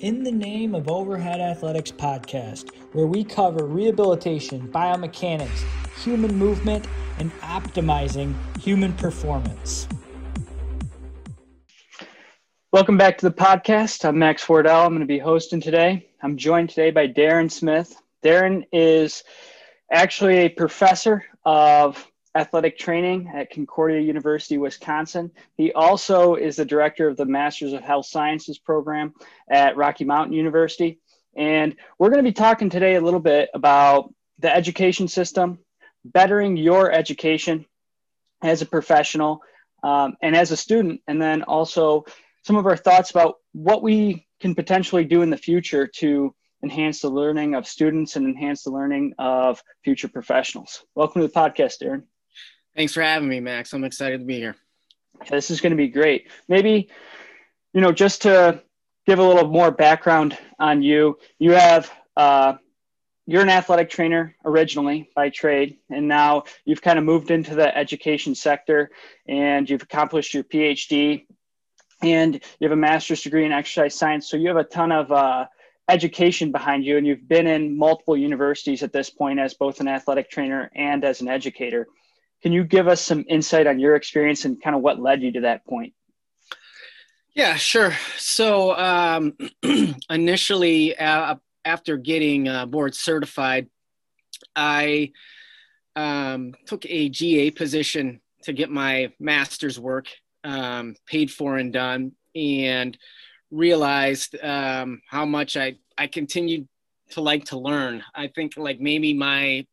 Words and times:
In 0.00 0.22
the 0.22 0.30
Name 0.30 0.76
of 0.76 0.88
Overhead 0.88 1.40
Athletics 1.40 1.90
podcast, 1.90 2.72
where 2.92 3.08
we 3.08 3.24
cover 3.24 3.64
rehabilitation, 3.64 4.68
biomechanics, 4.68 5.64
human 6.04 6.36
movement, 6.36 6.86
and 7.18 7.32
optimizing 7.40 8.32
human 8.60 8.92
performance. 8.92 9.88
Welcome 12.70 12.96
back 12.96 13.18
to 13.18 13.28
the 13.28 13.34
podcast. 13.34 14.04
I'm 14.04 14.20
Max 14.20 14.48
Wardell. 14.48 14.86
I'm 14.86 14.90
going 14.90 15.00
to 15.00 15.06
be 15.06 15.18
hosting 15.18 15.60
today. 15.60 16.06
I'm 16.22 16.36
joined 16.36 16.68
today 16.68 16.92
by 16.92 17.08
Darren 17.08 17.50
Smith. 17.50 18.00
Darren 18.22 18.66
is 18.70 19.24
actually 19.90 20.36
a 20.36 20.48
professor 20.48 21.24
of 21.44 22.06
athletic 22.38 22.78
training 22.78 23.28
at 23.34 23.50
Concordia 23.50 24.00
University, 24.00 24.58
Wisconsin. 24.58 25.32
He 25.56 25.72
also 25.72 26.36
is 26.36 26.54
the 26.56 26.64
director 26.64 27.08
of 27.08 27.16
the 27.16 27.24
Masters 27.24 27.72
of 27.72 27.82
Health 27.82 28.06
Sciences 28.06 28.58
program 28.58 29.12
at 29.50 29.76
Rocky 29.76 30.04
Mountain 30.04 30.34
University. 30.34 31.00
And 31.36 31.74
we're 31.98 32.10
going 32.10 32.24
to 32.24 32.30
be 32.30 32.32
talking 32.32 32.70
today 32.70 32.94
a 32.94 33.00
little 33.00 33.20
bit 33.20 33.50
about 33.54 34.14
the 34.38 34.54
education 34.54 35.08
system, 35.08 35.58
bettering 36.04 36.56
your 36.56 36.92
education 36.92 37.66
as 38.40 38.62
a 38.62 38.66
professional 38.66 39.42
um, 39.82 40.16
and 40.22 40.36
as 40.36 40.52
a 40.52 40.56
student, 40.56 41.00
and 41.08 41.20
then 41.20 41.42
also 41.42 42.04
some 42.44 42.54
of 42.54 42.66
our 42.66 42.76
thoughts 42.76 43.10
about 43.10 43.36
what 43.52 43.82
we 43.82 44.28
can 44.40 44.54
potentially 44.54 45.04
do 45.04 45.22
in 45.22 45.30
the 45.30 45.36
future 45.36 45.88
to 45.88 46.32
enhance 46.62 47.00
the 47.00 47.10
learning 47.10 47.56
of 47.56 47.66
students 47.66 48.14
and 48.14 48.26
enhance 48.26 48.62
the 48.62 48.70
learning 48.70 49.12
of 49.18 49.60
future 49.82 50.08
professionals. 50.08 50.84
Welcome 50.94 51.22
to 51.22 51.26
the 51.26 51.34
podcast, 51.34 51.82
Darren. 51.82 52.04
Thanks 52.78 52.92
for 52.92 53.02
having 53.02 53.28
me, 53.28 53.40
Max. 53.40 53.72
I'm 53.72 53.82
excited 53.82 54.20
to 54.20 54.24
be 54.24 54.36
here. 54.36 54.54
This 55.28 55.50
is 55.50 55.60
going 55.60 55.72
to 55.72 55.76
be 55.76 55.88
great. 55.88 56.30
Maybe, 56.46 56.88
you 57.74 57.80
know, 57.80 57.90
just 57.90 58.22
to 58.22 58.62
give 59.04 59.18
a 59.18 59.22
little 59.24 59.48
more 59.48 59.72
background 59.72 60.38
on 60.60 60.80
you, 60.80 61.18
you 61.40 61.50
have, 61.54 61.90
uh, 62.16 62.52
you're 63.26 63.42
an 63.42 63.48
athletic 63.48 63.90
trainer 63.90 64.36
originally 64.44 65.10
by 65.16 65.28
trade, 65.28 65.78
and 65.90 66.06
now 66.06 66.44
you've 66.66 66.80
kind 66.80 67.00
of 67.00 67.04
moved 67.04 67.32
into 67.32 67.56
the 67.56 67.76
education 67.76 68.32
sector 68.36 68.92
and 69.26 69.68
you've 69.68 69.82
accomplished 69.82 70.32
your 70.32 70.44
PhD 70.44 71.26
and 72.04 72.34
you 72.60 72.68
have 72.68 72.70
a 72.70 72.76
master's 72.76 73.22
degree 73.22 73.44
in 73.44 73.50
exercise 73.50 73.96
science. 73.96 74.30
So 74.30 74.36
you 74.36 74.46
have 74.46 74.56
a 74.56 74.62
ton 74.62 74.92
of 74.92 75.10
uh, 75.10 75.46
education 75.88 76.52
behind 76.52 76.84
you, 76.84 76.96
and 76.96 77.04
you've 77.04 77.26
been 77.26 77.48
in 77.48 77.76
multiple 77.76 78.16
universities 78.16 78.84
at 78.84 78.92
this 78.92 79.10
point 79.10 79.40
as 79.40 79.54
both 79.54 79.80
an 79.80 79.88
athletic 79.88 80.30
trainer 80.30 80.70
and 80.76 81.04
as 81.04 81.20
an 81.22 81.26
educator. 81.26 81.88
Can 82.42 82.52
you 82.52 82.64
give 82.64 82.88
us 82.88 83.00
some 83.00 83.24
insight 83.28 83.66
on 83.66 83.78
your 83.78 83.96
experience 83.96 84.44
and 84.44 84.62
kind 84.62 84.76
of 84.76 84.82
what 84.82 85.00
led 85.00 85.22
you 85.22 85.32
to 85.32 85.40
that 85.40 85.66
point? 85.66 85.92
Yeah, 87.34 87.54
sure. 87.56 87.94
So 88.16 88.76
um, 88.76 89.36
initially, 90.10 90.96
uh, 90.96 91.36
after 91.64 91.96
getting 91.96 92.48
uh, 92.48 92.66
board 92.66 92.94
certified, 92.94 93.68
I 94.56 95.12
um, 95.94 96.54
took 96.66 96.84
a 96.86 97.08
GA 97.08 97.50
position 97.50 98.20
to 98.42 98.52
get 98.52 98.70
my 98.70 99.12
master's 99.18 99.78
work 99.78 100.06
um, 100.44 100.94
paid 101.06 101.30
for 101.30 101.58
and 101.58 101.72
done, 101.72 102.12
and 102.34 102.96
realized 103.50 104.36
um, 104.42 105.00
how 105.08 105.24
much 105.24 105.56
I 105.56 105.76
I 105.96 106.06
continued 106.06 106.68
to 107.10 107.20
like 107.20 107.46
to 107.46 107.58
learn. 107.58 108.02
I 108.14 108.28
think 108.28 108.56
like 108.56 108.80
maybe 108.80 109.14
my 109.14 109.66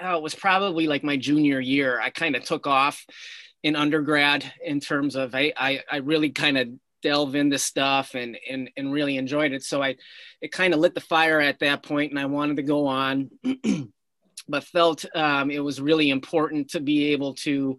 oh, 0.00 0.16
it 0.16 0.22
was 0.22 0.34
probably 0.34 0.86
like 0.86 1.04
my 1.04 1.16
junior 1.16 1.60
year. 1.60 2.00
I 2.00 2.10
kind 2.10 2.36
of 2.36 2.44
took 2.44 2.66
off 2.66 3.04
in 3.62 3.76
undergrad 3.76 4.50
in 4.64 4.80
terms 4.80 5.16
of 5.16 5.34
I, 5.34 5.52
I, 5.56 5.82
I 5.90 5.96
really 5.98 6.30
kind 6.30 6.58
of 6.58 6.68
delve 7.02 7.34
into 7.34 7.58
stuff 7.58 8.14
and, 8.14 8.38
and, 8.48 8.70
and 8.76 8.92
really 8.92 9.16
enjoyed 9.16 9.52
it. 9.52 9.62
So 9.62 9.82
I, 9.82 9.96
it 10.40 10.52
kind 10.52 10.74
of 10.74 10.80
lit 10.80 10.94
the 10.94 11.00
fire 11.00 11.40
at 11.40 11.60
that 11.60 11.82
point 11.82 12.10
and 12.10 12.18
I 12.18 12.26
wanted 12.26 12.56
to 12.56 12.62
go 12.62 12.86
on, 12.86 13.30
but 14.48 14.64
felt 14.64 15.04
um, 15.14 15.50
it 15.50 15.60
was 15.60 15.80
really 15.80 16.10
important 16.10 16.70
to 16.70 16.80
be 16.80 17.12
able 17.12 17.34
to, 17.34 17.76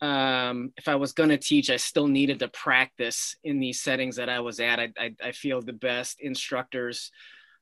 um, 0.00 0.72
if 0.76 0.88
I 0.88 0.96
was 0.96 1.12
going 1.12 1.30
to 1.30 1.38
teach, 1.38 1.70
I 1.70 1.76
still 1.76 2.08
needed 2.08 2.40
to 2.40 2.48
practice 2.48 3.36
in 3.42 3.58
these 3.58 3.80
settings 3.80 4.16
that 4.16 4.28
I 4.28 4.40
was 4.40 4.60
at. 4.60 4.78
I, 4.80 4.92
I, 4.98 5.14
I 5.22 5.32
feel 5.32 5.62
the 5.62 5.72
best 5.72 6.20
instructors 6.20 7.10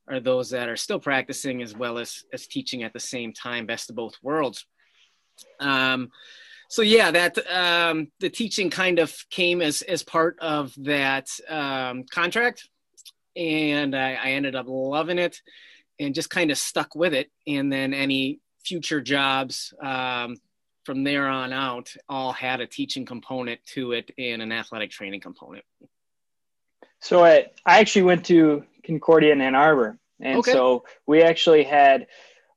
are 0.09 0.21
those 0.21 0.51
that 0.51 0.69
are 0.69 0.77
still 0.77 0.99
practicing 0.99 1.63
as 1.63 1.77
well 1.77 1.99
as 1.99 2.25
as 2.33 2.47
teaching 2.47 2.83
at 2.83 2.93
the 2.93 3.01
same 3.01 3.33
time. 3.33 3.67
Best 3.67 3.91
of 3.91 3.97
both 3.97 4.15
worlds. 4.23 4.67
Um, 5.61 6.11
so 6.69 6.83
yeah 6.83 7.11
that 7.11 7.39
um, 7.51 8.11
the 8.21 8.31
teaching 8.31 8.71
kind 8.71 8.99
of 8.99 9.15
came 9.31 9.61
as 9.61 9.83
as 9.83 10.03
part 10.03 10.39
of 10.41 10.75
that 10.79 11.29
um, 11.49 12.05
contract. 12.11 12.69
And 13.35 13.97
I, 13.97 14.15
I 14.15 14.31
ended 14.33 14.55
up 14.55 14.67
loving 14.69 15.19
it 15.19 15.41
and 15.99 16.15
just 16.15 16.31
kind 16.31 16.51
of 16.51 16.59
stuck 16.59 16.95
with 16.95 17.15
it. 17.15 17.31
And 17.47 17.73
then 17.73 17.95
any 17.95 18.41
future 18.65 19.01
jobs 19.01 19.73
um, 19.83 20.37
from 20.85 21.05
there 21.05 21.29
on 21.29 21.53
out 21.53 21.95
all 22.09 22.33
had 22.33 22.61
a 22.61 22.67
teaching 22.67 23.07
component 23.07 23.65
to 23.67 23.93
it 23.93 24.11
and 24.19 24.43
an 24.43 24.53
athletic 24.53 24.91
training 24.91 25.21
component 25.21 25.65
so 27.03 27.25
I, 27.25 27.47
I 27.67 27.81
actually 27.81 28.03
went 28.03 28.25
to 28.27 28.65
Concordia 28.87 29.33
in 29.33 29.41
Ann 29.41 29.57
Arbor. 29.57 29.99
And 30.21 30.39
okay. 30.39 30.53
so 30.53 30.85
we 31.05 31.23
actually 31.23 31.65
had 31.65 32.07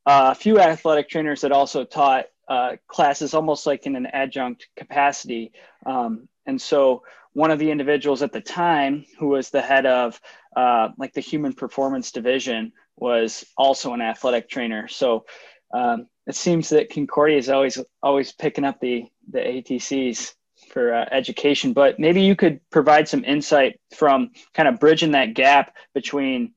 uh, 0.06 0.30
a 0.32 0.36
few 0.36 0.60
athletic 0.60 1.10
trainers 1.10 1.42
that 1.42 1.52
also 1.52 1.84
taught 1.84 2.26
uh, 2.48 2.76
classes 2.88 3.34
almost 3.34 3.66
like 3.66 3.88
in 3.88 3.96
an 3.96 4.06
adjunct 4.06 4.68
capacity. 4.78 5.52
Um, 5.88 6.30
and 6.46 6.62
so 6.62 7.02
one 7.34 7.50
of 7.50 7.58
the 7.58 7.72
individuals 7.72 8.22
at 8.22 8.32
the 8.32 8.40
time 8.40 9.04
who 9.18 9.30
was 9.30 9.50
the 9.50 9.64
head 9.64 9.88
of 9.88 10.22
uh, 10.56 10.90
like 11.00 11.14
the 11.14 11.22
human 11.22 11.54
performance 11.54 12.12
division 12.12 12.72
was 12.98 13.44
also 13.58 13.94
an 13.94 14.02
athletic 14.02 14.48
trainer. 14.48 14.88
So 14.88 15.26
um, 15.74 16.06
it 16.28 16.36
seems 16.36 16.70
that 16.70 16.92
Concordia 16.92 17.38
is 17.38 17.50
always 17.50 17.80
always 18.04 18.32
picking 18.32 18.64
up 18.64 18.80
the 18.80 19.06
the 19.32 19.40
ATCs 19.40 20.36
for 20.76 20.94
uh, 20.94 21.06
education. 21.10 21.72
But 21.72 22.00
maybe 22.00 22.22
you 22.22 22.36
could 22.36 22.60
provide 22.70 23.08
some 23.08 23.24
insight 23.24 23.80
from 23.96 24.32
kind 24.54 24.68
of 24.68 24.78
bridging 24.78 25.12
that 25.12 25.34
gap 25.34 25.74
between 25.94 26.52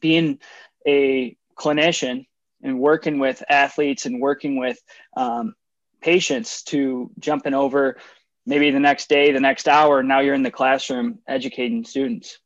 being 0.00 0.38
a 0.86 1.36
clinician 1.58 2.26
and 2.62 2.78
working 2.78 3.18
with 3.18 3.42
athletes 3.48 4.06
and 4.06 4.20
working 4.20 4.56
with 4.56 4.78
um, 5.16 5.54
patients 6.00 6.62
to 6.62 7.10
jumping 7.18 7.54
over 7.54 7.96
maybe 8.46 8.70
the 8.70 8.78
next 8.78 9.08
day, 9.08 9.32
the 9.32 9.40
next 9.40 9.66
hour. 9.66 10.04
Now 10.04 10.20
you're 10.20 10.34
in 10.34 10.44
the 10.44 10.50
classroom 10.52 11.18
educating 11.26 11.84
students. 11.84 12.38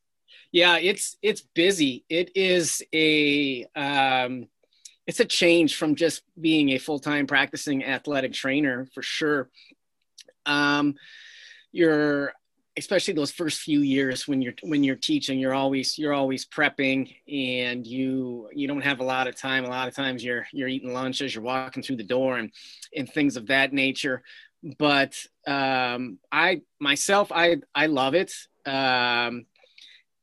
Yeah, 0.51 0.77
it's 0.77 1.17
it's 1.21 1.41
busy. 1.53 2.03
It 2.09 2.31
is 2.33 2.81
a 2.91 3.65
um, 3.75 4.47
it's 5.05 5.19
a 5.19 5.25
change 5.25 5.75
from 5.75 5.93
just 5.93 6.23
being 6.41 6.69
a 6.69 6.79
full 6.79 6.97
time 6.97 7.27
practicing 7.27 7.85
athletic 7.85 8.33
trainer 8.33 8.87
for 8.95 9.03
sure. 9.03 9.49
Um, 10.49 10.95
you're 11.71 12.33
especially 12.77 13.13
those 13.13 13.31
first 13.31 13.61
few 13.61 13.81
years 13.81 14.27
when 14.27 14.41
you're 14.41 14.53
when 14.63 14.83
you're 14.83 14.95
teaching 14.95 15.37
you're 15.37 15.53
always 15.53 15.97
you're 15.97 16.13
always 16.13 16.45
prepping 16.45 17.13
and 17.27 17.85
you 17.85 18.49
you 18.53 18.67
don't 18.67 18.83
have 18.83 18.99
a 19.01 19.03
lot 19.03 19.27
of 19.27 19.35
time. 19.35 19.65
A 19.65 19.69
lot 19.69 19.87
of 19.87 19.95
times 19.95 20.23
you're 20.23 20.45
you're 20.53 20.67
eating 20.67 20.93
lunches 20.93 21.35
you're 21.35 21.43
walking 21.43 21.83
through 21.83 21.97
the 21.97 22.03
door 22.03 22.37
and 22.37 22.51
and 22.95 23.09
things 23.11 23.37
of 23.37 23.47
that 23.47 23.73
nature. 23.73 24.23
But 24.77 25.13
um 25.47 26.19
i 26.31 26.61
myself 26.79 27.31
i 27.31 27.57
i 27.75 27.85
love 27.85 28.15
it. 28.15 28.33
Um 28.65 29.45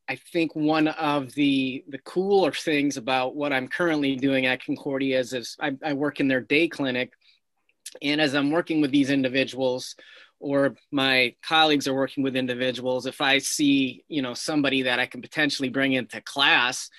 I 0.09 0.15
think 0.15 0.55
one 0.55 0.87
of 0.87 1.33
the 1.33 1.83
the 1.89 1.97
cooler 1.99 2.51
things 2.51 2.97
about 2.97 3.35
what 3.35 3.51
I'm 3.51 3.67
currently 3.67 4.15
doing 4.15 4.45
at 4.45 4.63
Concordia 4.63 5.19
is, 5.19 5.33
is 5.33 5.57
I, 5.59 5.75
I 5.83 5.93
work 5.93 6.19
in 6.21 6.29
their 6.29 6.39
day 6.39 6.69
clinic, 6.69 7.11
and 8.01 8.21
as 8.21 8.35
I'm 8.35 8.51
working 8.51 8.81
with 8.81 8.91
these 8.91 9.09
individuals, 9.09 9.95
or 10.39 10.75
my 10.91 11.35
colleagues 11.43 11.87
are 11.87 11.93
working 11.93 12.23
with 12.23 12.35
individuals 12.35 13.05
if 13.05 13.21
i 13.21 13.37
see 13.37 14.03
you 14.07 14.21
know 14.21 14.33
somebody 14.33 14.83
that 14.83 14.99
i 14.99 15.05
can 15.05 15.21
potentially 15.21 15.69
bring 15.69 15.93
into 15.93 16.21
class 16.21 16.89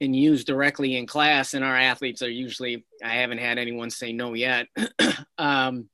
and 0.00 0.14
use 0.14 0.44
directly 0.44 0.96
in 0.96 1.06
class 1.06 1.54
and 1.54 1.64
our 1.64 1.76
athletes 1.76 2.22
are 2.22 2.30
usually 2.30 2.84
i 3.04 3.14
haven't 3.14 3.38
had 3.38 3.58
anyone 3.58 3.90
say 3.90 4.12
no 4.12 4.34
yet 4.34 4.66
um, 5.38 5.88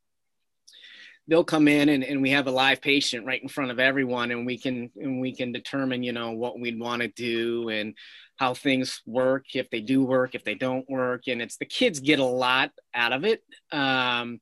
they'll 1.29 1.45
come 1.45 1.69
in 1.69 1.89
and, 1.89 2.03
and 2.03 2.21
we 2.21 2.31
have 2.31 2.47
a 2.47 2.51
live 2.51 2.81
patient 2.81 3.27
right 3.27 3.43
in 3.43 3.49
front 3.49 3.71
of 3.71 3.79
everyone 3.79 4.31
and 4.31 4.45
we 4.45 4.59
can 4.59 4.91
and 4.97 5.21
we 5.21 5.35
can 5.35 5.53
determine 5.53 6.03
you 6.03 6.13
know 6.13 6.33
what 6.33 6.59
we'd 6.59 6.81
want 6.81 7.01
to 7.01 7.09
do 7.09 7.69
and 7.69 7.95
how 8.37 8.53
things 8.55 9.03
work 9.07 9.45
if 9.55 9.71
they 9.71 9.81
do 9.81 10.03
work 10.03 10.35
if 10.35 10.45
they 10.45 10.55
don't 10.55 10.89
work 10.91 11.29
and 11.29 11.41
it's 11.41 11.57
the 11.59 11.65
kids 11.65 12.01
get 12.01 12.19
a 12.19 12.25
lot 12.25 12.71
out 12.95 13.13
of 13.13 13.25
it 13.25 13.43
um, 13.71 14.41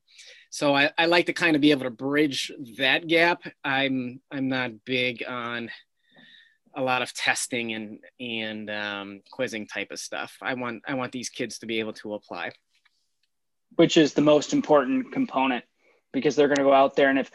so 0.51 0.75
I, 0.75 0.91
I 0.97 1.05
like 1.05 1.27
to 1.27 1.33
kind 1.33 1.55
of 1.55 1.61
be 1.61 1.71
able 1.71 1.83
to 1.83 1.89
bridge 1.89 2.51
that 2.77 3.07
gap. 3.07 3.43
I'm 3.63 4.19
I'm 4.29 4.49
not 4.49 4.83
big 4.85 5.23
on 5.25 5.71
a 6.75 6.81
lot 6.81 7.01
of 7.01 7.13
testing 7.13 7.73
and 7.73 7.99
and 8.19 8.69
um, 8.69 9.21
quizzing 9.31 9.65
type 9.65 9.91
of 9.91 9.99
stuff. 9.99 10.35
I 10.41 10.55
want 10.55 10.83
I 10.85 10.95
want 10.95 11.13
these 11.13 11.29
kids 11.29 11.59
to 11.59 11.65
be 11.65 11.79
able 11.79 11.93
to 11.93 12.15
apply. 12.15 12.51
Which 13.77 13.95
is 13.95 14.13
the 14.13 14.21
most 14.21 14.51
important 14.51 15.13
component 15.13 15.63
because 16.11 16.35
they're 16.35 16.47
going 16.47 16.57
to 16.57 16.63
go 16.63 16.73
out 16.73 16.95
there 16.95 17.09
and 17.09 17.19
if 17.19 17.31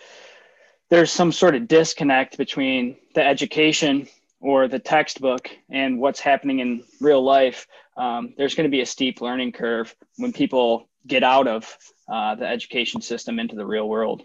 there's 0.89 1.11
some 1.11 1.33
sort 1.33 1.55
of 1.55 1.67
disconnect 1.67 2.39
between 2.39 2.97
the 3.15 3.27
education 3.27 4.07
or 4.41 4.69
the 4.69 4.79
textbook 4.79 5.51
and 5.71 5.99
what's 5.99 6.21
happening 6.21 6.61
in 6.61 6.85
real 7.01 7.23
life, 7.23 7.67
um, 7.97 8.35
there's 8.37 8.55
going 8.55 8.69
to 8.69 8.71
be 8.71 8.83
a 8.83 8.87
steep 8.87 9.21
learning 9.21 9.53
curve 9.53 9.95
when 10.17 10.33
people 10.33 10.89
get 11.07 11.23
out 11.23 11.49
of 11.49 11.77
uh, 12.09 12.35
the 12.35 12.47
education 12.47 13.01
system 13.01 13.39
into 13.39 13.57
the 13.57 13.67
real 13.67 13.89
world. 13.89 14.23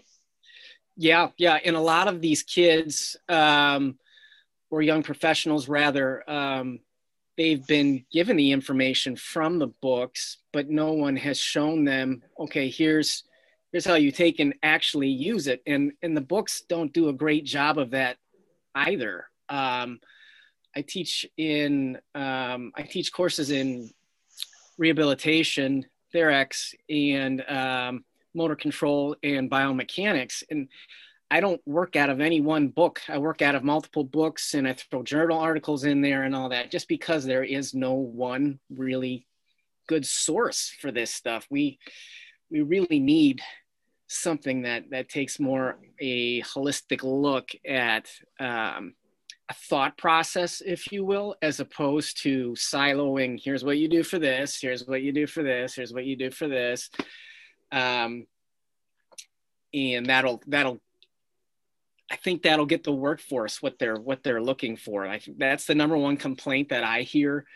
Yeah, 0.96 1.28
yeah, 1.38 1.58
and 1.64 1.74
a 1.74 1.80
lot 1.80 2.06
of 2.06 2.20
these 2.20 2.42
kids 2.42 3.16
um, 3.28 3.98
or 4.70 4.82
young 4.82 5.02
professionals, 5.02 5.68
rather, 5.68 6.28
um, 6.30 6.80
they've 7.38 7.66
been 7.66 8.04
given 8.12 8.36
the 8.36 8.52
information 8.52 9.16
from 9.16 9.58
the 9.58 9.68
books, 9.80 10.38
but 10.52 10.68
no 10.68 10.92
one 10.92 11.16
has 11.16 11.38
shown 11.38 11.84
them. 11.84 12.22
Okay, 12.38 12.68
here's 12.68 13.24
here's 13.72 13.86
how 13.86 13.94
you 13.94 14.12
take 14.12 14.38
and 14.38 14.54
actually 14.62 15.08
use 15.08 15.46
it, 15.46 15.62
and 15.66 15.92
and 16.02 16.16
the 16.16 16.20
books 16.20 16.62
don't 16.68 16.92
do 16.92 17.08
a 17.08 17.12
great 17.12 17.44
job 17.44 17.78
of 17.78 17.90
that 17.90 18.18
either. 18.74 19.26
Um, 19.48 20.00
I 20.76 20.82
teach 20.82 21.26
in 21.36 21.98
um, 22.14 22.72
I 22.76 22.82
teach 22.82 23.12
courses 23.12 23.50
in 23.50 23.90
rehabilitation, 24.78 25.86
Therex, 26.14 26.74
and 26.88 27.42
um, 27.48 28.04
motor 28.34 28.56
control 28.56 29.16
and 29.22 29.50
biomechanics, 29.50 30.42
and 30.50 30.68
I 31.30 31.40
don't 31.40 31.60
work 31.66 31.96
out 31.96 32.10
of 32.10 32.20
any 32.20 32.42
one 32.42 32.68
book. 32.68 33.00
I 33.08 33.16
work 33.18 33.40
out 33.40 33.54
of 33.54 33.64
multiple 33.64 34.04
books, 34.04 34.54
and 34.54 34.68
I 34.68 34.74
throw 34.74 35.02
journal 35.02 35.38
articles 35.38 35.84
in 35.84 36.02
there 36.02 36.24
and 36.24 36.34
all 36.34 36.50
that, 36.50 36.70
just 36.70 36.88
because 36.88 37.24
there 37.24 37.44
is 37.44 37.74
no 37.74 37.94
one 37.94 38.60
really 38.70 39.26
good 39.88 40.06
source 40.06 40.74
for 40.78 40.92
this 40.92 41.12
stuff. 41.12 41.46
We 41.50 41.78
we 42.50 42.60
really 42.60 43.00
need 43.00 43.40
something 44.12 44.62
that 44.62 44.90
that 44.90 45.08
takes 45.08 45.40
more 45.40 45.78
a 46.00 46.42
holistic 46.42 47.02
look 47.02 47.50
at 47.66 48.10
um, 48.40 48.94
a 49.48 49.54
thought 49.54 49.96
process, 49.98 50.62
if 50.64 50.92
you 50.92 51.04
will, 51.04 51.36
as 51.42 51.60
opposed 51.60 52.22
to 52.22 52.52
siloing. 52.52 53.40
Here's 53.42 53.64
what 53.64 53.78
you 53.78 53.88
do 53.88 54.02
for 54.02 54.18
this. 54.18 54.58
Here's 54.60 54.86
what 54.86 55.02
you 55.02 55.12
do 55.12 55.26
for 55.26 55.42
this. 55.42 55.74
Here's 55.74 55.92
what 55.92 56.04
you 56.04 56.16
do 56.16 56.30
for 56.30 56.48
this. 56.48 56.90
Um, 57.70 58.26
and 59.74 60.06
that'll 60.06 60.42
that'll 60.46 60.80
I 62.10 62.16
think 62.16 62.42
that'll 62.42 62.66
get 62.66 62.84
the 62.84 62.92
workforce 62.92 63.62
what 63.62 63.78
they're 63.78 63.96
what 63.96 64.22
they're 64.22 64.42
looking 64.42 64.76
for. 64.76 65.06
I 65.06 65.18
think 65.18 65.38
that's 65.38 65.64
the 65.64 65.74
number 65.74 65.96
one 65.96 66.16
complaint 66.16 66.68
that 66.68 66.84
I 66.84 67.02
hear 67.02 67.46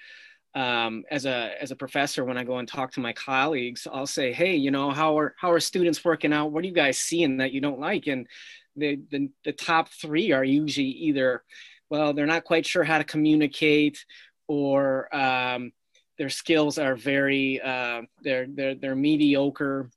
um, 0.56 1.04
as 1.10 1.26
a 1.26 1.52
as 1.60 1.70
a 1.70 1.76
professor 1.76 2.24
when 2.24 2.38
I 2.38 2.42
go 2.42 2.58
and 2.58 2.66
talk 2.66 2.90
to 2.92 3.00
my 3.00 3.12
colleagues. 3.12 3.86
I'll 3.92 4.06
say, 4.06 4.32
hey, 4.32 4.56
you 4.56 4.70
know, 4.70 4.90
how 4.90 5.18
are 5.18 5.34
how 5.38 5.52
are 5.52 5.60
students 5.60 6.04
working 6.04 6.32
out? 6.32 6.50
What 6.50 6.64
are 6.64 6.66
you 6.66 6.72
guys 6.72 6.98
seeing 6.98 7.36
that 7.36 7.52
you 7.52 7.60
don't 7.60 7.78
like? 7.78 8.06
And 8.06 8.26
the 8.74 8.98
the, 9.10 9.28
the 9.44 9.52
top 9.52 9.90
three 9.90 10.32
are 10.32 10.44
usually 10.44 10.86
either 10.86 11.44
well, 11.90 12.14
they're 12.14 12.26
not 12.26 12.44
quite 12.44 12.66
sure 12.66 12.82
how 12.82 12.98
to 12.98 13.04
communicate, 13.04 14.04
or 14.48 15.14
um, 15.14 15.72
their 16.18 16.30
skills 16.30 16.78
are 16.78 16.96
very 16.96 17.60
uh, 17.60 18.02
they're 18.22 18.46
they're 18.48 18.74
they're 18.74 18.96
mediocre, 18.96 19.90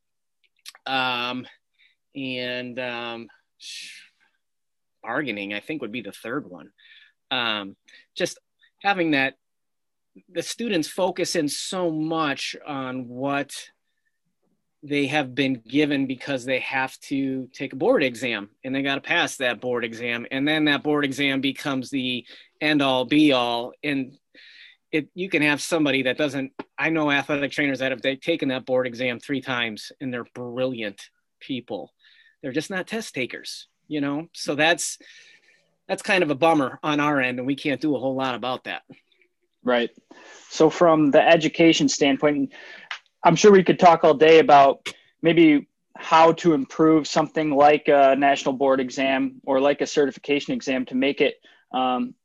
um, 0.85 1.47
and 2.13 2.77
um, 2.79 3.27
bargaining 5.01 5.53
I 5.53 5.61
think 5.61 5.81
would 5.81 5.93
be 5.93 6.01
the 6.01 6.11
third 6.11 6.49
one. 6.49 6.71
Um, 7.31 7.77
just 8.13 8.37
having 8.81 9.11
that 9.11 9.35
the 10.29 10.43
students 10.43 10.87
focus 10.87 11.35
in 11.35 11.47
so 11.47 11.91
much 11.91 12.55
on 12.67 13.07
what 13.07 13.51
they 14.81 15.07
have 15.07 15.35
been 15.35 15.61
given 15.67 16.07
because 16.07 16.45
they 16.45 16.59
have 16.59 16.97
to 16.99 17.49
take 17.53 17.73
a 17.73 17.75
board 17.75 18.03
exam 18.03 18.49
and 18.63 18.73
they 18.73 18.81
got 18.81 18.95
to 18.95 19.01
pass 19.01 19.35
that 19.37 19.59
board 19.59 19.83
exam 19.83 20.25
and 20.31 20.47
then 20.47 20.65
that 20.65 20.83
board 20.83 21.03
exam 21.03 21.41
becomes 21.41 21.89
the 21.89 22.25
end 22.61 22.81
all 22.81 23.03
be 23.03 23.33
all 23.33 23.73
and 23.83 24.17
it 24.91 25.09
you 25.13 25.29
can 25.29 25.41
have 25.41 25.61
somebody 25.61 26.03
that 26.03 26.17
doesn't 26.17 26.53
i 26.77 26.89
know 26.89 27.11
athletic 27.11 27.51
trainers 27.51 27.79
that 27.79 27.91
have 27.91 28.21
taken 28.21 28.47
that 28.47 28.65
board 28.65 28.87
exam 28.87 29.19
three 29.19 29.41
times 29.41 29.91
and 29.99 30.13
they're 30.13 30.23
brilliant 30.33 31.09
people 31.41 31.91
they're 32.41 32.53
just 32.53 32.69
not 32.69 32.87
test 32.87 33.13
takers 33.13 33.67
you 33.89 33.99
know? 33.99 34.27
So 34.33 34.55
that's 34.55 34.97
that's 35.89 36.03
kind 36.03 36.23
of 36.23 36.29
a 36.29 36.35
bummer 36.35 36.79
on 36.83 37.01
our 37.01 37.19
end 37.19 37.39
and 37.39 37.47
we 37.47 37.55
can't 37.55 37.81
do 37.81 37.95
a 37.95 37.99
whole 37.99 38.15
lot 38.15 38.35
about 38.35 38.63
that 38.65 38.83
right 39.63 39.89
so 40.49 40.69
from 40.69 41.11
the 41.11 41.21
education 41.21 41.87
standpoint 41.87 42.51
I'm 43.23 43.35
sure 43.35 43.51
we 43.51 43.63
could 43.63 43.79
talk 43.79 44.03
all 44.03 44.13
day 44.13 44.39
about 44.39 44.87
maybe 45.21 45.67
how 45.97 46.31
to 46.31 46.53
improve 46.53 47.07
something 47.07 47.51
like 47.51 47.89
a 47.89 48.15
national 48.17 48.53
board 48.53 48.79
exam 48.79 49.41
or 49.43 49.59
like 49.59 49.81
a 49.81 49.87
certification 49.87 50.53
exam 50.53 50.85
to 50.85 50.95
make 50.95 51.19
it 51.19 51.35
um, 51.73 52.15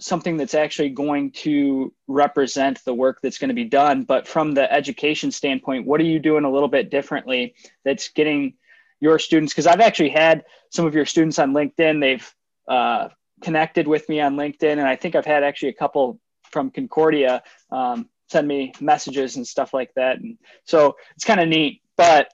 something 0.00 0.36
that's 0.36 0.54
actually 0.54 0.88
going 0.88 1.30
to 1.30 1.92
represent 2.08 2.84
the 2.84 2.92
work 2.92 3.20
that's 3.22 3.38
going 3.38 3.48
to 3.48 3.54
be 3.54 3.64
done. 3.64 4.02
But 4.02 4.26
from 4.26 4.52
the 4.52 4.70
education 4.72 5.30
standpoint, 5.30 5.86
what 5.86 6.00
are 6.00 6.04
you 6.04 6.18
doing 6.18 6.44
a 6.44 6.50
little 6.50 6.68
bit 6.68 6.90
differently 6.90 7.54
that's 7.84 8.08
getting 8.08 8.54
your 8.98 9.20
students? 9.20 9.52
Because 9.52 9.68
I've 9.68 9.80
actually 9.80 10.10
had 10.10 10.44
some 10.70 10.84
of 10.84 10.94
your 10.94 11.06
students 11.06 11.38
on 11.38 11.52
LinkedIn. 11.52 12.00
They've 12.00 12.34
uh, 12.66 13.08
connected 13.42 13.86
with 13.86 14.08
me 14.08 14.20
on 14.20 14.34
LinkedIn, 14.34 14.72
and 14.72 14.82
I 14.82 14.96
think 14.96 15.14
I've 15.14 15.24
had 15.24 15.44
actually 15.44 15.68
a 15.68 15.74
couple 15.74 16.18
from 16.54 16.70
Concordia 16.70 17.42
um, 17.72 18.08
send 18.30 18.46
me 18.46 18.72
messages 18.80 19.36
and 19.36 19.46
stuff 19.46 19.74
like 19.74 19.92
that. 19.96 20.20
And 20.20 20.38
so 20.64 20.96
it's 21.16 21.24
kind 21.24 21.40
of 21.40 21.48
neat. 21.48 21.82
But 21.96 22.32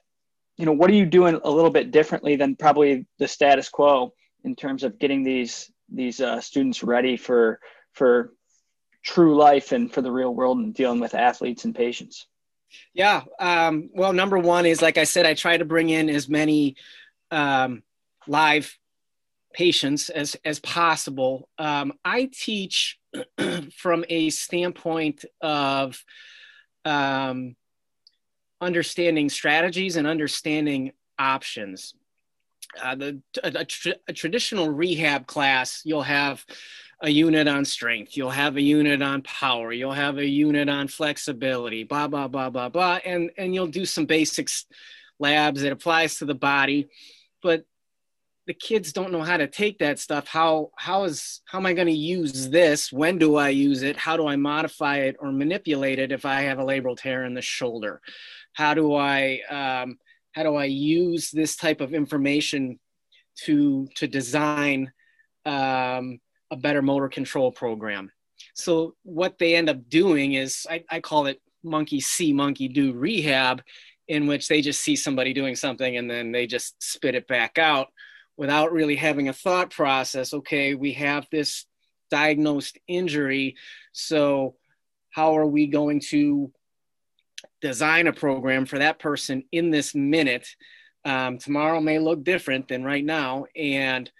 you 0.57 0.65
know, 0.65 0.73
what 0.73 0.91
are 0.91 0.93
you 0.93 1.07
doing 1.07 1.39
a 1.43 1.49
little 1.49 1.71
bit 1.71 1.91
differently 1.91 2.35
than 2.35 2.55
probably 2.55 3.07
the 3.17 3.27
status 3.27 3.67
quo 3.67 4.13
in 4.43 4.55
terms 4.55 4.83
of 4.83 4.99
getting 4.99 5.23
these 5.23 5.71
these 5.89 6.21
uh, 6.21 6.39
students 6.39 6.83
ready 6.83 7.17
for 7.17 7.59
for 7.93 8.33
true 9.03 9.35
life 9.35 9.71
and 9.71 9.91
for 9.91 10.01
the 10.03 10.11
real 10.11 10.33
world 10.33 10.59
and 10.59 10.75
dealing 10.75 10.99
with 10.99 11.15
athletes 11.15 11.65
and 11.65 11.75
patients? 11.75 12.27
Yeah. 12.93 13.23
Um, 13.39 13.89
well, 13.93 14.13
number 14.13 14.37
one 14.37 14.65
is 14.67 14.81
like 14.81 14.99
I 14.99 15.03
said, 15.03 15.25
I 15.25 15.33
try 15.33 15.57
to 15.57 15.65
bring 15.65 15.89
in 15.89 16.09
as 16.09 16.29
many 16.29 16.75
um, 17.31 17.81
live 18.27 18.77
patients 19.53 20.09
as 20.09 20.35
as 20.45 20.59
possible. 20.59 21.49
Um, 21.57 21.93
I 22.03 22.29
teach 22.31 22.99
from 23.75 24.05
a 24.09 24.29
standpoint 24.29 25.25
of 25.41 26.03
um, 26.85 27.55
understanding 28.59 29.29
strategies 29.29 29.97
and 29.97 30.07
understanding 30.07 30.91
options. 31.17 31.93
Uh, 32.81 32.95
the 32.95 33.21
a, 33.43 33.51
a, 33.55 33.65
tra- 33.65 33.95
a, 34.07 34.13
traditional 34.13 34.69
rehab 34.69 35.27
class, 35.27 35.81
you'll 35.83 36.01
have 36.03 36.45
a 37.01 37.09
unit 37.09 37.47
on 37.47 37.65
strength, 37.65 38.15
you'll 38.15 38.29
have 38.29 38.55
a 38.55 38.61
unit 38.61 39.01
on 39.01 39.21
power, 39.23 39.73
you'll 39.73 39.91
have 39.91 40.17
a 40.17 40.25
unit 40.25 40.69
on 40.69 40.87
flexibility, 40.87 41.83
blah 41.83 42.07
blah 42.07 42.27
blah 42.27 42.49
blah 42.49 42.69
blah, 42.69 42.99
and 43.03 43.31
and 43.37 43.53
you'll 43.53 43.67
do 43.67 43.85
some 43.85 44.05
basics 44.05 44.65
labs 45.19 45.61
that 45.61 45.71
applies 45.71 46.17
to 46.17 46.25
the 46.25 46.35
body, 46.35 46.87
but 47.43 47.65
the 48.47 48.53
kids 48.53 48.91
don't 48.91 49.11
know 49.11 49.21
how 49.21 49.37
to 49.37 49.47
take 49.47 49.79
that 49.79 49.99
stuff. 49.99 50.27
How 50.27 50.71
how 50.77 51.03
is 51.03 51.41
how 51.45 51.59
am 51.59 51.65
i 51.65 51.73
going 51.73 51.87
to 51.87 51.93
use 51.93 52.49
this? 52.49 52.91
When 52.91 53.17
do 53.17 53.35
i 53.35 53.49
use 53.49 53.83
it? 53.83 53.97
How 53.97 54.17
do 54.17 54.27
i 54.27 54.35
modify 54.35 54.97
it 54.97 55.15
or 55.19 55.31
manipulate 55.31 55.99
it 55.99 56.11
if 56.11 56.25
i 56.25 56.41
have 56.41 56.59
a 56.59 56.63
labral 56.63 56.97
tear 56.97 57.23
in 57.25 57.33
the 57.33 57.41
shoulder? 57.41 58.01
How 58.53 58.73
do 58.73 58.95
i 58.95 59.39
um, 59.49 59.97
how 60.31 60.43
do 60.43 60.55
i 60.55 60.65
use 60.65 61.29
this 61.29 61.55
type 61.55 61.81
of 61.81 61.93
information 61.93 62.79
to 63.45 63.87
to 63.95 64.07
design 64.07 64.91
um, 65.45 66.19
a 66.49 66.57
better 66.57 66.81
motor 66.81 67.09
control 67.09 67.51
program? 67.51 68.11
So 68.55 68.95
what 69.03 69.37
they 69.37 69.55
end 69.55 69.69
up 69.69 69.87
doing 69.87 70.33
is 70.33 70.65
i, 70.69 70.83
I 70.89 70.99
call 70.99 71.27
it 71.27 71.39
monkey 71.63 71.99
see 71.99 72.33
monkey 72.33 72.67
do 72.67 72.93
rehab 72.93 73.61
in 74.07 74.25
which 74.25 74.47
they 74.47 74.61
just 74.61 74.81
see 74.81 74.95
somebody 74.95 75.31
doing 75.31 75.55
something 75.55 75.95
and 75.95 76.09
then 76.09 76.31
they 76.31 76.47
just 76.47 76.81
spit 76.81 77.13
it 77.13 77.27
back 77.27 77.59
out 77.59 77.89
without 78.41 78.73
really 78.73 78.95
having 78.95 79.29
a 79.29 79.33
thought 79.33 79.69
process 79.69 80.33
okay 80.33 80.73
we 80.73 80.93
have 80.93 81.27
this 81.31 81.65
diagnosed 82.09 82.77
injury 82.87 83.55
so 83.93 84.55
how 85.11 85.37
are 85.37 85.45
we 85.45 85.67
going 85.67 85.99
to 85.99 86.51
design 87.61 88.07
a 88.07 88.13
program 88.13 88.65
for 88.65 88.79
that 88.79 88.99
person 88.99 89.43
in 89.51 89.69
this 89.69 89.93
minute? 89.93 90.47
Um, 91.05 91.37
tomorrow 91.37 91.79
may 91.79 91.99
look 91.99 92.23
different 92.23 92.67
than 92.67 92.83
right 92.83 93.03
now 93.03 93.45
and 93.55 94.11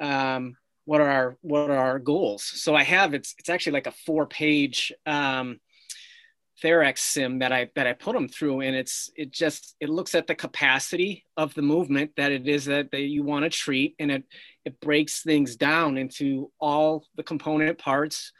um, 0.00 0.56
what 0.84 1.00
are 1.00 1.08
our 1.08 1.36
what 1.40 1.70
are 1.70 1.76
our 1.76 1.98
goals? 1.98 2.44
So 2.44 2.74
i 2.74 2.82
have 2.82 3.14
it's 3.14 3.34
it's 3.38 3.48
actually 3.48 3.72
like 3.72 3.86
a 3.86 3.94
four 4.06 4.26
page 4.26 4.92
um, 5.04 5.60
Therex 6.62 6.98
sim 6.98 7.40
that 7.40 7.52
I 7.52 7.70
that 7.74 7.86
I 7.86 7.92
put 7.92 8.14
them 8.14 8.28
through, 8.28 8.62
and 8.62 8.74
it's 8.74 9.10
it 9.14 9.30
just 9.30 9.76
it 9.80 9.90
looks 9.90 10.14
at 10.14 10.26
the 10.26 10.34
capacity 10.34 11.24
of 11.36 11.52
the 11.54 11.62
movement 11.62 12.12
that 12.16 12.32
it 12.32 12.48
is 12.48 12.64
that, 12.64 12.90
that 12.92 13.00
you 13.00 13.22
want 13.22 13.44
to 13.44 13.50
treat, 13.50 13.94
and 13.98 14.10
it 14.10 14.24
it 14.64 14.80
breaks 14.80 15.22
things 15.22 15.56
down 15.56 15.98
into 15.98 16.50
all 16.58 17.06
the 17.16 17.22
component 17.22 17.78
parts, 17.78 18.32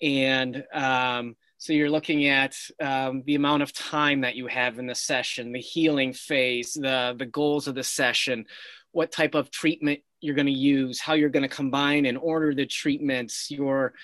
and 0.00 0.64
um, 0.72 1.34
so 1.58 1.72
you're 1.72 1.90
looking 1.90 2.26
at 2.26 2.54
um, 2.80 3.24
the 3.26 3.34
amount 3.34 3.64
of 3.64 3.72
time 3.72 4.20
that 4.20 4.36
you 4.36 4.46
have 4.46 4.78
in 4.78 4.86
the 4.86 4.94
session, 4.94 5.52
the 5.52 5.60
healing 5.60 6.12
phase, 6.12 6.74
the 6.74 7.16
the 7.18 7.26
goals 7.26 7.66
of 7.66 7.74
the 7.74 7.82
session, 7.82 8.46
what 8.92 9.10
type 9.10 9.34
of 9.34 9.50
treatment 9.50 10.00
you're 10.20 10.36
going 10.36 10.46
to 10.46 10.52
use, 10.52 11.00
how 11.00 11.14
you're 11.14 11.28
going 11.28 11.48
to 11.48 11.48
combine 11.48 12.06
and 12.06 12.18
order 12.18 12.54
the 12.54 12.66
treatments, 12.66 13.50
your 13.50 13.94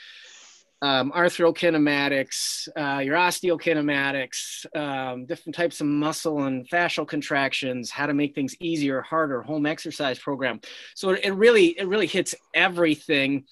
um, 0.85 1.13
arthrokinematics, 1.13 2.69
uh, 2.77 2.99
your 2.99 3.17
osteokinematics, 3.17 4.67
um, 4.77 5.25
different 5.25 5.57
types 5.57 5.81
of 5.81 5.87
muscle 5.87 6.43
and 6.43 6.69
fascial 6.69 7.09
contractions, 7.09 7.91
how 7.91 8.05
to 8.05 8.13
make 8.13 8.35
things 8.35 8.55
easier, 8.61 9.01
harder, 9.01 9.41
home 9.41 9.65
exercise 9.65 10.19
program. 10.19 10.61
So 10.95 11.13
it 11.13 11.31
really, 11.31 11.69
it 11.79 11.89
really 11.89 12.07
hits 12.07 12.35
everything, 12.53 13.45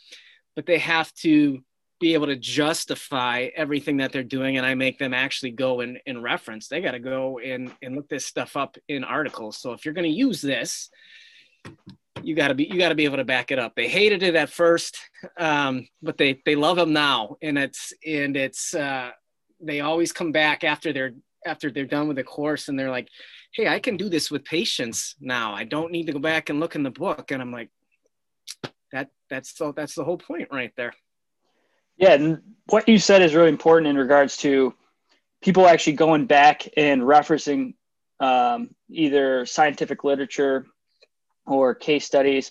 but 0.54 0.66
they 0.66 0.76
have 0.76 1.10
to 1.26 1.64
be 2.00 2.12
able 2.12 2.26
to 2.26 2.36
justify 2.36 3.48
everything 3.56 3.96
that 3.96 4.12
they're 4.12 4.22
doing. 4.22 4.58
And 4.58 4.66
I 4.66 4.74
make 4.74 4.98
them 4.98 5.14
actually 5.14 5.52
go 5.52 5.80
and, 5.80 6.00
and 6.06 6.22
reference. 6.22 6.68
They 6.68 6.82
got 6.82 6.90
to 6.90 7.00
go 7.00 7.38
and, 7.38 7.72
and 7.80 7.96
look 7.96 8.10
this 8.10 8.26
stuff 8.26 8.58
up 8.58 8.76
in 8.88 9.04
articles. 9.04 9.56
So 9.56 9.72
if 9.72 9.86
you're 9.86 9.94
going 9.94 10.10
to 10.10 10.10
use 10.10 10.42
this, 10.42 10.90
you 12.23 12.35
got 12.35 12.49
to 12.49 12.55
be 12.55 12.64
you 12.64 12.79
got 12.79 12.91
to 12.91 12.95
be 12.95 13.05
able 13.05 13.17
to 13.17 13.25
back 13.25 13.50
it 13.50 13.59
up. 13.59 13.75
They 13.75 13.88
hated 13.88 14.23
it 14.23 14.35
at 14.35 14.50
first, 14.50 14.99
um, 15.38 15.87
but 16.02 16.19
they 16.19 16.41
they 16.45 16.55
love 16.55 16.76
them 16.76 16.93
now, 16.93 17.37
and 17.43 17.59
it's 17.59 17.93
and 18.07 18.37
it's 18.37 18.75
uh, 18.75 19.11
they 19.61 19.81
always 19.81 20.12
come 20.12 20.33
back 20.33 20.64
after 20.64 20.93
they're 20.93 21.12
after 21.47 21.71
they're 21.71 21.85
done 21.87 22.09
with 22.09 22.17
the 22.17 22.25
course, 22.25 22.69
and 22.69 22.79
they're 22.79 22.91
like, 22.91 23.09
"Hey, 23.52 23.69
I 23.69 23.79
can 23.79 23.97
do 23.97 24.09
this 24.09 24.31
with 24.31 24.45
patients 24.45 25.14
now. 25.21 25.55
I 25.55 25.64
don't 25.64 25.93
need 25.93 26.07
to 26.07 26.12
go 26.12 26.19
back 26.19 26.50
and 26.50 26.61
look 26.61 26.75
in 26.75 26.83
the 26.83 26.91
book." 26.91 27.31
And 27.31 27.43
I'm 27.43 27.52
like, 27.52 27.71
"That 28.93 29.09
that's 29.29 29.55
the, 29.55 29.73
that's 29.73 29.95
the 29.95 30.05
whole 30.05 30.19
point 30.19 30.49
right 30.50 30.73
there." 30.76 30.95
Yeah, 31.97 32.14
and 32.14 32.41
what 32.67 32.88
you 32.88 32.99
said 32.99 33.23
is 33.23 33.35
really 33.35 33.49
important 33.49 33.88
in 33.88 33.97
regards 33.97 34.37
to 34.38 34.75
people 35.43 35.67
actually 35.67 35.95
going 35.95 36.26
back 36.26 36.69
and 36.76 37.02
referencing 37.02 37.75
um, 38.21 38.71
either 38.88 39.45
scientific 39.45 40.05
literature 40.05 40.67
or 41.46 41.75
case 41.75 42.04
studies 42.04 42.50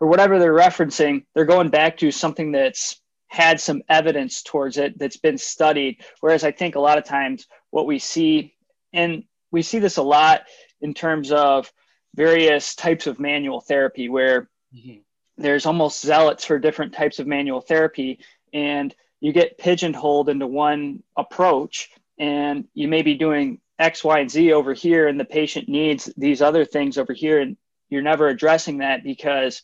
or 0.00 0.08
whatever 0.08 0.38
they're 0.38 0.52
referencing, 0.52 1.24
they're 1.34 1.44
going 1.44 1.68
back 1.68 1.96
to 1.98 2.10
something 2.10 2.52
that's 2.52 3.00
had 3.28 3.60
some 3.60 3.82
evidence 3.88 4.42
towards 4.42 4.76
it 4.76 4.98
that's 4.98 5.16
been 5.16 5.38
studied. 5.38 6.02
Whereas 6.20 6.44
I 6.44 6.52
think 6.52 6.74
a 6.74 6.80
lot 6.80 6.98
of 6.98 7.04
times 7.04 7.46
what 7.70 7.86
we 7.86 7.98
see, 7.98 8.54
and 8.92 9.24
we 9.50 9.62
see 9.62 9.78
this 9.78 9.96
a 9.96 10.02
lot 10.02 10.42
in 10.80 10.92
terms 10.92 11.32
of 11.32 11.72
various 12.14 12.74
types 12.74 13.06
of 13.06 13.20
manual 13.20 13.60
therapy, 13.60 14.08
where 14.08 14.50
mm-hmm. 14.74 14.98
there's 15.38 15.66
almost 15.66 16.02
zealots 16.02 16.44
for 16.44 16.58
different 16.58 16.92
types 16.92 17.18
of 17.18 17.26
manual 17.26 17.60
therapy, 17.60 18.18
and 18.52 18.94
you 19.20 19.32
get 19.32 19.56
pigeonholed 19.56 20.28
into 20.28 20.46
one 20.46 21.02
approach, 21.16 21.88
and 22.18 22.66
you 22.74 22.88
may 22.88 23.02
be 23.02 23.14
doing 23.14 23.60
X, 23.78 24.04
Y, 24.04 24.18
and 24.18 24.30
Z 24.30 24.52
over 24.52 24.74
here, 24.74 25.08
and 25.08 25.18
the 25.18 25.24
patient 25.24 25.68
needs 25.68 26.12
these 26.16 26.42
other 26.42 26.64
things 26.64 26.98
over 26.98 27.12
here, 27.12 27.40
and 27.40 27.56
you're 27.92 28.02
never 28.02 28.28
addressing 28.28 28.78
that 28.78 29.04
because 29.04 29.62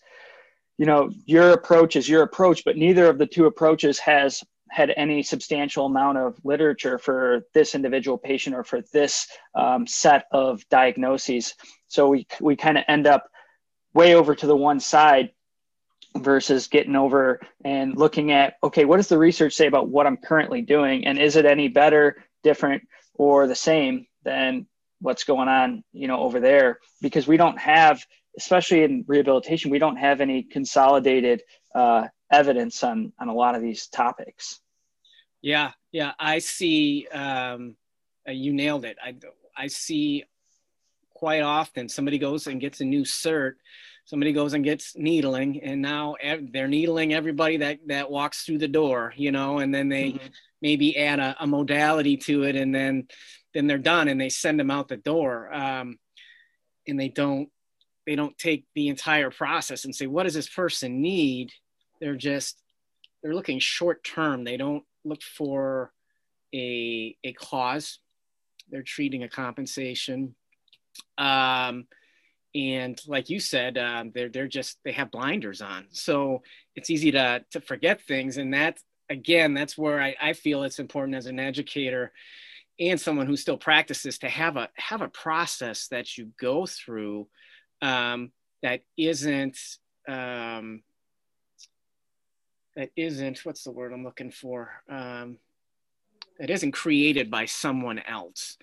you 0.76 0.86
know 0.86 1.10
your 1.26 1.50
approach 1.50 1.96
is 1.96 2.08
your 2.08 2.22
approach 2.22 2.62
but 2.64 2.76
neither 2.76 3.08
of 3.08 3.18
the 3.18 3.26
two 3.26 3.46
approaches 3.46 3.98
has 3.98 4.44
had 4.70 4.92
any 4.96 5.22
substantial 5.22 5.86
amount 5.86 6.18
of 6.18 6.38
literature 6.44 6.98
for 6.98 7.46
this 7.54 7.74
individual 7.74 8.18
patient 8.18 8.54
or 8.54 8.64
for 8.64 8.82
this 8.92 9.28
um, 9.54 9.86
set 9.86 10.26
of 10.32 10.66
diagnoses. 10.68 11.54
So 11.86 12.08
we 12.08 12.26
we 12.40 12.56
kind 12.56 12.78
of 12.78 12.84
end 12.88 13.06
up 13.06 13.28
way 13.94 14.14
over 14.14 14.34
to 14.34 14.46
the 14.46 14.56
one 14.56 14.80
side 14.80 15.30
versus 16.16 16.68
getting 16.68 16.96
over 16.96 17.40
and 17.64 17.96
looking 17.96 18.32
at 18.32 18.54
okay 18.62 18.84
what 18.84 18.96
does 18.96 19.08
the 19.08 19.18
research 19.18 19.52
say 19.52 19.66
about 19.66 19.88
what 19.88 20.06
i'm 20.06 20.16
currently 20.16 20.62
doing? 20.62 21.06
And 21.06 21.18
is 21.18 21.36
it 21.36 21.44
any 21.44 21.68
better 21.68 22.24
different 22.42 22.82
or 23.14 23.46
the 23.46 23.54
same 23.54 24.06
than 24.24 24.66
what's 25.00 25.24
going 25.24 25.48
on 25.48 25.82
you 25.92 26.08
know 26.08 26.20
over 26.20 26.40
there 26.40 26.78
because 27.00 27.26
we 27.26 27.36
don't 27.36 27.58
have 27.58 28.04
especially 28.36 28.82
in 28.82 29.04
rehabilitation 29.06 29.70
we 29.70 29.78
don't 29.78 29.96
have 29.96 30.20
any 30.20 30.42
consolidated 30.42 31.42
uh, 31.74 32.06
evidence 32.30 32.82
on 32.82 33.12
on 33.18 33.28
a 33.28 33.34
lot 33.34 33.54
of 33.54 33.62
these 33.62 33.88
topics 33.88 34.60
yeah 35.40 35.70
yeah 35.92 36.12
i 36.18 36.38
see 36.38 37.06
um, 37.12 37.76
uh, 38.28 38.32
you 38.32 38.52
nailed 38.52 38.84
it 38.84 38.96
i 39.02 39.14
i 39.56 39.66
see 39.66 40.24
quite 41.14 41.42
often 41.42 41.88
somebody 41.88 42.18
goes 42.18 42.46
and 42.46 42.60
gets 42.60 42.80
a 42.80 42.84
new 42.84 43.02
cert 43.02 43.54
somebody 44.04 44.32
goes 44.32 44.54
and 44.54 44.64
gets 44.64 44.96
needling 44.96 45.60
and 45.62 45.82
now 45.82 46.14
they're 46.52 46.68
needling 46.68 47.12
everybody 47.12 47.58
that 47.58 47.78
that 47.86 48.10
walks 48.10 48.44
through 48.44 48.58
the 48.58 48.68
door 48.68 49.12
you 49.16 49.30
know 49.30 49.58
and 49.58 49.74
then 49.74 49.88
they 49.88 50.12
mm-hmm. 50.12 50.26
maybe 50.62 50.96
add 50.96 51.18
a, 51.18 51.36
a 51.40 51.46
modality 51.46 52.16
to 52.16 52.44
it 52.44 52.56
and 52.56 52.74
then 52.74 53.06
then 53.54 53.66
they're 53.66 53.78
done 53.78 54.08
and 54.08 54.20
they 54.20 54.28
send 54.28 54.58
them 54.58 54.70
out 54.70 54.88
the 54.88 54.96
door 54.96 55.52
um, 55.52 55.98
and 56.86 56.98
they 56.98 57.08
don't 57.08 57.48
they 58.06 58.16
don't 58.16 58.38
take 58.38 58.64
the 58.74 58.88
entire 58.88 59.30
process 59.30 59.84
and 59.84 59.94
say 59.94 60.06
what 60.06 60.22
does 60.22 60.34
this 60.34 60.48
person 60.48 61.02
need? 61.02 61.50
They're 62.00 62.16
just 62.16 62.62
they're 63.22 63.34
looking 63.34 63.58
short 63.58 64.02
term. 64.04 64.44
They 64.44 64.56
don't 64.56 64.84
look 65.04 65.22
for 65.22 65.92
a 66.54 67.16
a 67.24 67.32
cause. 67.34 67.98
They're 68.70 68.82
treating 68.82 69.22
a 69.22 69.28
compensation. 69.28 70.34
Um, 71.16 71.86
and 72.54 72.98
like 73.06 73.28
you 73.28 73.40
said 73.40 73.76
um, 73.76 74.10
they're 74.14 74.30
they're 74.30 74.48
just 74.48 74.78
they 74.84 74.92
have 74.92 75.10
blinders 75.10 75.60
on. 75.60 75.86
So 75.90 76.42
it's 76.74 76.90
easy 76.90 77.10
to 77.12 77.44
to 77.50 77.60
forget 77.60 78.00
things. 78.02 78.36
And 78.38 78.54
that 78.54 78.78
again 79.10 79.54
that's 79.54 79.76
where 79.76 80.00
I, 80.00 80.14
I 80.20 80.32
feel 80.32 80.62
it's 80.62 80.78
important 80.78 81.16
as 81.16 81.26
an 81.26 81.38
educator 81.38 82.12
and 82.80 83.00
someone 83.00 83.26
who 83.26 83.36
still 83.36 83.56
practices 83.58 84.18
to 84.18 84.28
have 84.28 84.56
a 84.56 84.68
have 84.76 85.02
a 85.02 85.08
process 85.08 85.88
that 85.88 86.16
you 86.16 86.30
go 86.40 86.66
through 86.66 87.26
um, 87.82 88.32
that 88.62 88.82
isn't 88.96 89.58
um, 90.08 90.82
that 92.76 92.90
isn't 92.96 93.44
what's 93.44 93.64
the 93.64 93.72
word 93.72 93.92
I'm 93.92 94.04
looking 94.04 94.30
for 94.30 94.70
um, 94.88 95.38
that 96.38 96.50
isn't 96.50 96.72
created 96.72 97.30
by 97.30 97.46
someone 97.46 97.98
else. 97.98 98.56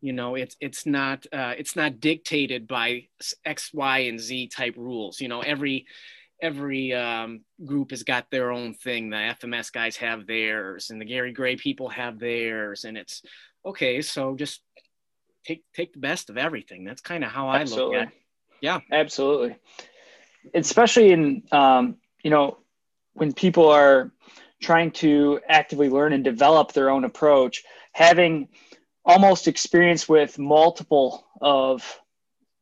You 0.00 0.12
know, 0.12 0.34
it's 0.34 0.56
it's 0.60 0.84
not 0.84 1.26
uh, 1.32 1.54
it's 1.56 1.76
not 1.76 2.00
dictated 2.00 2.66
by 2.66 3.08
X, 3.44 3.70
Y, 3.72 3.98
and 4.00 4.20
Z 4.20 4.48
type 4.48 4.74
rules. 4.76 5.20
You 5.20 5.28
know, 5.28 5.40
every 5.40 5.86
every 6.42 6.92
um, 6.92 7.42
group 7.64 7.92
has 7.92 8.02
got 8.02 8.28
their 8.30 8.50
own 8.50 8.74
thing. 8.74 9.10
The 9.10 9.16
FMS 9.40 9.72
guys 9.72 9.96
have 9.98 10.26
theirs, 10.26 10.90
and 10.90 11.00
the 11.00 11.04
Gary 11.04 11.32
Gray 11.32 11.54
people 11.54 11.88
have 11.88 12.18
theirs, 12.18 12.84
and 12.84 12.98
it's 12.98 13.22
okay, 13.64 14.02
so 14.02 14.34
just 14.36 14.62
take 15.46 15.64
take 15.74 15.92
the 15.92 15.98
best 15.98 16.30
of 16.30 16.38
everything. 16.38 16.84
That's 16.84 17.00
kind 17.00 17.24
of 17.24 17.30
how 17.30 17.48
I 17.48 17.60
Absolutely. 17.60 17.96
look 17.96 18.06
at. 18.06 18.12
It. 18.12 18.18
Yeah, 18.60 18.80
absolutely. 18.90 19.56
Especially 20.54 21.12
in 21.12 21.42
um, 21.52 21.96
you 22.22 22.30
know 22.30 22.58
when 23.14 23.32
people 23.32 23.68
are 23.68 24.12
trying 24.62 24.92
to 24.92 25.40
actively 25.48 25.88
learn 25.88 26.12
and 26.12 26.22
develop 26.22 26.72
their 26.72 26.88
own 26.88 27.04
approach, 27.04 27.64
having 27.92 28.48
almost 29.04 29.48
experience 29.48 30.08
with 30.08 30.38
multiple 30.38 31.26
of 31.40 32.00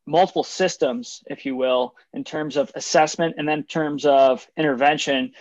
multiple 0.07 0.43
systems, 0.43 1.23
if 1.27 1.45
you 1.45 1.55
will, 1.55 1.95
in 2.13 2.23
terms 2.23 2.57
of 2.57 2.71
assessment 2.75 3.35
and 3.37 3.47
then 3.47 3.59
in 3.59 3.63
terms 3.63 4.05
of 4.05 4.45
intervention 4.57 5.31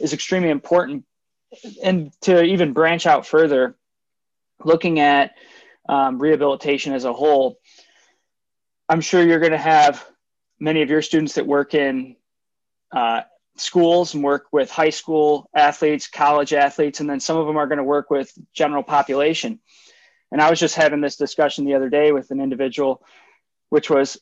is 0.00 0.12
extremely 0.12 0.50
important. 0.50 1.04
And 1.82 2.12
to 2.22 2.42
even 2.42 2.72
branch 2.72 3.06
out 3.06 3.26
further, 3.26 3.76
looking 4.64 5.00
at 5.00 5.34
um, 5.88 6.18
rehabilitation 6.18 6.92
as 6.92 7.04
a 7.04 7.12
whole, 7.12 7.58
I'm 8.88 9.00
sure 9.00 9.26
you're 9.26 9.40
going 9.40 9.52
to 9.52 9.58
have 9.58 10.04
many 10.58 10.82
of 10.82 10.90
your 10.90 11.02
students 11.02 11.34
that 11.34 11.46
work 11.46 11.74
in 11.74 12.16
uh, 12.92 13.22
schools 13.56 14.14
and 14.14 14.22
work 14.22 14.46
with 14.52 14.70
high 14.70 14.90
school 14.90 15.48
athletes, 15.54 16.08
college 16.08 16.52
athletes, 16.52 17.00
and 17.00 17.08
then 17.08 17.20
some 17.20 17.36
of 17.36 17.46
them 17.46 17.56
are 17.56 17.66
going 17.66 17.78
to 17.78 17.84
work 17.84 18.10
with 18.10 18.32
general 18.52 18.82
population. 18.82 19.60
And 20.32 20.40
I 20.40 20.50
was 20.50 20.60
just 20.60 20.74
having 20.74 21.00
this 21.00 21.16
discussion 21.16 21.64
the 21.64 21.74
other 21.74 21.88
day 21.88 22.12
with 22.12 22.30
an 22.30 22.40
individual, 22.40 23.02
which 23.70 23.90
was 23.90 24.18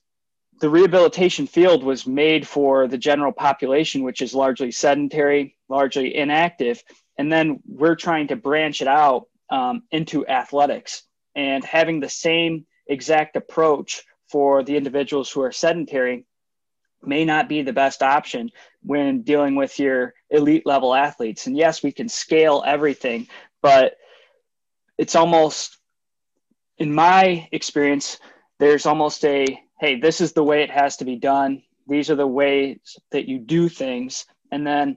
the 0.60 0.70
rehabilitation 0.70 1.46
field 1.46 1.82
was 1.82 2.06
made 2.06 2.46
for 2.46 2.86
the 2.86 2.98
general 2.98 3.32
population, 3.32 4.02
which 4.02 4.22
is 4.22 4.34
largely 4.34 4.70
sedentary, 4.70 5.56
largely 5.68 6.14
inactive. 6.16 6.82
And 7.18 7.32
then 7.32 7.60
we're 7.66 7.96
trying 7.96 8.28
to 8.28 8.36
branch 8.36 8.80
it 8.80 8.88
out 8.88 9.26
um, 9.50 9.82
into 9.90 10.26
athletics 10.26 11.02
and 11.34 11.64
having 11.64 12.00
the 12.00 12.08
same 12.08 12.66
exact 12.86 13.36
approach 13.36 14.02
for 14.30 14.62
the 14.62 14.76
individuals 14.76 15.30
who 15.30 15.42
are 15.42 15.52
sedentary 15.52 16.26
may 17.02 17.24
not 17.24 17.48
be 17.48 17.62
the 17.62 17.72
best 17.72 18.02
option 18.02 18.50
when 18.82 19.22
dealing 19.22 19.56
with 19.56 19.78
your 19.78 20.14
elite 20.30 20.66
level 20.66 20.94
athletes. 20.94 21.46
And 21.46 21.56
yes, 21.56 21.82
we 21.82 21.92
can 21.92 22.08
scale 22.08 22.62
everything, 22.66 23.28
but 23.62 23.96
it's 24.96 25.14
almost, 25.14 25.78
in 26.78 26.94
my 26.94 27.48
experience, 27.52 28.18
there's 28.58 28.86
almost 28.86 29.24
a 29.24 29.60
hey, 29.80 29.98
this 29.98 30.20
is 30.20 30.32
the 30.32 30.44
way 30.44 30.62
it 30.62 30.70
has 30.70 30.96
to 30.96 31.04
be 31.04 31.16
done. 31.16 31.62
These 31.86 32.10
are 32.10 32.14
the 32.14 32.26
ways 32.26 32.96
that 33.10 33.28
you 33.28 33.38
do 33.38 33.68
things. 33.68 34.24
And 34.50 34.66
then 34.66 34.96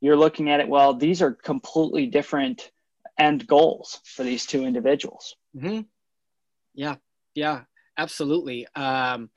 you're 0.00 0.16
looking 0.16 0.50
at 0.50 0.60
it, 0.60 0.68
well, 0.68 0.92
these 0.94 1.22
are 1.22 1.32
completely 1.32 2.06
different 2.06 2.70
end 3.18 3.46
goals 3.46 4.00
for 4.04 4.22
these 4.22 4.46
two 4.46 4.64
individuals. 4.64 5.34
Mm-hmm. 5.56 5.82
Yeah, 6.74 6.96
yeah, 7.34 7.62
absolutely. 7.96 8.66
Um, 8.74 9.30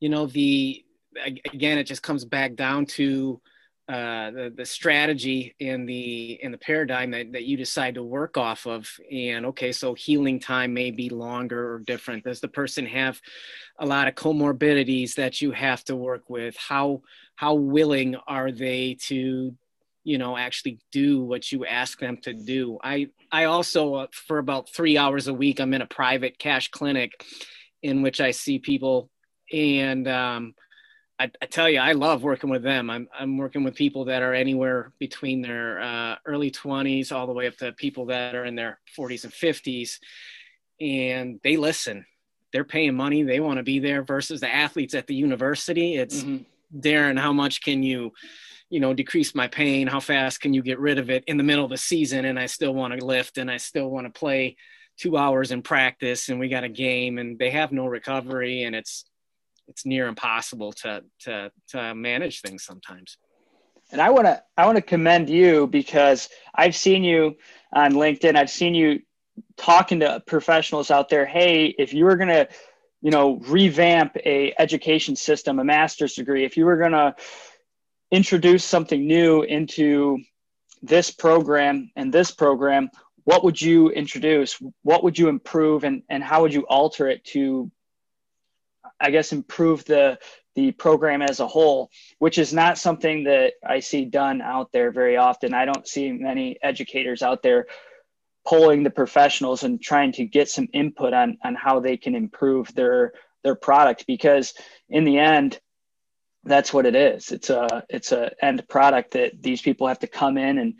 you 0.00 0.08
know, 0.08 0.26
the 0.26 0.84
again, 1.52 1.78
it 1.78 1.84
just 1.84 2.02
comes 2.02 2.24
back 2.24 2.54
down 2.54 2.86
to 2.86 3.40
uh, 3.88 4.30
the 4.32 4.52
the 4.54 4.66
strategy 4.66 5.54
and 5.62 5.88
the 5.88 6.38
and 6.42 6.52
the 6.52 6.58
paradigm 6.58 7.10
that, 7.10 7.32
that 7.32 7.44
you 7.44 7.56
decide 7.56 7.94
to 7.94 8.02
work 8.02 8.36
off 8.36 8.66
of 8.66 8.86
and 9.10 9.46
okay 9.46 9.72
so 9.72 9.94
healing 9.94 10.38
time 10.38 10.74
may 10.74 10.90
be 10.90 11.08
longer 11.08 11.72
or 11.72 11.78
different 11.78 12.22
does 12.22 12.38
the 12.40 12.48
person 12.48 12.84
have 12.84 13.18
a 13.78 13.86
lot 13.86 14.06
of 14.06 14.14
comorbidities 14.14 15.14
that 15.14 15.40
you 15.40 15.52
have 15.52 15.82
to 15.82 15.96
work 15.96 16.28
with 16.28 16.54
how 16.58 17.00
how 17.36 17.54
willing 17.54 18.14
are 18.26 18.52
they 18.52 18.94
to 19.00 19.54
you 20.08 20.16
know 20.16 20.36
actually 20.36 20.78
do 20.90 21.22
what 21.22 21.52
you 21.52 21.66
ask 21.66 22.00
them 22.00 22.16
to 22.16 22.32
do 22.32 22.78
i 22.82 23.06
i 23.30 23.44
also 23.44 23.94
uh, 23.94 24.06
for 24.10 24.38
about 24.38 24.70
three 24.70 24.96
hours 24.96 25.28
a 25.28 25.34
week 25.34 25.60
i'm 25.60 25.74
in 25.74 25.82
a 25.82 25.86
private 25.86 26.38
cash 26.38 26.70
clinic 26.70 27.12
in 27.82 28.00
which 28.00 28.20
i 28.20 28.30
see 28.30 28.58
people 28.58 29.10
and 29.52 30.06
um, 30.08 30.54
I, 31.18 31.30
I, 31.42 31.46
tell 31.46 31.68
you, 31.68 31.80
I 31.80 31.92
love 31.92 32.22
working 32.22 32.50
with 32.50 32.62
them. 32.62 32.90
I'm, 32.90 33.08
I'm 33.18 33.38
working 33.38 33.64
with 33.64 33.74
people 33.74 34.04
that 34.04 34.22
are 34.22 34.34
anywhere 34.34 34.92
between 34.98 35.42
their 35.42 35.80
uh, 35.80 36.16
early 36.26 36.50
20s 36.50 37.10
all 37.10 37.26
the 37.26 37.32
way 37.32 37.48
up 37.48 37.56
to 37.56 37.72
people 37.72 38.06
that 38.06 38.34
are 38.34 38.44
in 38.44 38.54
their 38.54 38.78
40s 38.96 39.24
and 39.24 39.32
50s. 39.32 39.98
And 40.80 41.40
they 41.42 41.56
listen. 41.56 42.04
They're 42.52 42.62
paying 42.62 42.94
money. 42.94 43.22
They 43.22 43.40
want 43.40 43.56
to 43.56 43.64
be 43.64 43.78
there 43.78 44.04
versus 44.04 44.40
the 44.40 44.54
athletes 44.54 44.94
at 44.94 45.06
the 45.06 45.14
university. 45.14 45.96
It's 45.96 46.22
mm-hmm. 46.22 46.44
Darren, 46.78 47.18
how 47.18 47.32
much 47.32 47.62
can 47.62 47.82
you, 47.82 48.12
you 48.70 48.80
know, 48.80 48.92
decrease 48.92 49.34
my 49.34 49.48
pain? 49.48 49.86
How 49.86 50.00
fast 50.00 50.40
can 50.40 50.52
you 50.52 50.62
get 50.62 50.78
rid 50.78 50.98
of 50.98 51.10
it 51.10 51.24
in 51.26 51.36
the 51.36 51.42
middle 51.42 51.64
of 51.64 51.70
the 51.70 51.76
season? 51.76 52.24
And 52.24 52.38
I 52.38 52.46
still 52.46 52.74
want 52.74 52.98
to 52.98 53.04
lift 53.04 53.38
and 53.38 53.50
I 53.50 53.56
still 53.56 53.88
want 53.88 54.06
to 54.06 54.18
play 54.18 54.56
two 54.98 55.16
hours 55.16 55.52
in 55.52 55.62
practice 55.62 56.28
and 56.28 56.40
we 56.40 56.48
got 56.48 56.64
a 56.64 56.68
game 56.68 57.18
and 57.18 57.38
they 57.38 57.50
have 57.50 57.70
no 57.72 57.86
recovery 57.86 58.64
and 58.64 58.74
it's 58.74 59.04
it's 59.68 59.86
near 59.86 60.08
impossible 60.08 60.72
to 60.72 61.04
to 61.20 61.52
to 61.68 61.94
manage 61.94 62.40
things 62.40 62.64
sometimes. 62.64 63.16
And 63.90 64.00
I 64.00 64.10
want 64.10 64.26
to 64.26 64.42
I 64.56 64.66
want 64.66 64.76
to 64.76 64.82
commend 64.82 65.30
you 65.30 65.66
because 65.66 66.28
I've 66.54 66.74
seen 66.74 67.04
you 67.04 67.36
on 67.72 67.92
LinkedIn. 67.92 68.36
I've 68.36 68.50
seen 68.50 68.74
you 68.74 69.00
talking 69.56 70.00
to 70.00 70.22
professionals 70.26 70.90
out 70.90 71.08
there. 71.08 71.26
Hey, 71.26 71.66
if 71.78 71.94
you 71.94 72.04
were 72.04 72.16
going 72.16 72.28
to, 72.28 72.48
you 73.00 73.10
know, 73.10 73.36
revamp 73.46 74.16
a 74.24 74.52
education 74.58 75.16
system, 75.16 75.58
a 75.58 75.64
master's 75.64 76.14
degree, 76.14 76.44
if 76.44 76.56
you 76.56 76.64
were 76.64 76.76
going 76.76 76.92
to 76.92 77.14
introduce 78.10 78.64
something 78.64 79.06
new 79.06 79.42
into 79.42 80.18
this 80.82 81.10
program 81.10 81.90
and 81.96 82.12
this 82.12 82.30
program, 82.30 82.90
what 83.24 83.44
would 83.44 83.60
you 83.60 83.90
introduce? 83.90 84.58
What 84.82 85.04
would 85.04 85.18
you 85.18 85.28
improve, 85.28 85.84
and 85.84 86.02
and 86.08 86.22
how 86.22 86.42
would 86.42 86.54
you 86.54 86.66
alter 86.68 87.08
it 87.08 87.24
to 87.26 87.70
I 89.00 89.10
guess, 89.10 89.32
improve 89.32 89.84
the 89.84 90.18
the 90.54 90.72
program 90.72 91.22
as 91.22 91.38
a 91.38 91.46
whole, 91.46 91.90
which 92.18 92.36
is 92.36 92.52
not 92.52 92.78
something 92.78 93.24
that 93.24 93.54
I 93.64 93.78
see 93.78 94.04
done 94.04 94.40
out 94.40 94.72
there 94.72 94.90
very 94.90 95.16
often. 95.16 95.54
I 95.54 95.64
don't 95.64 95.86
see 95.86 96.10
many 96.10 96.58
educators 96.62 97.22
out 97.22 97.42
there 97.42 97.66
polling 98.44 98.82
the 98.82 98.90
professionals 98.90 99.62
and 99.62 99.80
trying 99.80 100.10
to 100.12 100.24
get 100.24 100.48
some 100.48 100.68
input 100.72 101.12
on 101.12 101.38
on 101.44 101.54
how 101.54 101.80
they 101.80 101.96
can 101.96 102.14
improve 102.14 102.74
their 102.74 103.12
their 103.44 103.54
product 103.54 104.04
because 104.06 104.54
in 104.88 105.04
the 105.04 105.18
end 105.18 105.60
that's 106.44 106.72
what 106.72 106.86
it 106.86 106.94
is 106.94 107.32
it's 107.32 107.50
a 107.50 107.84
it's 107.88 108.12
a 108.12 108.30
end 108.44 108.66
product 108.68 109.12
that 109.12 109.42
these 109.42 109.60
people 109.60 109.86
have 109.86 109.98
to 109.98 110.06
come 110.06 110.38
in 110.38 110.58
and 110.58 110.74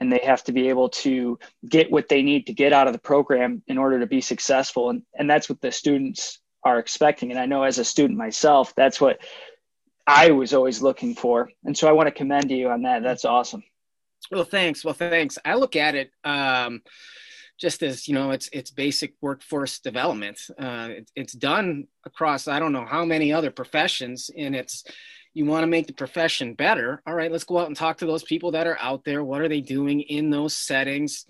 and 0.00 0.10
they 0.10 0.20
have 0.24 0.42
to 0.42 0.52
be 0.52 0.70
able 0.70 0.88
to 0.88 1.38
get 1.68 1.92
what 1.92 2.08
they 2.08 2.22
need 2.22 2.46
to 2.46 2.54
get 2.54 2.72
out 2.72 2.86
of 2.86 2.94
the 2.94 2.98
program 2.98 3.62
in 3.66 3.76
order 3.76 4.00
to 4.00 4.06
be 4.06 4.20
successful 4.20 4.90
and 4.90 5.02
and 5.14 5.28
that's 5.28 5.48
what 5.48 5.60
the 5.60 5.70
students 5.70 6.40
are 6.64 6.78
expecting. 6.78 7.30
And 7.30 7.40
I 7.40 7.46
know 7.46 7.62
as 7.64 7.78
a 7.78 7.84
student 7.84 8.18
myself, 8.18 8.74
that's 8.74 9.00
what 9.00 9.20
I 10.06 10.30
was 10.30 10.54
always 10.54 10.82
looking 10.82 11.14
for. 11.14 11.50
And 11.64 11.76
so 11.76 11.88
I 11.88 11.92
want 11.92 12.08
to 12.08 12.12
commend 12.12 12.50
you 12.50 12.68
on 12.70 12.82
that. 12.82 13.02
That's 13.02 13.24
awesome. 13.24 13.62
Well, 14.30 14.44
thanks. 14.44 14.84
Well, 14.84 14.94
thanks. 14.94 15.38
I 15.44 15.54
look 15.54 15.76
at 15.76 15.94
it 15.94 16.10
um, 16.24 16.82
just 17.62 17.84
as 17.84 18.08
you 18.08 18.14
know, 18.14 18.32
it's 18.32 18.50
it's 18.52 18.72
basic 18.72 19.14
workforce 19.20 19.78
development. 19.78 20.38
Uh, 20.58 20.88
it, 20.90 21.10
it's 21.14 21.32
done 21.32 21.86
across 22.04 22.48
I 22.48 22.58
don't 22.58 22.72
know 22.72 22.84
how 22.84 23.04
many 23.04 23.32
other 23.32 23.52
professions, 23.52 24.30
and 24.36 24.56
it's 24.56 24.82
you 25.32 25.46
want 25.46 25.62
to 25.62 25.68
make 25.68 25.86
the 25.86 25.92
profession 25.92 26.54
better. 26.54 27.00
All 27.06 27.14
right, 27.14 27.30
let's 27.30 27.44
go 27.44 27.58
out 27.58 27.68
and 27.68 27.76
talk 27.76 27.98
to 27.98 28.06
those 28.06 28.24
people 28.24 28.50
that 28.50 28.66
are 28.66 28.78
out 28.80 29.04
there. 29.04 29.22
What 29.22 29.40
are 29.40 29.48
they 29.48 29.60
doing 29.60 30.00
in 30.00 30.28
those 30.28 30.56
settings? 30.56 31.24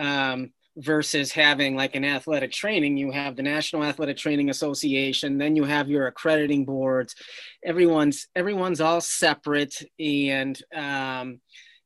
Um, 0.00 0.52
versus 0.76 1.32
having 1.32 1.74
like 1.74 1.96
an 1.96 2.04
athletic 2.04 2.52
training 2.52 2.96
you 2.96 3.10
have 3.10 3.34
the 3.34 3.42
national 3.42 3.82
athletic 3.82 4.16
training 4.16 4.48
association 4.48 5.36
then 5.36 5.56
you 5.56 5.64
have 5.64 5.88
your 5.88 6.06
accrediting 6.06 6.64
boards 6.64 7.16
everyone's 7.64 8.28
everyone's 8.36 8.80
all 8.80 9.00
separate 9.00 9.74
and 9.98 10.62
um, 10.72 11.40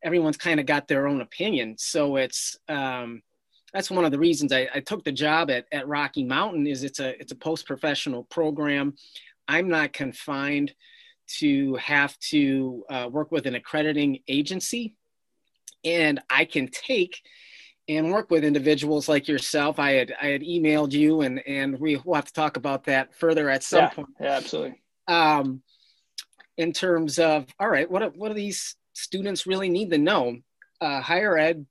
everyone's 0.04 0.36
kind 0.36 0.60
of 0.60 0.66
got 0.66 0.88
their 0.88 1.06
own 1.06 1.22
opinion 1.22 1.74
so 1.78 2.16
it's 2.16 2.58
um, 2.68 3.22
that's 3.72 3.90
one 3.90 4.04
of 4.04 4.10
the 4.10 4.18
reasons 4.18 4.52
I, 4.52 4.68
I, 4.74 4.80
took 4.80 5.04
the 5.04 5.12
job 5.12 5.50
at, 5.50 5.66
at 5.72 5.88
rocky 5.88 6.24
mountain 6.24 6.66
is 6.66 6.84
it's 6.84 7.00
a 7.00 7.18
it's 7.20 7.32
a 7.32 7.36
post-professional 7.36 8.24
program 8.24 8.94
i'm 9.48 9.68
not 9.68 9.92
confined 9.92 10.74
to 11.38 11.76
have 11.76 12.18
to 12.18 12.84
uh, 12.90 13.08
work 13.10 13.32
with 13.32 13.46
an 13.46 13.54
accrediting 13.54 14.20
agency 14.28 14.94
and 15.84 16.20
i 16.30 16.44
can 16.44 16.68
take 16.68 17.22
and 17.88 18.12
work 18.12 18.30
with 18.30 18.44
individuals 18.44 19.08
like 19.08 19.28
yourself. 19.28 19.78
I 19.78 19.92
had 19.92 20.14
I 20.20 20.26
had 20.26 20.42
emailed 20.42 20.92
you, 20.92 21.22
and 21.22 21.40
and 21.46 21.78
we 21.78 21.96
will 21.96 22.14
have 22.14 22.26
to 22.26 22.32
talk 22.32 22.56
about 22.56 22.84
that 22.84 23.14
further 23.14 23.50
at 23.50 23.62
some 23.62 23.80
yeah, 23.80 23.88
point. 23.90 24.08
Yeah, 24.20 24.36
absolutely. 24.36 24.82
Um, 25.08 25.62
in 26.56 26.72
terms 26.72 27.18
of 27.18 27.46
all 27.58 27.68
right, 27.68 27.90
what 27.90 28.16
what 28.16 28.28
do 28.28 28.34
these 28.34 28.76
students 28.92 29.46
really 29.46 29.68
need 29.68 29.90
to 29.90 29.98
know? 29.98 30.36
Uh, 30.80 31.00
higher 31.00 31.38
ed 31.38 31.64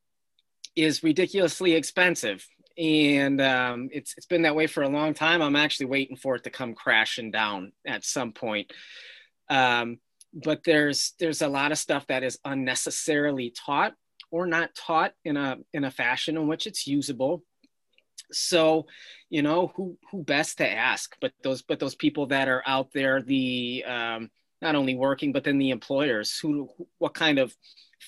is 0.75 1.03
ridiculously 1.03 1.73
expensive, 1.73 2.45
and 2.77 3.41
um, 3.41 3.89
it's 3.91 4.13
it's 4.17 4.25
been 4.25 4.43
that 4.43 4.55
way 4.55 4.67
for 4.67 4.83
a 4.83 4.89
long 4.89 5.13
time. 5.13 5.41
I'm 5.41 5.55
actually 5.55 5.87
waiting 5.87 6.17
for 6.17 6.35
it 6.35 6.43
to 6.43 6.49
come 6.49 6.73
crashing 6.73 7.31
down 7.31 7.71
at 7.85 8.03
some 8.03 8.31
point. 8.31 8.71
Um, 9.49 9.99
but 10.33 10.63
there's 10.63 11.13
there's 11.19 11.41
a 11.41 11.47
lot 11.47 11.71
of 11.71 11.77
stuff 11.77 12.07
that 12.07 12.23
is 12.23 12.39
unnecessarily 12.45 13.51
taught 13.51 13.93
or 14.31 14.45
not 14.45 14.73
taught 14.75 15.13
in 15.25 15.37
a 15.37 15.57
in 15.73 15.83
a 15.83 15.91
fashion 15.91 16.37
in 16.37 16.47
which 16.47 16.67
it's 16.67 16.87
usable 16.87 17.43
so 18.31 18.85
you 19.29 19.41
know 19.41 19.71
who 19.75 19.97
who 20.09 20.23
best 20.23 20.57
to 20.57 20.69
ask 20.69 21.15
but 21.19 21.33
those 21.43 21.61
but 21.61 21.79
those 21.79 21.95
people 21.95 22.27
that 22.27 22.47
are 22.47 22.63
out 22.65 22.91
there 22.93 23.21
the 23.21 23.83
um, 23.85 24.29
not 24.61 24.75
only 24.75 24.95
working 24.95 25.31
but 25.33 25.43
then 25.43 25.57
the 25.57 25.69
employers 25.69 26.37
who 26.41 26.69
what 26.97 27.13
kind 27.13 27.39
of 27.39 27.53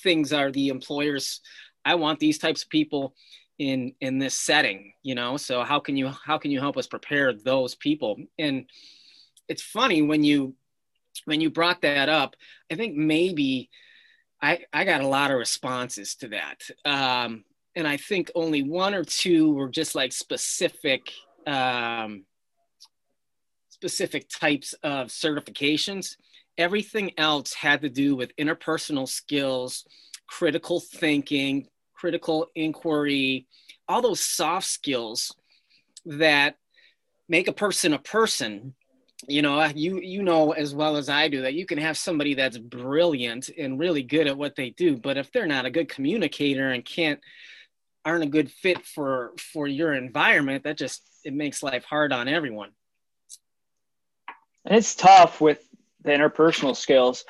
things 0.01 0.31
are 0.31 0.51
the 0.51 0.69
employers 0.69 1.41
i 1.85 1.95
want 1.95 2.19
these 2.19 2.37
types 2.37 2.63
of 2.63 2.69
people 2.69 3.15
in 3.59 3.93
in 4.01 4.19
this 4.19 4.35
setting 4.35 4.93
you 5.03 5.15
know 5.15 5.37
so 5.37 5.63
how 5.63 5.79
can 5.79 5.95
you 5.95 6.11
how 6.25 6.37
can 6.37 6.51
you 6.51 6.59
help 6.59 6.77
us 6.77 6.87
prepare 6.87 7.33
those 7.33 7.75
people 7.75 8.17
and 8.39 8.65
it's 9.47 9.61
funny 9.61 10.01
when 10.01 10.23
you 10.23 10.55
when 11.25 11.39
you 11.39 11.49
brought 11.49 11.81
that 11.81 12.09
up 12.09 12.35
i 12.71 12.75
think 12.75 12.95
maybe 12.95 13.69
I, 14.43 14.59
I 14.73 14.83
got 14.83 14.99
a 14.99 15.07
lot 15.07 15.31
of 15.31 15.37
responses 15.37 16.15
to 16.15 16.27
that. 16.27 16.69
Um, 16.83 17.45
and 17.77 17.87
I 17.87 17.95
think 17.95 18.29
only 18.35 18.61
one 18.61 18.93
or 18.93 19.05
two 19.05 19.53
were 19.53 19.69
just 19.69 19.95
like 19.95 20.11
specific, 20.11 21.09
um, 21.47 22.25
specific 23.69 24.27
types 24.27 24.73
of 24.83 25.07
certifications. 25.07 26.17
Everything 26.57 27.11
else 27.17 27.53
had 27.53 27.81
to 27.83 27.89
do 27.89 28.17
with 28.17 28.35
interpersonal 28.35 29.07
skills, 29.07 29.85
critical 30.27 30.81
thinking, 30.81 31.69
critical 32.03 32.47
inquiry, 32.53 33.47
all 33.87 34.01
those 34.01 34.19
soft 34.19 34.67
skills 34.67 35.33
that 36.05 36.57
make 37.29 37.47
a 37.47 37.53
person 37.53 37.93
a 37.93 37.99
person. 37.99 38.75
You 39.25 39.41
know 39.41 39.63
you 39.73 40.01
you 40.01 40.21
know 40.21 40.51
as 40.51 40.75
well 40.75 40.97
as 40.97 41.07
i 41.07 41.29
do 41.29 41.43
that 41.43 41.53
you 41.53 41.65
can 41.65 41.77
have 41.77 41.97
somebody 41.97 42.33
that's 42.33 42.57
brilliant 42.57 43.49
and 43.57 43.79
really 43.79 44.03
good 44.03 44.27
at 44.27 44.37
what 44.37 44.57
they 44.57 44.71
do 44.71 44.97
but 44.97 45.15
if 45.15 45.31
they're 45.31 45.47
not 45.47 45.65
a 45.65 45.71
good 45.71 45.87
communicator 45.87 46.71
and 46.71 46.83
can't 46.83 47.21
aren't 48.03 48.25
a 48.25 48.27
good 48.27 48.51
fit 48.51 48.85
for 48.85 49.31
for 49.37 49.65
your 49.65 49.93
environment 49.93 50.65
that 50.65 50.77
just 50.77 51.03
it 51.23 51.33
makes 51.33 51.63
life 51.63 51.85
hard 51.85 52.11
on 52.11 52.27
everyone. 52.27 52.71
And 54.65 54.75
it's 54.75 54.93
tough 54.95 55.39
with 55.39 55.59
the 56.03 56.11
interpersonal 56.11 56.75
skills. 56.75 57.23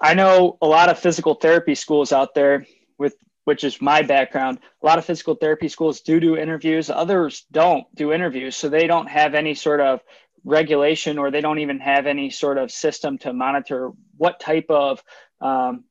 I 0.00 0.14
know 0.14 0.56
a 0.62 0.66
lot 0.66 0.88
of 0.88 0.98
physical 0.98 1.34
therapy 1.34 1.74
schools 1.74 2.12
out 2.12 2.34
there 2.34 2.66
with 2.98 3.14
which 3.50 3.64
is 3.64 3.82
my 3.82 4.00
background 4.00 4.58
a 4.82 4.86
lot 4.86 4.98
of 4.98 5.04
physical 5.04 5.34
therapy 5.34 5.68
schools 5.68 6.00
do 6.00 6.20
do 6.20 6.36
interviews 6.36 6.88
others 6.88 7.44
don't 7.50 7.84
do 7.94 8.12
interviews 8.12 8.56
so 8.56 8.68
they 8.68 8.86
don't 8.86 9.08
have 9.08 9.34
any 9.34 9.54
sort 9.54 9.80
of 9.80 10.00
regulation 10.44 11.18
or 11.18 11.30
they 11.30 11.40
don't 11.40 11.58
even 11.58 11.80
have 11.80 12.06
any 12.06 12.30
sort 12.30 12.58
of 12.58 12.70
system 12.70 13.18
to 13.18 13.32
monitor 13.32 13.90
what 14.16 14.40
type 14.40 14.66
of 14.70 15.02
um, 15.40 15.84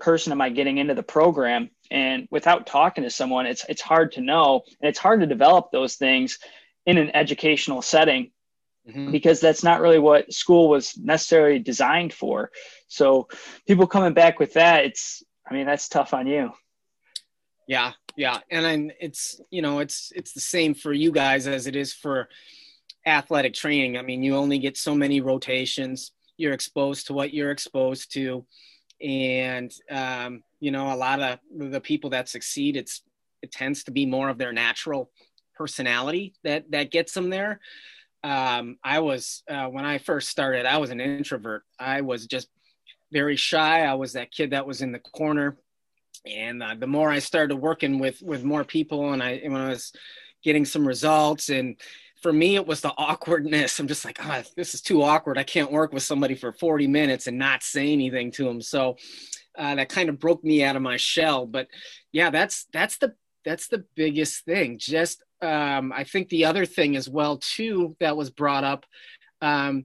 person 0.00 0.32
am 0.32 0.40
I 0.40 0.50
getting 0.50 0.78
into 0.78 0.94
the 0.94 1.02
program. 1.02 1.70
And 1.90 2.26
without 2.30 2.66
talking 2.66 3.04
to 3.04 3.10
someone, 3.10 3.46
it's 3.46 3.64
it's 3.68 3.82
hard 3.82 4.12
to 4.12 4.20
know, 4.20 4.62
and 4.80 4.88
it's 4.88 4.98
hard 4.98 5.20
to 5.20 5.26
develop 5.26 5.70
those 5.70 5.96
things 5.96 6.38
in 6.86 6.98
an 6.98 7.14
educational 7.14 7.82
setting. 7.82 8.30
mm-hmm. 8.88 9.10
because 9.10 9.40
that's 9.40 9.62
not 9.62 9.80
really 9.80 9.98
what 9.98 10.32
school 10.32 10.68
was 10.68 10.96
necessarily 10.98 11.58
designed 11.58 12.12
for. 12.12 12.50
So 12.88 13.28
people 13.66 13.86
coming 13.86 14.14
back 14.14 14.38
with 14.38 14.54
that, 14.54 14.84
it's 14.84 15.22
I 15.48 15.54
mean 15.54 15.66
that's 15.66 15.88
tough 15.88 16.14
on 16.14 16.26
you. 16.26 16.52
Yeah, 17.66 17.92
yeah, 18.16 18.40
and 18.50 18.64
then 18.64 18.92
it's 19.00 19.40
you 19.50 19.62
know 19.62 19.78
it's 19.78 20.12
it's 20.14 20.32
the 20.32 20.40
same 20.40 20.74
for 20.74 20.92
you 20.92 21.10
guys 21.10 21.46
as 21.46 21.66
it 21.66 21.76
is 21.76 21.92
for 21.92 22.28
athletic 23.06 23.54
training. 23.54 23.96
I 23.96 24.02
mean, 24.02 24.22
you 24.22 24.36
only 24.36 24.58
get 24.58 24.76
so 24.76 24.94
many 24.94 25.20
rotations. 25.20 26.12
You're 26.36 26.52
exposed 26.52 27.06
to 27.06 27.14
what 27.14 27.32
you're 27.32 27.50
exposed 27.50 28.12
to, 28.14 28.44
and 29.00 29.72
um, 29.90 30.42
you 30.60 30.70
know 30.70 30.92
a 30.92 30.96
lot 30.96 31.20
of 31.20 31.38
the 31.56 31.80
people 31.80 32.10
that 32.10 32.28
succeed, 32.28 32.76
it's 32.76 33.02
it 33.42 33.50
tends 33.50 33.84
to 33.84 33.90
be 33.90 34.04
more 34.06 34.28
of 34.28 34.38
their 34.38 34.52
natural 34.52 35.10
personality 35.54 36.34
that 36.44 36.70
that 36.70 36.90
gets 36.90 37.14
them 37.14 37.30
there. 37.30 37.60
Um, 38.22 38.76
I 38.84 39.00
was 39.00 39.42
uh, 39.48 39.66
when 39.66 39.86
I 39.86 39.98
first 39.98 40.28
started, 40.28 40.66
I 40.66 40.78
was 40.78 40.90
an 40.90 41.00
introvert. 41.00 41.62
I 41.78 42.02
was 42.02 42.26
just 42.26 42.48
very 43.12 43.36
shy. 43.36 43.84
I 43.84 43.94
was 43.94 44.14
that 44.14 44.32
kid 44.32 44.50
that 44.50 44.66
was 44.66 44.82
in 44.82 44.92
the 44.92 44.98
corner. 44.98 45.56
And 46.26 46.62
uh, 46.62 46.74
the 46.78 46.86
more 46.86 47.10
I 47.10 47.18
started 47.18 47.56
working 47.56 47.98
with 47.98 48.22
with 48.22 48.44
more 48.44 48.64
people, 48.64 49.12
and 49.12 49.22
I 49.22 49.40
when 49.44 49.60
I 49.60 49.68
was 49.68 49.92
getting 50.42 50.64
some 50.64 50.86
results, 50.86 51.48
and 51.48 51.76
for 52.22 52.32
me 52.32 52.56
it 52.56 52.66
was 52.66 52.80
the 52.80 52.92
awkwardness. 52.96 53.78
I'm 53.78 53.88
just 53.88 54.04
like, 54.04 54.18
oh, 54.24 54.42
this 54.56 54.74
is 54.74 54.80
too 54.80 55.02
awkward. 55.02 55.36
I 55.36 55.42
can't 55.42 55.70
work 55.70 55.92
with 55.92 56.02
somebody 56.02 56.34
for 56.34 56.52
40 56.52 56.86
minutes 56.86 57.26
and 57.26 57.38
not 57.38 57.62
say 57.62 57.92
anything 57.92 58.30
to 58.32 58.44
them. 58.44 58.62
So 58.62 58.96
uh, 59.58 59.74
that 59.74 59.90
kind 59.90 60.08
of 60.08 60.18
broke 60.18 60.42
me 60.42 60.64
out 60.64 60.76
of 60.76 60.82
my 60.82 60.96
shell. 60.96 61.46
But 61.46 61.68
yeah, 62.12 62.30
that's 62.30 62.66
that's 62.72 62.98
the 62.98 63.14
that's 63.44 63.68
the 63.68 63.84
biggest 63.94 64.44
thing. 64.44 64.78
Just 64.78 65.22
um, 65.42 65.92
I 65.92 66.04
think 66.04 66.30
the 66.30 66.46
other 66.46 66.64
thing 66.64 66.96
as 66.96 67.08
well 67.08 67.38
too 67.38 67.96
that 68.00 68.16
was 68.16 68.30
brought 68.30 68.64
up 68.64 68.86
um, 69.42 69.84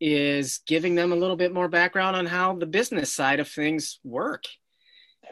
is 0.00 0.60
giving 0.66 0.96
them 0.96 1.12
a 1.12 1.16
little 1.16 1.36
bit 1.36 1.54
more 1.54 1.68
background 1.68 2.16
on 2.16 2.26
how 2.26 2.56
the 2.56 2.66
business 2.66 3.14
side 3.14 3.38
of 3.38 3.48
things 3.48 4.00
work 4.02 4.44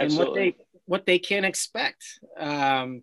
Absolutely. 0.01 0.25
and 0.27 0.29
what 0.29 0.35
they 0.35 0.65
what 0.87 1.07
they 1.07 1.19
can 1.19 1.45
expect. 1.45 2.21
Um, 2.39 3.03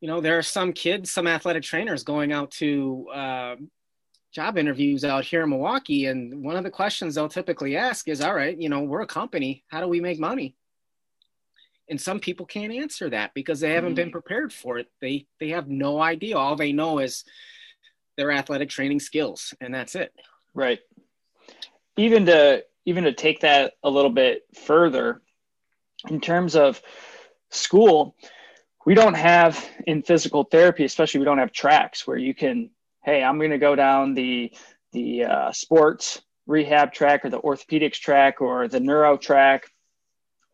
you 0.00 0.08
know, 0.08 0.20
there 0.20 0.36
are 0.36 0.42
some 0.42 0.72
kids, 0.72 1.10
some 1.10 1.26
athletic 1.26 1.62
trainers 1.62 2.02
going 2.02 2.32
out 2.32 2.50
to 2.52 3.08
uh, 3.14 3.56
job 4.32 4.58
interviews 4.58 5.04
out 5.04 5.24
here 5.24 5.44
in 5.44 5.50
Milwaukee, 5.50 6.06
and 6.06 6.44
one 6.44 6.56
of 6.56 6.64
the 6.64 6.70
questions 6.70 7.14
they'll 7.14 7.28
typically 7.28 7.76
ask 7.76 8.08
is, 8.08 8.20
"All 8.20 8.34
right, 8.34 8.58
you 8.58 8.68
know, 8.68 8.82
we're 8.82 9.00
a 9.00 9.06
company. 9.06 9.64
How 9.68 9.80
do 9.80 9.88
we 9.88 10.00
make 10.00 10.18
money?" 10.18 10.56
and 11.88 12.00
some 12.00 12.18
people 12.20 12.46
can't 12.46 12.72
answer 12.72 13.10
that 13.10 13.32
because 13.34 13.60
they 13.60 13.72
haven't 13.72 13.92
mm 13.92 13.96
been 13.96 14.10
prepared 14.10 14.52
for 14.52 14.78
it 14.78 14.88
they 15.00 15.24
they 15.38 15.50
have 15.50 15.68
no 15.68 16.00
idea 16.00 16.36
all 16.36 16.56
they 16.56 16.72
know 16.72 16.98
is 16.98 17.24
their 18.16 18.32
athletic 18.32 18.68
training 18.68 18.98
skills 18.98 19.54
and 19.60 19.72
that's 19.72 19.94
it 19.94 20.12
right 20.52 20.80
even 21.96 22.26
to 22.26 22.64
even 22.84 23.04
to 23.04 23.12
take 23.12 23.40
that 23.40 23.74
a 23.84 23.90
little 23.90 24.10
bit 24.10 24.42
further 24.66 25.22
in 26.08 26.20
terms 26.20 26.56
of 26.56 26.80
school 27.50 28.14
we 28.86 28.94
don't 28.94 29.14
have 29.14 29.64
in 29.86 30.02
physical 30.02 30.44
therapy 30.44 30.84
especially 30.84 31.18
we 31.18 31.24
don't 31.24 31.38
have 31.38 31.52
tracks 31.52 32.06
where 32.06 32.16
you 32.16 32.34
can 32.34 32.70
hey 33.04 33.22
i'm 33.22 33.38
going 33.38 33.50
to 33.50 33.58
go 33.58 33.74
down 33.74 34.14
the 34.14 34.52
the 34.92 35.24
uh, 35.24 35.52
sports 35.52 36.22
rehab 36.46 36.92
track 36.92 37.24
or 37.24 37.30
the 37.30 37.40
orthopedics 37.40 37.98
track 37.98 38.40
or 38.40 38.68
the 38.68 38.80
neuro 38.80 39.16
track. 39.16 39.64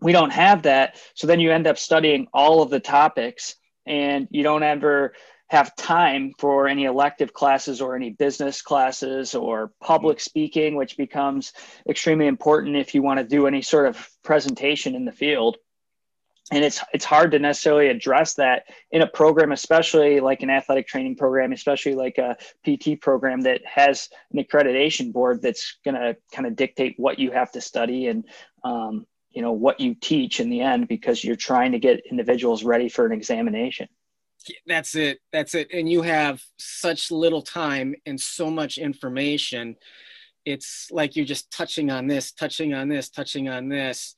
We 0.00 0.12
don't 0.12 0.30
have 0.30 0.62
that. 0.62 1.00
So 1.14 1.26
then 1.26 1.40
you 1.40 1.52
end 1.52 1.66
up 1.66 1.78
studying 1.78 2.26
all 2.32 2.62
of 2.62 2.70
the 2.70 2.80
topics 2.80 3.56
and 3.86 4.28
you 4.30 4.42
don't 4.42 4.62
ever 4.62 5.14
have 5.50 5.74
time 5.74 6.32
for 6.38 6.68
any 6.68 6.84
elective 6.84 7.32
classes 7.32 7.80
or 7.80 7.96
any 7.96 8.10
business 8.10 8.62
classes 8.62 9.34
or 9.34 9.72
public 9.80 10.20
speaking 10.20 10.76
which 10.76 10.96
becomes 10.96 11.52
extremely 11.88 12.28
important 12.28 12.76
if 12.76 12.94
you 12.94 13.02
want 13.02 13.18
to 13.18 13.26
do 13.26 13.48
any 13.48 13.60
sort 13.60 13.86
of 13.86 14.08
presentation 14.22 14.94
in 14.94 15.04
the 15.04 15.12
field. 15.12 15.56
And 16.52 16.64
it's 16.64 16.80
it's 16.92 17.04
hard 17.04 17.32
to 17.32 17.40
necessarily 17.40 17.88
address 17.88 18.34
that 18.34 18.64
in 18.92 19.02
a 19.02 19.06
program 19.08 19.50
especially 19.50 20.20
like 20.20 20.42
an 20.42 20.50
athletic 20.50 20.86
training 20.86 21.16
program 21.16 21.52
especially 21.52 21.94
like 21.94 22.18
a 22.18 22.36
pt 22.64 23.00
program 23.00 23.40
that 23.42 23.60
has 23.64 24.08
an 24.32 24.42
accreditation 24.42 25.12
board 25.12 25.42
that's 25.42 25.78
going 25.84 25.96
to 25.96 26.16
kind 26.32 26.46
of 26.46 26.54
dictate 26.54 26.94
what 26.96 27.18
you 27.18 27.32
have 27.32 27.50
to 27.52 27.60
study 27.60 28.06
and 28.06 28.24
um, 28.64 29.06
you 29.30 29.42
know 29.42 29.52
what 29.52 29.80
you 29.80 29.94
teach 29.94 30.40
in 30.40 30.48
the 30.48 30.60
end 30.60 30.88
because 30.88 31.24
you're 31.24 31.36
trying 31.36 31.72
to 31.72 31.78
get 31.78 32.02
individuals 32.10 32.64
ready 32.64 32.88
for 32.88 33.06
an 33.06 33.12
examination 33.12 33.88
that's 34.66 34.94
it 34.94 35.18
that's 35.32 35.54
it 35.54 35.68
and 35.72 35.90
you 35.90 36.02
have 36.02 36.40
such 36.58 37.10
little 37.10 37.42
time 37.42 37.94
and 38.06 38.20
so 38.20 38.50
much 38.50 38.78
information 38.78 39.76
it's 40.44 40.88
like 40.90 41.16
you're 41.16 41.26
just 41.26 41.50
touching 41.50 41.90
on 41.90 42.06
this 42.06 42.32
touching 42.32 42.74
on 42.74 42.88
this 42.88 43.10
touching 43.10 43.48
on 43.48 43.68
this 43.68 44.14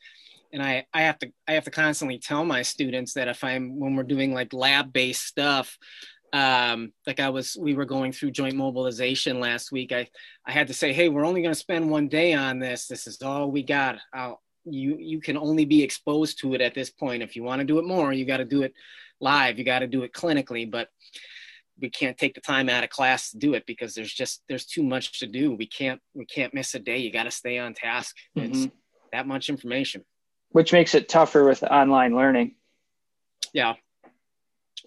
and 0.52 0.62
i 0.62 0.84
i 0.94 1.02
have 1.02 1.18
to 1.18 1.30
i 1.48 1.52
have 1.52 1.64
to 1.64 1.70
constantly 1.70 2.18
tell 2.18 2.44
my 2.44 2.62
students 2.62 3.14
that 3.14 3.28
if 3.28 3.42
i'm 3.42 3.78
when 3.78 3.96
we're 3.96 4.02
doing 4.02 4.32
like 4.32 4.52
lab 4.52 4.92
based 4.92 5.26
stuff 5.26 5.76
um, 6.34 6.94
like 7.06 7.20
I 7.20 7.28
was, 7.28 7.58
we 7.60 7.74
were 7.74 7.84
going 7.84 8.10
through 8.10 8.30
joint 8.30 8.54
mobilization 8.54 9.38
last 9.38 9.70
week. 9.70 9.92
I, 9.92 10.08
I 10.46 10.52
had 10.52 10.68
to 10.68 10.72
say, 10.72 10.90
hey, 10.94 11.10
we're 11.10 11.26
only 11.26 11.42
going 11.42 11.52
to 11.52 11.60
spend 11.60 11.90
one 11.90 12.08
day 12.08 12.32
on 12.32 12.58
this. 12.58 12.86
This 12.86 13.06
is 13.06 13.20
all 13.20 13.50
we 13.50 13.62
got. 13.62 13.98
I'll, 14.14 14.40
you 14.64 14.96
you 14.98 15.20
can 15.20 15.36
only 15.36 15.64
be 15.64 15.82
exposed 15.82 16.38
to 16.38 16.54
it 16.54 16.60
at 16.60 16.74
this 16.74 16.90
point 16.90 17.22
if 17.22 17.34
you 17.34 17.42
want 17.42 17.60
to 17.60 17.64
do 17.64 17.78
it 17.78 17.84
more 17.84 18.12
you 18.12 18.24
got 18.24 18.36
to 18.36 18.44
do 18.44 18.62
it 18.62 18.72
live 19.22 19.58
you 19.58 19.64
got 19.64 19.80
to 19.80 19.86
do 19.86 20.02
it 20.02 20.12
clinically 20.12 20.70
but 20.70 20.88
we 21.80 21.90
can't 21.90 22.16
take 22.16 22.34
the 22.34 22.40
time 22.40 22.68
out 22.68 22.84
of 22.84 22.90
class 22.90 23.30
to 23.30 23.38
do 23.38 23.54
it 23.54 23.64
because 23.66 23.94
there's 23.94 24.12
just 24.12 24.42
there's 24.48 24.64
too 24.64 24.82
much 24.82 25.18
to 25.20 25.26
do. 25.26 25.52
We 25.52 25.66
can't 25.66 26.00
we 26.14 26.24
can't 26.24 26.54
miss 26.54 26.74
a 26.74 26.78
day. 26.78 26.98
You 26.98 27.12
got 27.12 27.24
to 27.24 27.30
stay 27.30 27.58
on 27.58 27.74
task. 27.74 28.16
Mm-hmm. 28.36 28.52
it's 28.52 28.72
that 29.12 29.26
much 29.26 29.48
information. 29.48 30.04
Which 30.50 30.72
makes 30.72 30.94
it 30.94 31.08
tougher 31.08 31.44
with 31.44 31.62
online 31.62 32.14
learning. 32.14 32.54
Yeah. 33.52 33.74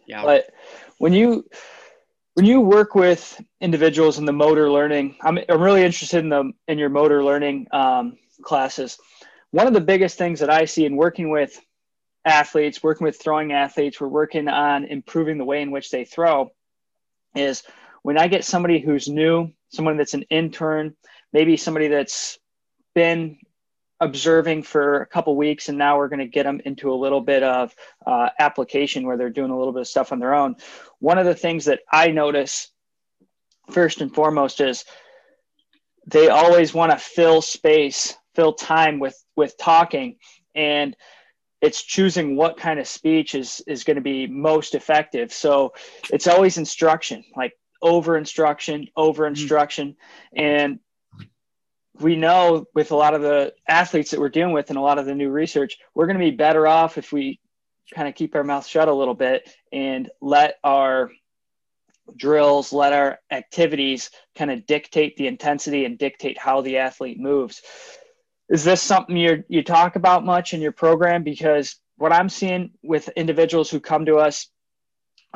Yeah. 0.07 0.23
But 0.23 0.51
when 0.97 1.13
you 1.13 1.45
when 2.35 2.45
you 2.45 2.61
work 2.61 2.95
with 2.95 3.41
individuals 3.61 4.19
in 4.19 4.25
the 4.25 4.33
motor 4.33 4.69
learning 4.69 5.15
i'm, 5.21 5.39
I'm 5.47 5.61
really 5.61 5.83
interested 5.83 6.19
in 6.19 6.29
the 6.29 6.51
in 6.67 6.77
your 6.77 6.89
motor 6.89 7.23
learning 7.23 7.67
um, 7.71 8.17
classes. 8.41 8.97
One 9.51 9.67
of 9.67 9.73
the 9.73 9.81
biggest 9.81 10.17
things 10.17 10.39
that 10.41 10.49
I 10.49 10.65
see 10.65 10.85
in 10.85 10.95
working 10.95 11.29
with 11.29 11.59
athletes, 12.25 12.83
working 12.83 13.05
with 13.05 13.21
throwing 13.21 13.53
athletes, 13.53 14.01
we're 14.01 14.07
working 14.07 14.47
on 14.47 14.85
improving 14.85 15.37
the 15.37 15.45
way 15.45 15.61
in 15.61 15.71
which 15.71 15.91
they 15.91 16.05
throw 16.05 16.51
is 17.35 17.63
when 18.01 18.17
I 18.17 18.27
get 18.27 18.45
somebody 18.45 18.79
who's 18.79 19.07
new, 19.07 19.51
someone 19.69 19.97
that's 19.97 20.13
an 20.13 20.23
intern, 20.23 20.95
maybe 21.33 21.57
somebody 21.57 21.87
that's 21.87 22.39
been 22.93 23.37
observing 23.99 24.63
for 24.63 25.01
a 25.01 25.05
couple 25.05 25.35
weeks 25.35 25.69
and 25.69 25.77
now 25.77 25.97
we're 25.97 26.09
going 26.09 26.19
to 26.19 26.27
get 26.27 26.43
them 26.43 26.61
into 26.65 26.91
a 26.91 26.95
little 26.95 27.21
bit 27.21 27.43
of 27.43 27.73
uh, 28.05 28.29
application 28.39 29.05
where 29.05 29.17
they're 29.17 29.29
doing 29.29 29.51
a 29.51 29.57
little 29.57 29.73
bit 29.73 29.81
of 29.81 29.87
stuff 29.87 30.11
on 30.11 30.19
their 30.19 30.33
own. 30.33 30.55
One 30.99 31.17
of 31.17 31.25
the 31.25 31.35
things 31.35 31.65
that 31.65 31.79
i 31.91 32.07
notice 32.07 32.71
first 33.71 34.01
and 34.01 34.13
foremost 34.13 34.61
is 34.61 34.85
they 36.05 36.29
always 36.29 36.73
want 36.73 36.91
to 36.91 36.97
fill 36.97 37.41
space 37.41 38.15
fill 38.35 38.53
time 38.53 38.99
with 38.99 39.23
with 39.35 39.57
talking. 39.57 40.17
And 40.53 40.95
it's 41.65 41.81
choosing 41.83 42.35
what 42.35 42.57
kind 42.57 42.79
of 42.79 42.87
speech 42.87 43.33
is 43.33 43.61
is 43.65 43.83
going 43.83 43.95
to 43.95 44.01
be 44.01 44.27
most 44.27 44.75
effective. 44.75 45.33
So 45.33 45.73
it's 46.13 46.27
always 46.27 46.57
instruction 46.57 47.23
like 47.35 47.53
over 47.81 48.17
instruction 48.17 48.87
over 48.95 49.27
instruction 49.27 49.89
mm-hmm. 49.89 50.43
and 50.43 50.79
we 51.99 52.15
know 52.15 52.65
with 52.73 52.91
a 52.91 52.95
lot 52.95 53.13
of 53.13 53.21
the 53.21 53.53
athletes 53.67 54.11
that 54.11 54.19
we're 54.19 54.29
dealing 54.29 54.53
with 54.53 54.69
and 54.69 54.77
a 54.77 54.81
lot 54.81 54.97
of 54.97 55.05
the 55.05 55.15
new 55.15 55.29
research 55.29 55.77
we're 55.93 56.07
going 56.07 56.17
to 56.17 56.31
be 56.31 56.35
better 56.35 56.67
off 56.67 56.97
if 56.97 57.11
we 57.11 57.39
kind 57.93 58.07
of 58.07 58.15
keep 58.15 58.33
our 58.35 58.43
mouth 58.43 58.65
shut 58.65 58.87
a 58.87 58.93
little 58.93 59.13
bit 59.13 59.47
and 59.71 60.09
let 60.21 60.55
our 60.63 61.11
drills 62.15 62.71
let 62.71 62.93
our 62.93 63.19
activities 63.31 64.09
kind 64.35 64.51
of 64.51 64.65
dictate 64.65 65.15
the 65.17 65.27
intensity 65.27 65.85
and 65.85 65.97
dictate 65.97 66.37
how 66.37 66.61
the 66.61 66.77
athlete 66.77 67.19
moves 67.19 67.61
is 68.49 68.63
this 68.63 68.81
something 68.81 69.17
you 69.17 69.43
you 69.47 69.63
talk 69.63 69.95
about 69.95 70.25
much 70.25 70.53
in 70.53 70.61
your 70.61 70.71
program? 70.71 71.23
Because 71.23 71.79
what 71.97 72.13
I'm 72.13 72.29
seeing 72.29 72.71
with 72.83 73.09
individuals 73.09 73.69
who 73.69 73.79
come 73.79 74.05
to 74.05 74.17
us 74.17 74.47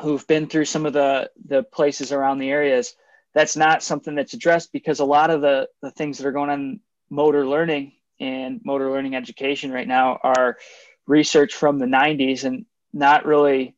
who've 0.00 0.26
been 0.26 0.46
through 0.46 0.64
some 0.66 0.86
of 0.86 0.92
the 0.92 1.30
the 1.46 1.62
places 1.62 2.12
around 2.12 2.38
the 2.38 2.50
areas, 2.50 2.94
that's 3.34 3.56
not 3.56 3.82
something 3.82 4.14
that's 4.14 4.34
addressed 4.34 4.72
because 4.72 5.00
a 5.00 5.04
lot 5.04 5.30
of 5.30 5.40
the 5.40 5.68
the 5.82 5.90
things 5.90 6.18
that 6.18 6.26
are 6.26 6.32
going 6.32 6.50
on 6.50 6.80
motor 7.10 7.46
learning 7.46 7.92
and 8.20 8.60
motor 8.64 8.90
learning 8.90 9.16
education 9.16 9.72
right 9.72 9.88
now 9.88 10.18
are 10.22 10.58
research 11.06 11.54
from 11.54 11.78
the 11.78 11.86
90s 11.86 12.44
and 12.44 12.66
not 12.92 13.24
really 13.24 13.74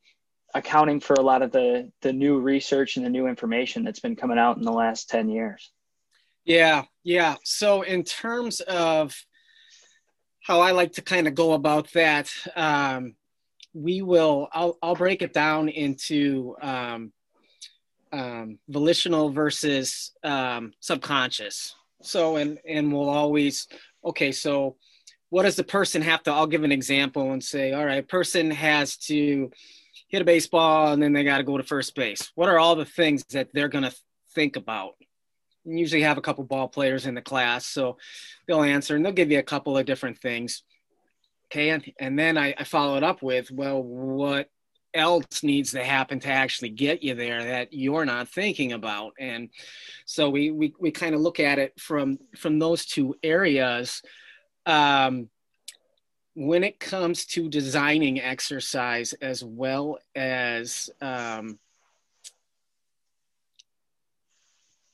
accounting 0.55 1.01
for 1.01 1.15
a 1.15 1.23
lot 1.23 1.41
of 1.41 1.51
the 1.53 1.91
the 2.03 2.13
new 2.13 2.39
research 2.39 2.97
and 2.97 3.07
the 3.07 3.11
new 3.11 3.27
information 3.27 3.85
that's 3.85 4.01
been 4.01 4.17
coming 4.17 4.39
out 4.39 4.59
in 4.59 4.63
the 4.63 4.73
last 4.73 5.09
10 5.09 5.31
years 5.31 5.73
yeah, 6.45 6.85
yeah. 7.05 7.37
So 7.45 7.83
in 7.83 8.05
terms 8.05 8.61
of 8.61 9.15
how 10.43 10.61
I 10.61 10.73
like 10.73 10.93
to 10.93 11.03
kind 11.03 11.29
of 11.29 11.35
go 11.35 11.53
about 11.53 11.93
that, 11.93 12.31
um, 12.57 13.15
we 13.75 14.03
will. 14.03 14.49
I'll 14.53 14.79
I'll 14.83 14.95
break 14.95 15.23
it 15.23 15.33
down 15.33 15.69
into 15.69 16.57
um, 16.61 17.13
um, 18.13 18.59
volitional 18.69 19.31
versus 19.31 20.13
um, 20.23 20.73
subconscious. 20.81 21.75
So, 22.03 22.37
and 22.37 22.59
and 22.69 22.93
we'll 22.93 23.09
always 23.09 23.69
okay. 24.05 24.33
So, 24.33 24.77
what 25.31 25.45
does 25.45 25.57
the 25.57 25.65
person 25.65 26.03
have 26.03 26.23
to? 26.25 26.33
I'll 26.33 26.47
give 26.47 26.65
an 26.65 26.73
example 26.73 27.33
and 27.33 27.43
say, 27.43 27.73
all 27.73 27.87
right, 27.87 28.07
person 28.07 28.51
has 28.51 28.97
to 28.99 29.51
hit 30.09 30.23
a 30.23 30.27
baseball 30.27 30.93
and 30.93 31.03
then 31.03 31.13
they 31.13 31.25
got 31.25 31.39
to 31.39 31.45
go 31.45 31.57
to 31.57 31.65
first 31.65 31.95
base. 31.95 32.31
What 32.35 32.49
are 32.49 32.59
all 32.59 32.77
the 32.77 32.85
things 32.85 33.25
that 33.31 33.49
they're 33.55 33.71
to 33.71 33.95
think 34.35 34.57
about? 34.57 34.93
Usually 35.65 36.03
have 36.03 36.19
a 36.19 36.23
couple 36.23 36.45
ball 36.45 36.69
players 36.69 37.07
in 37.07 37.15
the 37.15 37.23
class, 37.23 37.67
so 37.67 37.99
they'll 38.47 38.63
answer 38.63 38.97
and 38.97 39.05
they'll 39.05 39.13
give 39.13 39.31
you 39.31 39.39
a 39.39 39.45
couple 39.45 39.79
of 39.79 39.87
different 39.87 40.19
things. 40.19 40.63
Okay, 41.47 41.71
and, 41.71 41.85
and 42.01 42.19
then 42.19 42.39
I, 42.39 42.55
I 42.59 42.65
follow 42.65 42.97
it 42.97 43.05
up 43.05 43.23
with, 43.23 43.51
well, 43.51 43.83
what 43.83 44.49
else 44.95 45.43
needs 45.43 45.73
to 45.73 45.83
happen 45.83 46.21
to 46.21 46.29
actually 46.29 46.69
get 46.69 47.03
you 47.03 47.15
there 47.15 47.45
that 47.45 47.73
you're 47.73 48.05
not 48.05 48.29
thinking 48.29 48.73
about 48.73 49.13
and 49.19 49.49
so 50.05 50.29
we 50.29 50.51
we, 50.51 50.75
we 50.79 50.91
kind 50.91 51.15
of 51.15 51.21
look 51.21 51.41
at 51.41 51.59
it 51.59 51.73
from 51.81 52.19
from 52.37 52.59
those 52.59 52.85
two 52.85 53.15
areas 53.23 54.03
um, 54.67 55.29
when 56.35 56.65
it 56.65 56.79
comes 56.79 57.25
to 57.25 57.49
designing 57.49 58.21
exercise 58.21 59.13
as 59.15 59.43
well 59.45 59.99
as 60.15 60.91
um, 61.01 61.59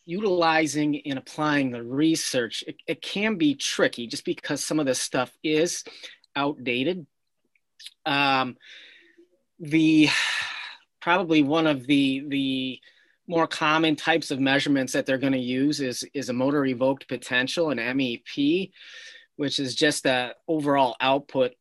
utilizing 0.09 1.03
and 1.05 1.19
applying 1.19 1.71
the 1.71 1.83
research 1.83 2.65
it, 2.67 2.77
it 2.87 3.03
can 3.03 3.37
be 3.37 3.55
tricky 3.55 4.07
just 4.07 4.25
because 4.25 4.65
some 4.65 4.81
of 4.81 4.87
this 4.87 4.99
stuff 4.99 5.31
is 5.45 5.85
outdated. 6.35 7.07
Um, 8.07 8.57
the 9.61 10.09
probably 11.03 11.43
one 11.43 11.67
of 11.67 11.87
the 11.87 12.25
the 12.27 12.81
more 13.27 13.47
common 13.47 13.97
types 13.97 14.31
of 14.31 14.41
measurements 14.41 14.95
that 14.95 15.05
they're 15.05 15.19
going 15.19 15.35
to 15.35 15.39
use 15.39 15.81
is 15.81 16.05
is 16.15 16.31
a 16.31 16.33
motor 16.33 16.65
evoked 16.65 17.07
potential 17.07 17.71
an 17.71 17.77
MEP, 17.77 18.71
which 19.37 19.61
is 19.61 19.75
just 19.75 20.05
the 20.05 20.35
overall 20.49 20.97
output 21.03 21.53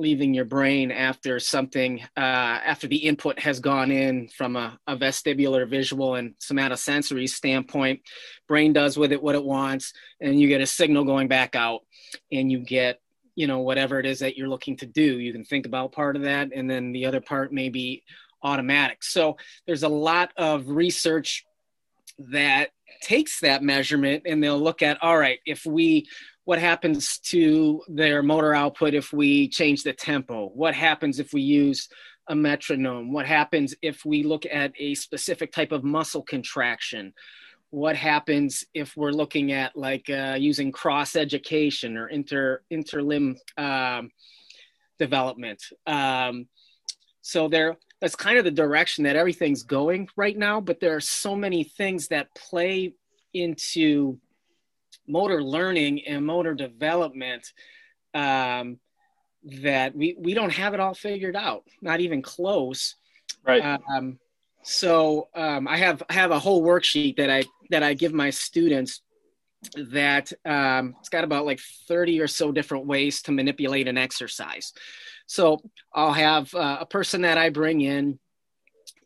leaving 0.00 0.32
your 0.32 0.46
brain 0.46 0.90
after 0.90 1.38
something 1.38 2.00
uh, 2.16 2.20
after 2.64 2.88
the 2.88 2.96
input 2.96 3.38
has 3.38 3.60
gone 3.60 3.90
in 3.90 4.28
from 4.28 4.56
a, 4.56 4.78
a, 4.86 4.96
vestibular 4.96 5.68
visual 5.68 6.14
and 6.14 6.34
somatosensory 6.40 7.28
standpoint. 7.28 8.00
Brain 8.48 8.72
does 8.72 8.96
with 8.96 9.12
it 9.12 9.22
what 9.22 9.34
it 9.34 9.44
wants 9.44 9.92
and 10.20 10.40
you 10.40 10.48
get 10.48 10.62
a 10.62 10.66
signal 10.66 11.04
going 11.04 11.28
back 11.28 11.54
out 11.54 11.80
and 12.32 12.50
you 12.50 12.58
get 12.58 13.00
you 13.36 13.46
know 13.46 13.60
whatever 13.60 14.00
it 14.00 14.06
is 14.06 14.20
that 14.20 14.36
you're 14.36 14.48
looking 14.48 14.76
to 14.78 14.86
do. 14.86 15.18
You 15.18 15.32
can 15.32 15.44
think 15.44 15.66
about 15.66 15.92
part 15.92 16.16
of 16.16 16.22
that 16.22 16.48
and 16.54 16.68
then 16.68 16.92
the 16.92 17.04
other 17.04 17.20
part 17.20 17.52
may 17.52 17.68
be 17.68 18.02
automatic. 18.42 19.04
So 19.04 19.36
there's 19.66 19.82
a 19.82 19.88
lot 19.88 20.32
of 20.36 20.68
research 20.68 21.44
that 22.30 22.70
takes 23.02 23.40
that 23.40 23.62
measurement 23.62 24.22
and 24.26 24.42
they'll 24.42 24.60
look 24.60 24.82
at 24.82 25.02
all 25.02 25.16
right 25.16 25.38
if 25.46 25.64
we 25.64 26.06
what 26.44 26.58
happens 26.58 27.18
to 27.18 27.82
their 27.88 28.22
motor 28.22 28.54
output 28.54 28.94
if 28.94 29.12
we 29.12 29.48
change 29.48 29.82
the 29.82 29.92
tempo 29.92 30.50
what 30.54 30.74
happens 30.74 31.18
if 31.18 31.32
we 31.32 31.40
use 31.40 31.88
a 32.28 32.34
metronome 32.34 33.12
what 33.12 33.26
happens 33.26 33.74
if 33.82 34.04
we 34.04 34.22
look 34.22 34.44
at 34.46 34.72
a 34.78 34.94
specific 34.94 35.52
type 35.52 35.72
of 35.72 35.84
muscle 35.84 36.22
contraction 36.22 37.12
what 37.70 37.94
happens 37.94 38.64
if 38.74 38.96
we're 38.96 39.12
looking 39.12 39.52
at 39.52 39.76
like 39.76 40.10
uh, 40.10 40.36
using 40.38 40.72
cross 40.72 41.14
education 41.14 41.96
or 41.96 42.08
inter 42.08 42.62
interlimb 42.72 43.36
um, 43.56 44.10
development. 45.00 45.64
Um, 45.86 46.46
so 47.22 47.48
there, 47.48 47.76
that's 48.00 48.14
kind 48.14 48.38
of 48.38 48.44
the 48.44 48.50
direction 48.50 49.02
that 49.04 49.16
everything's 49.16 49.64
going 49.64 50.08
right 50.16 50.36
now. 50.36 50.60
But 50.60 50.78
there 50.78 50.94
are 50.94 51.00
so 51.00 51.34
many 51.34 51.64
things 51.64 52.08
that 52.08 52.32
play 52.36 52.94
into 53.34 54.18
motor 55.10 55.42
learning 55.42 56.06
and 56.06 56.24
motor 56.24 56.54
development 56.54 57.46
um, 58.14 58.78
that 59.62 59.94
we 59.94 60.16
we 60.18 60.34
don't 60.34 60.52
have 60.52 60.74
it 60.74 60.80
all 60.80 60.94
figured 60.94 61.36
out, 61.36 61.64
not 61.80 62.00
even 62.00 62.22
close. 62.22 62.96
Right. 63.44 63.78
Um, 63.88 64.18
so 64.62 65.28
um, 65.34 65.66
I 65.66 65.76
have 65.78 66.02
I 66.08 66.14
have 66.14 66.30
a 66.30 66.38
whole 66.38 66.62
worksheet 66.62 67.16
that 67.16 67.30
I 67.30 67.44
that 67.70 67.82
I 67.82 67.94
give 67.94 68.12
my 68.12 68.30
students 68.30 69.00
that 69.76 70.32
um, 70.44 70.94
it's 71.00 71.08
got 71.08 71.24
about 71.24 71.44
like 71.44 71.60
30 71.86 72.20
or 72.20 72.26
so 72.26 72.50
different 72.50 72.86
ways 72.86 73.22
to 73.22 73.32
manipulate 73.32 73.88
an 73.88 73.98
exercise. 73.98 74.72
So 75.26 75.60
I'll 75.94 76.12
have 76.12 76.54
uh, 76.54 76.78
a 76.80 76.86
person 76.86 77.22
that 77.22 77.38
I 77.38 77.50
bring 77.50 77.80
in, 77.80 78.18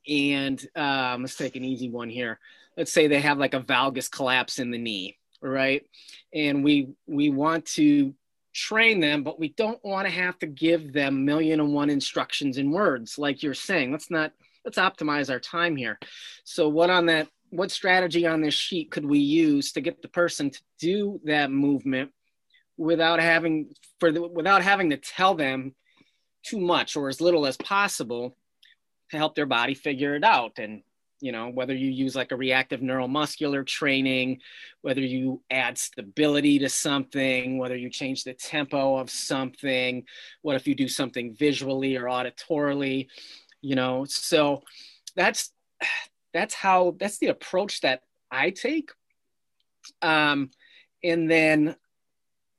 and 0.08 0.64
um, 0.76 1.22
let's 1.22 1.36
take 1.36 1.56
an 1.56 1.64
easy 1.64 1.90
one 1.90 2.08
here. 2.08 2.38
Let's 2.76 2.92
say 2.92 3.06
they 3.06 3.20
have 3.20 3.38
like 3.38 3.54
a 3.54 3.60
valgus 3.60 4.10
collapse 4.10 4.58
in 4.58 4.70
the 4.70 4.78
knee, 4.78 5.18
right? 5.44 5.84
And 6.32 6.64
we 6.64 6.94
we 7.06 7.30
want 7.30 7.66
to 7.66 8.14
train 8.54 9.00
them, 9.00 9.22
but 9.22 9.38
we 9.38 9.48
don't 9.50 9.84
want 9.84 10.06
to 10.06 10.12
have 10.12 10.38
to 10.38 10.46
give 10.46 10.92
them 10.92 11.24
million 11.24 11.60
and 11.60 11.74
one 11.74 11.90
instructions 11.90 12.56
in 12.56 12.70
words, 12.70 13.18
like 13.18 13.42
you're 13.42 13.54
saying. 13.54 13.92
Let's 13.92 14.10
not 14.10 14.32
let's 14.64 14.78
optimize 14.78 15.30
our 15.30 15.40
time 15.40 15.76
here. 15.76 15.98
So 16.44 16.68
what 16.68 16.90
on 16.90 17.06
that, 17.06 17.28
what 17.50 17.70
strategy 17.70 18.26
on 18.26 18.40
this 18.40 18.54
sheet 18.54 18.90
could 18.90 19.04
we 19.04 19.18
use 19.18 19.72
to 19.72 19.80
get 19.80 20.00
the 20.00 20.08
person 20.08 20.50
to 20.50 20.60
do 20.78 21.20
that 21.24 21.50
movement 21.50 22.10
without 22.76 23.20
having 23.20 23.74
for 24.00 24.10
the, 24.10 24.22
without 24.22 24.62
having 24.62 24.90
to 24.90 24.96
tell 24.96 25.34
them 25.34 25.74
too 26.44 26.60
much 26.60 26.96
or 26.96 27.08
as 27.08 27.20
little 27.20 27.46
as 27.46 27.56
possible 27.56 28.36
to 29.10 29.16
help 29.16 29.34
their 29.34 29.46
body 29.46 29.74
figure 29.74 30.14
it 30.14 30.24
out 30.24 30.58
and 30.58 30.82
you 31.24 31.32
know 31.32 31.48
whether 31.48 31.74
you 31.74 31.90
use 31.90 32.14
like 32.14 32.32
a 32.32 32.36
reactive 32.36 32.80
neuromuscular 32.80 33.66
training 33.66 34.40
whether 34.82 35.00
you 35.00 35.40
add 35.50 35.78
stability 35.78 36.58
to 36.58 36.68
something 36.68 37.58
whether 37.58 37.76
you 37.76 37.88
change 37.88 38.24
the 38.24 38.34
tempo 38.34 38.96
of 38.96 39.08
something 39.08 40.04
what 40.42 40.56
if 40.56 40.66
you 40.66 40.74
do 40.74 40.88
something 40.88 41.34
visually 41.34 41.96
or 41.96 42.04
auditorily 42.04 43.08
you 43.64 43.74
know? 43.74 44.04
So 44.06 44.62
that's 45.16 45.50
that's 46.32 46.54
how 46.54 46.96
that's 47.00 47.18
the 47.18 47.28
approach 47.28 47.80
that 47.80 48.02
i 48.30 48.50
take. 48.50 48.90
Um 50.02 50.50
and 51.02 51.30
then 51.30 51.76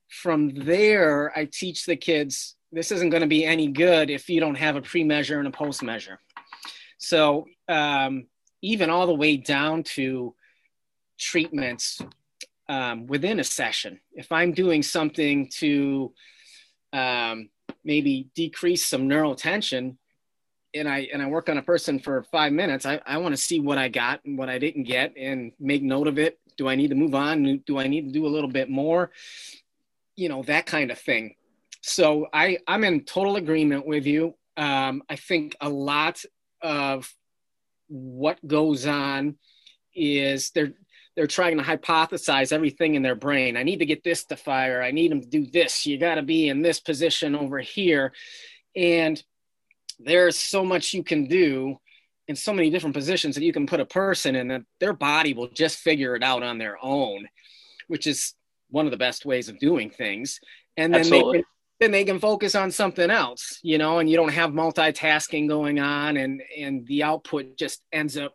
from 0.09 0.49
there 0.49 1.31
i 1.37 1.45
teach 1.45 1.85
the 1.85 1.95
kids 1.95 2.55
this 2.71 2.91
isn't 2.91 3.09
going 3.09 3.21
to 3.21 3.27
be 3.27 3.45
any 3.45 3.67
good 3.67 4.09
if 4.09 4.29
you 4.29 4.39
don't 4.39 4.55
have 4.55 4.75
a 4.75 4.81
pre-measure 4.81 5.39
and 5.39 5.47
a 5.47 5.51
post-measure. 5.51 6.19
So 6.97 7.45
um, 7.69 8.25
even 8.65 8.89
all 8.89 9.07
the 9.07 9.13
way 9.13 9.37
down 9.37 9.83
to 9.83 10.33
treatments 11.19 12.01
um, 12.67 13.07
within 13.07 13.39
a 13.39 13.43
session 13.43 13.99
if 14.13 14.31
i'm 14.31 14.51
doing 14.51 14.81
something 14.81 15.49
to 15.49 16.11
um, 16.93 17.49
maybe 17.83 18.29
decrease 18.35 18.85
some 18.85 19.07
neural 19.07 19.35
tension 19.35 19.97
and 20.75 20.89
I 20.89 21.07
and 21.11 21.21
I 21.21 21.27
work 21.27 21.49
on 21.49 21.57
a 21.57 21.63
person 21.63 21.99
for 21.99 22.23
five 22.23 22.51
minutes, 22.51 22.85
I, 22.85 22.99
I 23.05 23.17
want 23.17 23.33
to 23.33 23.41
see 23.41 23.59
what 23.59 23.77
I 23.77 23.87
got 23.87 24.23
and 24.25 24.37
what 24.37 24.49
I 24.49 24.59
didn't 24.59 24.83
get 24.83 25.13
and 25.17 25.53
make 25.59 25.81
note 25.81 26.07
of 26.07 26.19
it. 26.19 26.37
Do 26.57 26.67
I 26.67 26.75
need 26.75 26.89
to 26.89 26.95
move 26.95 27.15
on? 27.15 27.61
Do 27.65 27.79
I 27.79 27.87
need 27.87 28.07
to 28.07 28.11
do 28.11 28.27
a 28.27 28.29
little 28.29 28.49
bit 28.49 28.69
more? 28.69 29.11
You 30.15 30.29
know, 30.29 30.43
that 30.43 30.65
kind 30.65 30.91
of 30.91 30.99
thing. 30.99 31.35
So 31.81 32.27
I, 32.33 32.57
I'm 32.67 32.83
in 32.83 33.03
total 33.03 33.35
agreement 33.35 33.85
with 33.85 34.05
you. 34.05 34.35
Um, 34.57 35.03
I 35.09 35.15
think 35.15 35.55
a 35.61 35.69
lot 35.69 36.23
of 36.61 37.13
what 37.87 38.45
goes 38.45 38.85
on 38.85 39.37
is 39.93 40.51
they're 40.51 40.73
they're 41.15 41.27
trying 41.27 41.57
to 41.57 41.63
hypothesize 41.63 42.51
everything 42.51 42.95
in 42.95 43.01
their 43.01 43.15
brain. 43.15 43.55
I 43.55 43.63
need 43.63 43.79
to 43.79 43.85
get 43.85 44.03
this 44.03 44.25
to 44.25 44.35
fire. 44.35 44.83
I 44.83 44.91
need 44.91 45.11
them 45.11 45.21
to 45.21 45.27
do 45.27 45.45
this. 45.45 45.85
You 45.85 45.97
got 45.97 46.15
to 46.15 46.21
be 46.21 46.49
in 46.49 46.61
this 46.61 46.79
position 46.79 47.35
over 47.35 47.59
here. 47.59 48.11
And 48.75 49.21
there's 49.97 50.37
so 50.37 50.65
much 50.65 50.93
you 50.93 51.03
can 51.03 51.27
do 51.27 51.79
in 52.27 52.35
so 52.35 52.51
many 52.51 52.69
different 52.69 52.95
positions 52.95 53.35
that 53.35 53.43
you 53.43 53.53
can 53.53 53.65
put 53.65 53.79
a 53.79 53.85
person 53.85 54.35
in 54.35 54.49
that 54.49 54.63
their 54.79 54.93
body 54.93 55.33
will 55.33 55.47
just 55.47 55.77
figure 55.77 56.15
it 56.15 56.23
out 56.23 56.43
on 56.43 56.57
their 56.57 56.77
own, 56.81 57.27
which 57.87 58.07
is 58.07 58.33
one 58.69 58.85
of 58.85 58.91
the 58.91 58.97
best 58.97 59.25
ways 59.25 59.47
of 59.47 59.57
doing 59.59 59.89
things. 59.89 60.39
And 60.75 60.93
then 60.93 61.09
they 61.09 61.21
can, 61.21 61.43
then 61.79 61.91
they 61.91 62.05
can 62.05 62.19
focus 62.19 62.55
on 62.55 62.71
something 62.71 63.09
else, 63.09 63.59
you 63.61 63.77
know, 63.77 63.99
and 63.99 64.09
you 64.09 64.15
don't 64.15 64.33
have 64.33 64.51
multitasking 64.51 65.47
going 65.47 65.79
on 65.79 66.17
and 66.17 66.41
and 66.57 66.85
the 66.87 67.03
output 67.03 67.57
just 67.57 67.81
ends 67.91 68.17
up 68.17 68.33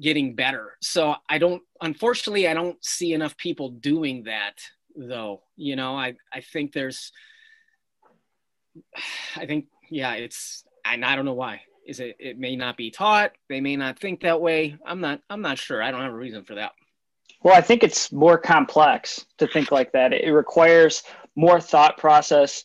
getting 0.00 0.34
better. 0.34 0.76
So 0.80 1.14
I 1.28 1.38
don't 1.38 1.62
unfortunately 1.80 2.48
I 2.48 2.54
don't 2.54 2.82
see 2.84 3.14
enough 3.14 3.36
people 3.36 3.70
doing 3.70 4.24
that 4.24 4.54
though. 4.94 5.42
You 5.56 5.76
know, 5.76 5.94
I 5.96 6.14
I 6.32 6.40
think 6.40 6.72
there's 6.72 7.12
I 9.36 9.46
think 9.46 9.66
yeah, 9.90 10.14
it's 10.14 10.64
and 10.84 11.04
I 11.04 11.16
don't 11.16 11.24
know 11.24 11.34
why. 11.34 11.62
Is 11.86 12.00
it 12.00 12.16
it 12.18 12.38
may 12.38 12.54
not 12.54 12.76
be 12.76 12.90
taught, 12.90 13.32
they 13.48 13.60
may 13.60 13.76
not 13.76 13.98
think 13.98 14.20
that 14.20 14.40
way. 14.40 14.76
I'm 14.86 15.00
not 15.00 15.20
I'm 15.30 15.40
not 15.40 15.58
sure. 15.58 15.82
I 15.82 15.90
don't 15.90 16.02
have 16.02 16.12
a 16.12 16.16
reason 16.16 16.44
for 16.44 16.56
that. 16.56 16.72
Well, 17.42 17.54
I 17.54 17.60
think 17.60 17.82
it's 17.82 18.12
more 18.12 18.38
complex 18.38 19.26
to 19.38 19.48
think 19.48 19.72
like 19.72 19.92
that. 19.92 20.12
It 20.12 20.30
requires 20.30 21.02
more 21.36 21.60
thought 21.60 21.98
process, 21.98 22.64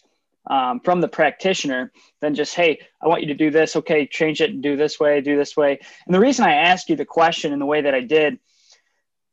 um, 0.50 0.80
from 0.80 1.02
the 1.02 1.08
practitioner 1.08 1.92
than 2.22 2.34
just, 2.34 2.56
hey, 2.56 2.80
I 3.02 3.08
want 3.08 3.22
you 3.22 3.28
to 3.28 3.34
do 3.34 3.52
this. 3.52 3.76
Okay, 3.76 4.08
change 4.08 4.42
it 4.42 4.52
and 4.52 4.64
do 4.64 4.76
this 4.76 5.00
way, 5.00 5.20
do 5.22 5.38
this 5.38 5.58
way. 5.58 5.80
And 6.06 6.16
the 6.16 6.20
reason 6.20 6.46
I 6.46 6.54
asked 6.56 6.90
you 6.90 6.96
the 6.96 7.06
question 7.06 7.54
in 7.54 7.60
the 7.60 7.66
way 7.66 7.82
that 7.82 7.94
I 7.94 8.02
did 8.02 8.40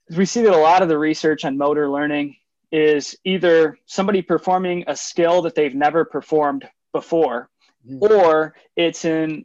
is 0.09 0.17
we 0.17 0.27
see 0.27 0.43
that 0.43 0.53
a 0.53 0.59
lot 0.59 0.83
of 0.83 0.89
the 0.89 0.99
research 0.99 1.45
on 1.45 1.57
motor 1.57 1.89
learning 1.89 2.37
is 2.73 3.17
either 3.25 3.79
somebody 3.87 4.23
performing 4.23 4.85
a 4.89 4.97
skill 4.97 5.43
that 5.43 5.55
they've 5.55 5.75
never 5.75 6.05
performed 6.05 6.69
before, 6.93 7.49
mm-hmm. 7.89 8.13
or 8.13 8.55
it's 8.77 9.05
in 9.05 9.45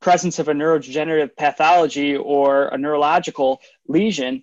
presence 0.00 0.38
of 0.38 0.48
a 0.48 0.52
neurodegenerative 0.52 1.34
pathology 1.36 2.16
or 2.16 2.68
a 2.68 2.76
neurological 2.76 3.60
lesion. 3.88 4.42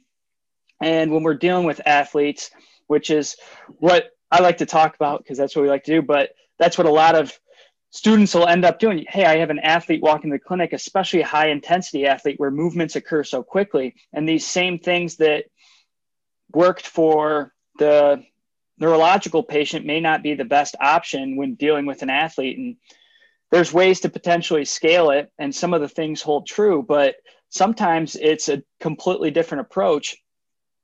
And 0.82 1.12
when 1.12 1.24
we're 1.24 1.36
dealing 1.36 1.66
with 1.66 1.80
athletes, 1.86 2.50
which 2.88 3.12
is 3.12 3.38
what 3.78 4.10
I 4.34 4.42
like 4.42 4.58
to 4.58 4.66
talk 4.66 4.96
about 4.96 5.20
because 5.24 5.38
that's 5.38 5.56
what 5.56 5.62
we 5.62 5.70
like 5.70 5.84
to 5.84 5.92
do. 5.92 6.02
But 6.02 6.32
that's 6.58 6.76
what 6.76 6.88
a 6.88 6.92
lot 6.92 7.14
of 7.14 7.32
students 7.92 8.34
will 8.34 8.48
end 8.48 8.66
up 8.66 8.80
doing. 8.80 9.06
Hey, 9.08 9.26
I 9.26 9.38
have 9.38 9.52
an 9.52 9.60
athlete 9.60 10.02
walking 10.02 10.32
the 10.32 10.40
clinic, 10.40 10.74
especially 10.74 11.22
a 11.22 11.28
high 11.28 11.50
intensity 11.50 12.08
athlete 12.08 12.40
where 12.40 12.50
movements 12.50 12.96
occur 12.96 13.24
so 13.24 13.44
quickly. 13.44 13.94
And 14.12 14.28
these 14.28 14.48
same 14.48 14.80
things 14.80 15.18
that 15.18 15.46
worked 16.52 16.88
for 16.88 17.54
the 17.78 18.24
neurological 18.80 19.44
patient 19.44 19.86
may 19.86 20.00
not 20.00 20.24
be 20.24 20.34
the 20.34 20.46
best 20.46 20.76
option 20.82 21.38
when 21.38 21.54
dealing 21.54 21.86
with 21.86 22.02
an 22.02 22.10
athlete. 22.10 22.58
And 22.58 22.78
there's 23.52 23.72
ways 23.72 24.00
to 24.00 24.10
potentially 24.10 24.66
scale 24.66 25.12
it, 25.12 25.32
and 25.38 25.54
some 25.54 25.76
of 25.76 25.82
the 25.82 25.88
things 25.88 26.24
hold 26.24 26.48
true, 26.48 26.82
but 26.82 27.18
sometimes 27.50 28.16
it's 28.16 28.50
a 28.50 28.64
completely 28.80 29.30
different 29.30 29.62
approach 29.62 30.18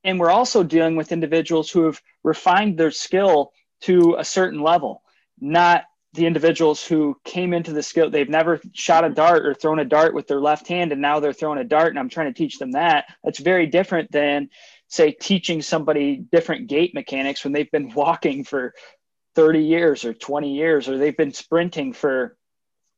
and 0.04 0.20
we're 0.20 0.32
also 0.32 0.64
dealing 0.64 0.96
with 0.96 1.12
individuals 1.12 1.70
who 1.70 1.84
have 1.84 2.02
refined 2.24 2.78
their 2.78 2.92
skill 2.92 3.52
to 3.82 4.16
a 4.18 4.26
certain 4.26 4.62
level, 4.62 5.04
not 5.40 5.84
the 6.14 6.26
individuals 6.26 6.84
who 6.84 7.16
came 7.24 7.54
into 7.54 7.72
the 7.72 7.84
skill 7.84 8.10
they've 8.10 8.30
never 8.30 8.60
shot 8.74 9.06
a 9.06 9.10
dart 9.10 9.46
or 9.46 9.54
thrown 9.54 9.80
a 9.80 9.86
dart 9.86 10.14
with 10.14 10.28
their 10.28 10.42
left 10.42 10.68
hand 10.68 10.92
and 10.92 11.02
now 11.02 11.20
they're 11.20 11.34
throwing 11.34 11.60
a 11.60 11.64
dart 11.64 11.90
and 11.90 12.00
i'm 12.00 12.10
trying 12.10 12.34
to 12.34 12.38
teach 12.38 12.58
them 12.58 12.72
that. 12.72 13.06
That's 13.24 13.40
very 13.40 13.68
different 13.68 14.12
than 14.12 14.50
say 14.88 15.12
teaching 15.12 15.62
somebody 15.62 16.18
different 16.18 16.68
gait 16.68 16.96
mechanics 16.96 17.44
when 17.44 17.54
they've 17.54 17.72
been 17.72 17.94
walking 17.96 18.44
for 18.44 18.74
30 19.36 19.60
years 19.60 20.04
or 20.04 20.14
20 20.14 20.56
years 20.56 20.90
or 20.90 20.98
they've 20.98 21.16
been 21.16 21.34
sprinting 21.34 21.94
for 21.94 22.36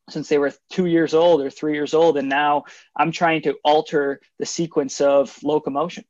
since 0.08 0.28
they 0.28 0.38
were 0.38 0.52
two 0.70 0.86
years 0.86 1.14
old 1.14 1.42
or 1.42 1.50
three 1.50 1.74
years 1.74 1.94
old 1.94 2.16
and 2.16 2.28
now 2.28 2.64
i'm 2.96 3.12
trying 3.12 3.42
to 3.42 3.56
alter 3.62 4.20
the 4.38 4.46
sequence 4.46 5.00
of 5.00 5.38
locomotion 5.44 6.04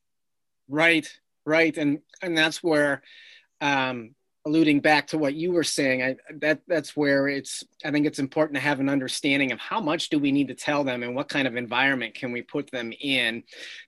Right, 0.72 1.06
right, 1.44 1.76
and 1.76 1.98
and 2.22 2.36
that's 2.36 2.62
where, 2.62 3.02
um, 3.60 4.14
alluding 4.46 4.80
back 4.80 5.08
to 5.08 5.18
what 5.18 5.34
you 5.34 5.52
were 5.52 5.64
saying, 5.64 6.02
I, 6.02 6.16
that 6.40 6.62
that's 6.66 6.96
where 6.96 7.28
it's. 7.28 7.62
I 7.84 7.90
think 7.90 8.06
it's 8.06 8.18
important 8.18 8.54
to 8.54 8.62
have 8.62 8.80
an 8.80 8.88
understanding 8.88 9.52
of 9.52 9.58
how 9.58 9.82
much 9.82 10.08
do 10.08 10.18
we 10.18 10.32
need 10.32 10.48
to 10.48 10.54
tell 10.54 10.82
them, 10.82 11.02
and 11.02 11.14
what 11.14 11.28
kind 11.28 11.46
of 11.46 11.56
environment 11.56 12.14
can 12.14 12.32
we 12.32 12.40
put 12.40 12.70
them 12.70 12.90
in, 12.98 13.42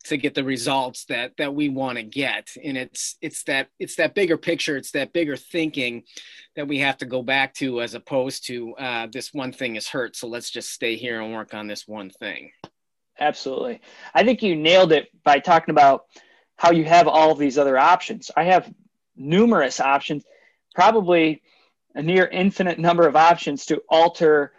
to 0.04 0.18
get 0.18 0.34
the 0.34 0.44
results 0.44 1.06
that 1.06 1.32
that 1.38 1.54
we 1.54 1.70
want 1.70 1.96
to 1.96 2.04
get. 2.04 2.50
And 2.62 2.76
it's 2.76 3.16
it's 3.22 3.44
that 3.44 3.68
it's 3.78 3.96
that 3.96 4.14
bigger 4.14 4.36
picture, 4.36 4.76
it's 4.76 4.90
that 4.90 5.14
bigger 5.14 5.38
thinking 5.38 6.02
that 6.54 6.68
we 6.68 6.80
have 6.80 6.98
to 6.98 7.06
go 7.06 7.22
back 7.22 7.54
to, 7.54 7.80
as 7.80 7.94
opposed 7.94 8.46
to 8.48 8.74
uh, 8.74 9.06
this 9.10 9.32
one 9.32 9.52
thing 9.52 9.76
is 9.76 9.88
hurt, 9.88 10.16
so 10.16 10.28
let's 10.28 10.50
just 10.50 10.70
stay 10.70 10.96
here 10.96 11.22
and 11.22 11.32
work 11.32 11.54
on 11.54 11.66
this 11.66 11.88
one 11.88 12.10
thing. 12.10 12.50
Absolutely, 13.18 13.80
I 14.12 14.22
think 14.22 14.42
you 14.42 14.54
nailed 14.54 14.92
it 14.92 15.08
by 15.24 15.38
talking 15.38 15.72
about 15.72 16.02
how 16.56 16.70
you 16.70 16.84
have 16.84 17.08
all 17.08 17.32
of 17.32 17.38
these 17.38 17.58
other 17.58 17.76
options. 17.76 18.30
I 18.36 18.44
have 18.44 18.72
numerous 19.16 19.80
options, 19.80 20.24
probably 20.74 21.42
a 21.94 22.02
near 22.02 22.26
infinite 22.26 22.78
number 22.78 23.06
of 23.06 23.16
options 23.16 23.66
to 23.66 23.82
alter 23.88 24.52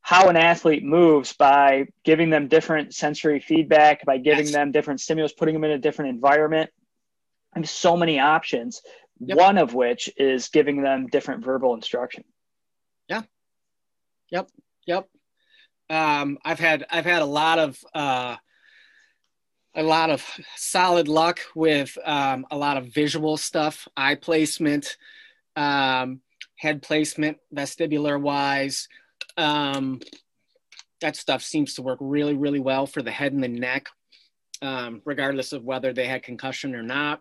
how 0.00 0.28
an 0.28 0.36
athlete 0.36 0.84
moves 0.84 1.32
by 1.32 1.86
giving 2.04 2.30
them 2.30 2.46
different 2.46 2.94
sensory 2.94 3.40
feedback, 3.40 4.04
by 4.04 4.18
giving 4.18 4.44
yes. 4.44 4.52
them 4.52 4.70
different 4.70 5.00
stimulus, 5.00 5.32
putting 5.32 5.54
them 5.54 5.64
in 5.64 5.72
a 5.72 5.78
different 5.78 6.10
environment. 6.10 6.70
I 7.52 7.58
have 7.58 7.68
so 7.68 7.96
many 7.96 8.20
options, 8.20 8.82
yep. 9.18 9.36
one 9.36 9.58
of 9.58 9.74
which 9.74 10.08
is 10.16 10.48
giving 10.48 10.80
them 10.80 11.08
different 11.08 11.44
verbal 11.44 11.74
instruction. 11.74 12.22
Yeah. 13.08 13.22
Yep. 14.30 14.48
Yep. 14.86 15.08
Um, 15.90 16.38
I've 16.44 16.60
had 16.60 16.86
I've 16.90 17.04
had 17.04 17.22
a 17.22 17.26
lot 17.26 17.58
of 17.58 17.78
uh, 17.92 18.36
a 19.76 19.82
lot 19.82 20.08
of 20.08 20.24
solid 20.56 21.06
luck 21.06 21.40
with 21.54 21.96
um, 22.04 22.46
a 22.50 22.56
lot 22.56 22.78
of 22.78 22.86
visual 22.86 23.36
stuff, 23.36 23.86
eye 23.96 24.14
placement, 24.14 24.96
um, 25.54 26.20
head 26.56 26.82
placement, 26.82 27.36
vestibular 27.54 28.20
wise. 28.20 28.88
Um, 29.36 30.00
that 31.02 31.14
stuff 31.14 31.42
seems 31.42 31.74
to 31.74 31.82
work 31.82 31.98
really, 32.00 32.34
really 32.34 32.58
well 32.58 32.86
for 32.86 33.02
the 33.02 33.10
head 33.10 33.34
and 33.34 33.44
the 33.44 33.48
neck, 33.48 33.88
um, 34.62 35.02
regardless 35.04 35.52
of 35.52 35.62
whether 35.62 35.92
they 35.92 36.06
had 36.06 36.22
concussion 36.22 36.74
or 36.74 36.82
not. 36.82 37.20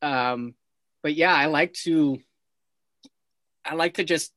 Um, 0.00 0.54
but 1.02 1.14
yeah, 1.14 1.34
I 1.34 1.46
like 1.46 1.74
to, 1.84 2.18
I 3.62 3.74
like 3.74 3.94
to 3.94 4.04
just 4.04 4.32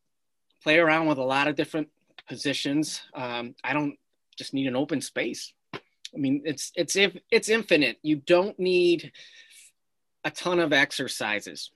play 0.63 0.79
around 0.79 1.07
with 1.07 1.17
a 1.17 1.23
lot 1.23 1.47
of 1.47 1.55
different 1.55 1.87
positions. 2.27 3.01
Um, 3.15 3.55
I 3.63 3.71
don't 3.71 3.95
just 4.37 4.53
need 4.53 4.67
an 4.67 4.75
open 4.75 4.99
space. 4.99 5.53
I 6.13 6.17
mean, 6.17 6.41
it's 6.45 6.71
it's 6.75 6.95
if 6.95 7.15
it's 7.31 7.49
infinite. 7.49 7.97
You 8.03 8.17
don't 8.17 8.57
need 8.59 9.11
a 10.23 10.31
ton 10.31 10.59
of 10.59 10.73
exercises 10.73 11.71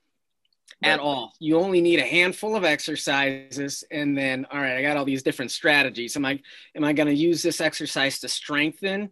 at 0.83 0.99
all. 0.99 1.33
You 1.39 1.57
only 1.57 1.81
need 1.81 1.99
a 1.99 2.05
handful 2.05 2.55
of 2.55 2.63
exercises, 2.63 3.83
and 3.91 4.17
then 4.17 4.45
all 4.51 4.59
right, 4.59 4.77
I 4.77 4.81
got 4.81 4.97
all 4.97 5.05
these 5.05 5.23
different 5.23 5.51
strategies. 5.51 6.15
Am 6.15 6.25
I 6.25 6.39
am 6.75 6.83
I 6.83 6.93
going 6.93 7.07
to 7.07 7.15
use 7.15 7.41
this 7.41 7.61
exercise 7.61 8.19
to 8.19 8.27
strengthen, 8.27 9.09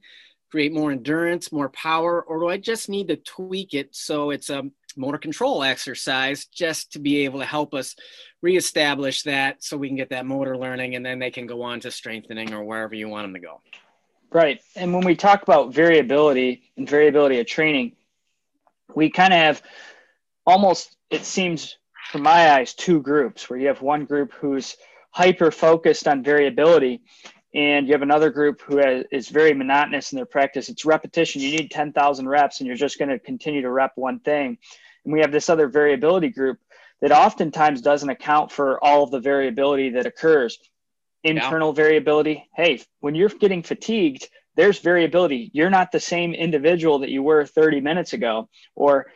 create 0.51 0.73
more 0.73 0.91
endurance, 0.91 1.51
more 1.51 1.69
power, 1.69 2.21
or 2.21 2.39
do 2.39 2.49
I 2.49 2.57
just 2.57 2.89
need 2.89 3.07
to 3.07 3.15
tweak 3.15 3.73
it 3.73 3.95
so 3.95 4.29
it's 4.31 4.49
a 4.49 4.63
motor 4.95 5.17
control 5.17 5.63
exercise 5.63 6.45
just 6.45 6.91
to 6.91 6.99
be 6.99 7.25
able 7.25 7.39
to 7.39 7.45
help 7.45 7.73
us 7.73 7.95
reestablish 8.41 9.23
that 9.23 9.63
so 9.63 9.77
we 9.77 9.88
can 9.88 9.97
get 9.97 10.09
that 10.09 10.25
motor 10.25 10.55
learning 10.55 10.95
and 10.95 11.05
then 11.05 11.17
they 11.17 11.31
can 11.31 11.47
go 11.47 11.63
on 11.63 11.79
to 11.79 11.89
strengthening 11.89 12.53
or 12.53 12.63
wherever 12.63 12.93
you 12.93 13.07
want 13.09 13.25
them 13.25 13.33
to 13.33 13.39
go. 13.39 13.62
Right. 14.34 14.62
And 14.76 14.91
when 14.96 15.06
we 15.06 15.15
talk 15.15 15.43
about 15.43 15.76
variability 15.76 16.63
and 16.76 16.89
variability 16.89 17.39
of 17.39 17.46
training, 17.46 17.96
we 18.96 19.12
kind 19.12 19.32
of 19.32 19.38
have 19.38 19.62
almost, 20.48 20.98
it 21.12 21.24
seems 21.24 21.78
from 22.10 22.24
my 22.24 22.54
eyes, 22.54 22.74
two 22.74 23.00
groups 23.00 23.48
where 23.48 23.60
you 23.60 23.67
have 23.67 23.84
one 23.84 24.06
group 24.06 24.34
who's 24.34 24.76
hyper 25.12 25.52
focused 25.52 26.08
on 26.08 26.24
variability 26.24 27.02
and 27.54 27.86
you 27.86 27.93
have 27.93 28.02
another 28.02 28.32
group 28.32 28.63
who 28.63 28.78
has, 28.78 29.06
is 29.12 29.30
very 29.30 29.54
monotonous 29.54 30.12
in 30.12 30.15
their 30.15 30.26
practice. 30.26 30.67
It's 30.67 30.84
repetition. 30.84 31.39
You 31.39 31.52
need 31.52 31.69
10,000 31.69 32.28
reps 32.28 32.60
and 32.60 32.65
you're 32.65 32.76
just 32.76 32.98
going 32.98 33.10
to 33.10 33.19
continue 33.19 33.62
to 33.62 33.69
rep 33.69 33.91
one 33.98 34.19
thing. 34.22 34.58
And 35.06 35.13
we 35.13 35.19
have 35.19 35.32
this 35.32 35.48
other 35.48 35.67
variability 35.67 36.30
group 36.30 36.58
that 37.02 37.12
oftentimes 37.12 37.82
doesn't 37.82 38.10
account 38.10 38.52
for 38.52 38.84
all 38.84 39.04
of 39.04 39.12
the 39.12 39.19
variability 39.19 39.91
that 39.91 40.08
occurs 40.08 40.58
internal 41.23 41.69
yeah. 41.69 41.83
variability. 41.83 42.49
Hey, 42.55 42.81
when 42.99 43.15
you're 43.15 43.29
getting 43.29 43.63
fatigued, 43.63 44.27
there's 44.55 44.79
variability. 44.79 45.49
You're 45.53 45.69
not 45.69 45.91
the 45.91 45.99
same 45.99 46.33
individual 46.33 46.99
that 46.99 47.09
you 47.09 47.23
were 47.23 47.45
30 47.45 47.81
minutes 47.81 48.13
ago. 48.13 48.49
Or, 48.75 49.07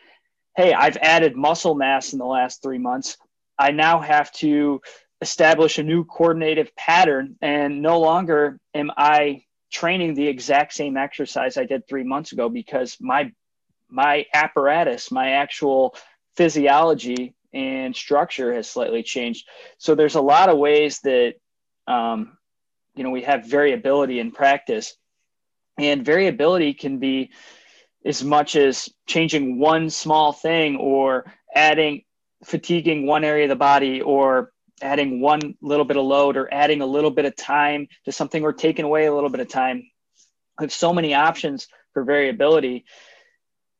hey, 0.55 0.73
I've 0.73 0.97
added 0.97 1.35
muscle 1.35 1.75
mass 1.75 2.13
in 2.13 2.19
the 2.19 2.25
last 2.25 2.63
three 2.63 2.79
months. 2.79 3.17
I 3.59 3.71
now 3.71 3.99
have 3.99 4.31
to 4.33 4.81
establish 5.21 5.77
a 5.77 5.83
new 5.83 6.05
coordinative 6.05 6.75
pattern, 6.75 7.35
and 7.41 7.81
no 7.81 7.99
longer 7.99 8.59
am 8.73 8.91
I 8.95 9.43
training 9.71 10.13
the 10.13 10.27
exact 10.27 10.73
same 10.73 10.95
exercise 10.95 11.57
I 11.57 11.65
did 11.65 11.87
three 11.87 12.03
months 12.03 12.31
ago 12.31 12.49
because 12.49 12.97
my 12.99 13.31
my 13.89 14.25
apparatus, 14.33 15.11
my 15.11 15.31
actual 15.31 15.95
physiology 16.35 17.35
and 17.53 17.95
structure 17.95 18.53
has 18.53 18.69
slightly 18.69 19.01
changed. 19.01 19.47
So 19.77 19.95
there's 19.95 20.15
a 20.15 20.21
lot 20.21 20.49
of 20.49 20.57
ways 20.57 20.99
that 21.03 21.35
um, 21.87 22.37
you 22.95 23.03
know 23.03 23.09
we 23.09 23.23
have 23.23 23.45
variability 23.45 24.19
in 24.19 24.31
practice 24.31 24.95
and 25.77 26.03
variability 26.03 26.73
can 26.73 26.97
be 26.99 27.31
as 28.05 28.23
much 28.23 28.55
as 28.55 28.89
changing 29.05 29.59
one 29.59 29.89
small 29.89 30.31
thing 30.33 30.77
or 30.77 31.25
adding 31.53 32.03
fatiguing 32.43 33.05
one 33.05 33.23
area 33.23 33.45
of 33.45 33.49
the 33.49 33.55
body 33.55 34.01
or 34.01 34.51
adding 34.81 35.21
one 35.21 35.55
little 35.61 35.85
bit 35.85 35.97
of 35.97 36.05
load 36.05 36.37
or 36.37 36.51
adding 36.53 36.81
a 36.81 36.85
little 36.85 37.11
bit 37.11 37.25
of 37.25 37.35
time 37.35 37.87
to 38.05 38.11
something 38.11 38.43
or 38.43 38.53
taking 38.53 38.85
away 38.85 39.05
a 39.05 39.13
little 39.13 39.29
bit 39.29 39.39
of 39.39 39.49
time. 39.49 39.83
We 40.59 40.63
have 40.63 40.73
so 40.73 40.93
many 40.93 41.13
options 41.13 41.67
for 41.93 42.03
variability. 42.03 42.85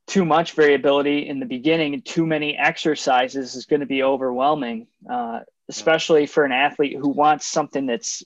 Too 0.08 0.26
much 0.26 0.54
variability 0.54 1.28
in 1.28 1.40
the 1.40 1.46
beginning 1.46 1.94
and 1.94 2.06
too 2.06 2.26
many 2.26 2.58
exercises 2.58 3.56
is 3.56 3.66
going 3.66 3.82
to 3.82 3.86
be 3.86 4.04
overwhelming. 4.04 4.88
Uh, 5.10 5.42
especially 5.70 6.26
for 6.26 6.44
an 6.44 6.52
athlete 6.52 6.98
who 7.00 7.10
wants 7.10 7.46
something 7.46 7.86
that's 7.86 8.24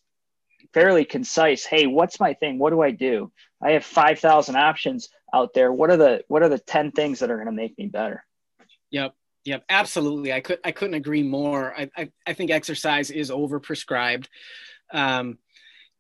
fairly 0.73 1.05
concise. 1.05 1.65
Hey, 1.65 1.87
what's 1.87 2.19
my 2.19 2.33
thing? 2.33 2.59
What 2.59 2.71
do 2.71 2.81
I 2.81 2.91
do? 2.91 3.31
I 3.61 3.71
have 3.71 3.85
5,000 3.85 4.55
options 4.55 5.09
out 5.33 5.53
there. 5.53 5.71
What 5.71 5.89
are 5.89 5.97
the 5.97 6.23
what 6.27 6.43
are 6.43 6.49
the 6.49 6.59
10 6.59 6.91
things 6.91 7.19
that 7.19 7.31
are 7.31 7.35
going 7.35 7.47
to 7.47 7.51
make 7.51 7.77
me 7.77 7.87
better? 7.87 8.23
Yep. 8.91 9.13
Yep, 9.43 9.63
absolutely. 9.69 10.33
I 10.33 10.39
could 10.39 10.59
I 10.63 10.71
couldn't 10.71 10.93
agree 10.93 11.23
more. 11.23 11.73
I 11.75 11.89
I, 11.97 12.11
I 12.27 12.33
think 12.33 12.51
exercise 12.51 13.09
is 13.09 13.31
overprescribed. 13.31 14.27
Um, 14.93 15.39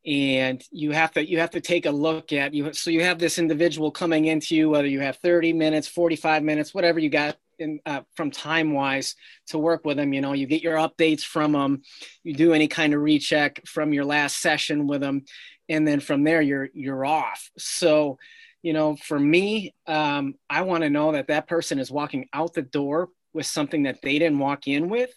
and 0.05 0.63
you 0.71 0.91
have 0.91 1.11
to 1.11 1.27
you 1.27 1.39
have 1.39 1.51
to 1.51 1.61
take 1.61 1.85
a 1.85 1.91
look 1.91 2.33
at 2.33 2.53
you 2.53 2.73
so 2.73 2.89
you 2.89 3.03
have 3.03 3.19
this 3.19 3.37
individual 3.37 3.91
coming 3.91 4.25
into 4.25 4.55
you 4.55 4.67
whether 4.67 4.87
you 4.87 4.99
have 4.99 5.17
30 5.17 5.53
minutes 5.53 5.87
45 5.87 6.41
minutes 6.41 6.73
whatever 6.73 6.97
you 6.97 7.09
got 7.09 7.37
in 7.61 7.79
uh, 7.85 8.01
from 8.15 8.31
time 8.31 8.73
wise 8.73 9.15
to 9.47 9.57
work 9.57 9.85
with 9.85 9.97
them 9.97 10.13
you 10.13 10.21
know 10.21 10.33
you 10.33 10.45
get 10.45 10.61
your 10.61 10.75
updates 10.75 11.21
from 11.21 11.53
them 11.53 11.81
you 12.23 12.33
do 12.33 12.53
any 12.53 12.67
kind 12.67 12.93
of 12.93 13.01
recheck 13.01 13.65
from 13.65 13.93
your 13.93 14.05
last 14.05 14.39
session 14.39 14.87
with 14.87 15.01
them 15.01 15.23
and 15.69 15.87
then 15.87 15.99
from 15.99 16.23
there 16.23 16.41
you're 16.41 16.69
you're 16.73 17.05
off 17.05 17.49
so 17.57 18.17
you 18.61 18.73
know 18.73 18.95
for 18.95 19.19
me 19.19 19.73
um, 19.87 20.35
i 20.49 20.61
want 20.61 20.83
to 20.83 20.89
know 20.89 21.11
that 21.13 21.27
that 21.27 21.47
person 21.47 21.79
is 21.79 21.91
walking 21.91 22.27
out 22.33 22.53
the 22.53 22.61
door 22.61 23.09
with 23.33 23.45
something 23.45 23.83
that 23.83 24.01
they 24.01 24.19
didn't 24.19 24.39
walk 24.39 24.67
in 24.67 24.89
with 24.89 25.13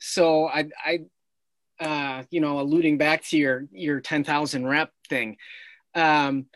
so 0.00 0.46
i 0.48 0.66
i 0.84 0.98
uh, 1.80 2.22
you 2.30 2.40
know, 2.40 2.60
alluding 2.60 2.98
back 2.98 3.24
to 3.24 3.36
your 3.36 3.66
your 3.72 4.00
10,000 4.00 4.66
rep 4.66 4.90
thing. 5.08 5.36
Um, 5.94 6.46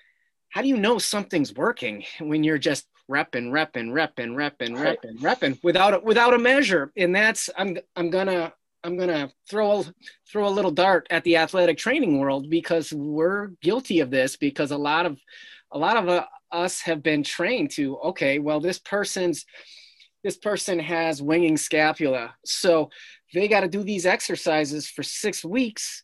how 0.51 0.63
do 0.63 0.69
you 0.69 0.77
know 0.77 0.99
something's 0.99 1.53
working 1.53 2.05
when 2.21 2.45
you're 2.45 2.59
just 2.59 2.87
repping, 3.11 3.51
repping, 3.51 3.91
repping, 3.91 4.35
repping, 4.35 4.77
repping, 4.77 5.19
repping 5.19 5.59
without 5.63 5.95
a, 5.95 6.01
without 6.01 6.35
a 6.35 6.39
measure? 6.39 6.93
And 6.97 7.15
that's 7.15 7.51
I'm 7.57 7.79
I'm 7.97 8.11
gonna 8.11 8.53
I'm 8.85 8.97
gonna 8.97 9.31
throw 9.49 9.85
throw 10.31 10.47
a 10.47 10.51
little 10.51 10.71
dart 10.71 11.07
at 11.11 11.25
the 11.25 11.37
athletic 11.37 11.79
training 11.79 12.19
world 12.19 12.49
because 12.51 12.93
we're 12.93 13.49
guilty 13.63 14.01
of 14.01 14.11
this 14.11 14.37
because 14.37 14.71
a 14.71 14.79
lot 14.79 15.07
of 15.07 15.19
a 15.73 15.79
lot 15.79 15.97
of 15.97 16.09
uh, 16.09 16.25
us 16.53 16.81
have 16.81 17.03
been 17.03 17.23
trained 17.23 17.71
to 17.73 17.99
okay, 17.99 18.39
well 18.39 18.61
this 18.61 18.79
person's 18.79 19.45
this 20.25 20.37
person 20.37 20.79
has 20.79 21.23
winging 21.23 21.57
scapula, 21.57 22.35
so 22.45 22.91
they 23.33 23.49
got 23.49 23.61
to 23.61 23.69
do 23.69 23.83
these 23.83 24.07
exercises 24.07 24.89
for 24.89 25.03
six 25.03 25.45
weeks. 25.45 26.03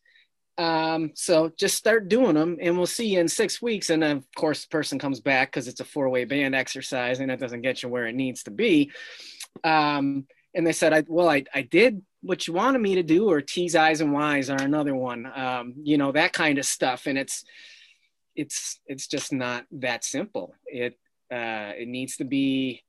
Um, 0.56 1.10
so 1.14 1.50
just 1.58 1.76
start 1.76 2.08
doing 2.08 2.34
them 2.34 2.58
and 2.60 2.76
we'll 2.76 2.86
see 2.86 3.08
you 3.08 3.20
in 3.20 3.28
six 3.28 3.60
weeks. 3.60 3.90
And 3.90 4.02
then 4.02 4.18
of 4.18 4.24
course 4.36 4.62
the 4.62 4.68
person 4.68 4.98
comes 4.98 5.20
back 5.20 5.50
because 5.50 5.66
it's 5.66 5.80
a 5.80 5.84
four 5.84 6.08
way 6.08 6.24
band 6.24 6.54
exercise 6.54 7.20
and 7.20 7.30
it 7.30 7.40
doesn't 7.40 7.62
get 7.62 7.82
you 7.82 7.88
where 7.88 8.06
it 8.06 8.14
needs 8.14 8.44
to 8.44 8.50
be. 8.50 8.92
Um, 9.64 10.26
and 10.54 10.66
they 10.66 10.72
said, 10.72 10.92
I, 10.92 11.04
well, 11.08 11.28
I, 11.28 11.44
I 11.52 11.62
did 11.62 12.02
what 12.22 12.46
you 12.46 12.54
wanted 12.54 12.80
me 12.80 12.94
to 12.94 13.02
do 13.02 13.28
or 13.28 13.40
T's, 13.40 13.74
I's 13.74 14.00
and 14.00 14.12
Y's 14.12 14.48
are 14.48 14.62
another 14.62 14.94
one, 14.94 15.30
um, 15.34 15.74
you 15.82 15.98
know, 15.98 16.12
that 16.12 16.32
kind 16.32 16.58
of 16.58 16.64
stuff. 16.64 17.06
And 17.06 17.18
it's, 17.18 17.44
it's, 18.36 18.80
it's 18.86 19.08
just 19.08 19.32
not 19.32 19.64
that 19.72 20.04
simple. 20.04 20.54
It, 20.66 20.98
uh, 21.32 21.72
it 21.76 21.88
needs 21.88 22.16
to 22.18 22.24
be 22.24 22.84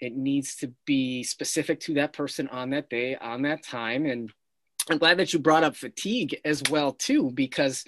it 0.00 0.16
needs 0.16 0.54
to 0.56 0.72
be 0.86 1.22
specific 1.22 1.80
to 1.80 1.94
that 1.94 2.12
person 2.12 2.48
on 2.48 2.70
that 2.70 2.88
day 2.88 3.16
on 3.16 3.42
that 3.42 3.62
time 3.62 4.06
and 4.06 4.32
i'm 4.90 4.98
glad 4.98 5.18
that 5.18 5.32
you 5.32 5.38
brought 5.38 5.64
up 5.64 5.76
fatigue 5.76 6.40
as 6.44 6.62
well 6.70 6.92
too 6.92 7.30
because 7.32 7.84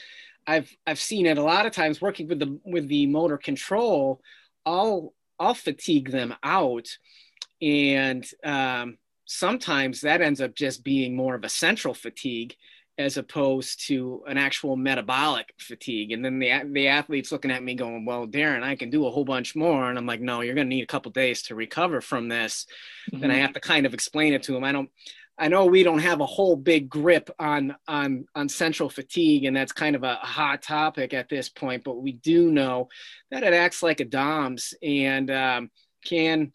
i've 0.47 0.75
i've 0.87 1.01
seen 1.01 1.27
it 1.27 1.39
a 1.39 1.43
lot 1.43 1.67
of 1.67 1.73
times 1.73 2.01
working 2.01 2.29
with 2.29 2.39
the 2.39 2.59
with 2.65 2.89
the 2.89 3.07
motor 3.07 3.39
control 3.39 4.21
i'll 4.67 5.13
i'll 5.39 5.55
fatigue 5.55 6.11
them 6.11 6.35
out 6.43 6.89
and 7.63 8.27
um, 8.43 8.97
sometimes 9.27 10.01
that 10.01 10.21
ends 10.21 10.41
up 10.41 10.55
just 10.55 10.83
being 10.83 11.15
more 11.15 11.35
of 11.35 11.45
a 11.45 11.49
central 11.49 11.95
fatigue 11.95 12.57
as 12.99 13.17
opposed 13.17 13.87
to 13.87 14.23
an 14.29 14.37
actual 14.37 14.77
metabolic 14.77 15.55
fatigue. 15.59 16.13
And 16.13 16.23
then 16.25 16.39
the 16.39 16.51
the 16.73 16.89
athlete's 16.89 17.33
looking 17.33 17.51
at 17.51 17.63
me 17.63 17.75
going, 17.75 18.05
"Well, 18.05 18.27
Darren, 18.27 18.63
I 18.63 18.77
can 18.77 18.91
do 18.91 19.07
a 19.07 19.11
whole 19.11 19.25
bunch 19.25 19.57
more." 19.57 19.89
And 19.89 19.99
I'm 19.99 20.07
like, 20.07 20.21
"No, 20.21 20.43
you're 20.43 20.55
going 20.55 20.69
to 20.69 20.75
need 20.75 20.83
a 20.83 20.87
couple 20.87 21.11
days 21.11 21.43
to 21.45 21.55
recover 21.55 22.01
from 22.01 22.29
this." 22.29 22.67
Mm-hmm. 23.11 23.25
And 23.25 23.33
I 23.33 23.37
have 23.37 23.55
to 23.55 23.61
kind 23.61 23.87
of 23.87 23.95
explain 23.95 24.35
it 24.35 24.43
to 24.45 24.57
him. 24.57 24.65
I 24.65 24.73
don't. 24.73 24.91
I 25.41 25.49
know 25.49 25.65
we 25.65 25.83
don't 25.83 26.01
have 26.01 26.21
a 26.21 26.27
whole 26.27 26.55
big 26.55 26.91
grip 26.91 27.31
on 27.39 27.75
on 27.89 28.27
on 28.35 28.51
central 28.51 28.91
fatigue, 28.91 29.47
and 29.47 29.57
that's 29.57 29.73
kind 29.73 29.97
of 29.97 30.05
a 30.05 30.17
hot 30.17 30.61
topic 30.61 31.15
at 31.15 31.31
this 31.31 31.49
point. 31.49 31.83
But 31.83 32.03
we 32.03 32.13
do 32.13 32.51
know 32.53 32.89
that 33.31 33.43
it 33.43 33.55
acts 33.55 33.83
like 33.83 34.01
a 34.01 34.05
DOMS 34.05 34.75
and 34.83 35.31
um, 35.31 35.71
can 36.05 36.53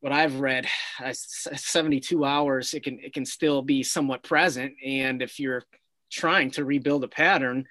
what 0.00 0.12
I've 0.12 0.40
read, 0.40 0.66
uh, 1.04 1.12
72 1.12 2.24
hours, 2.24 2.74
it 2.74 2.82
can 2.82 2.98
it 3.00 3.14
can 3.14 3.24
still 3.24 3.62
be 3.62 3.84
somewhat 3.84 4.24
present. 4.24 4.74
And 4.84 5.22
if 5.22 5.38
you're 5.38 5.62
trying 6.10 6.50
to 6.52 6.64
rebuild 6.64 7.04
a 7.04 7.08
pattern, 7.08 7.66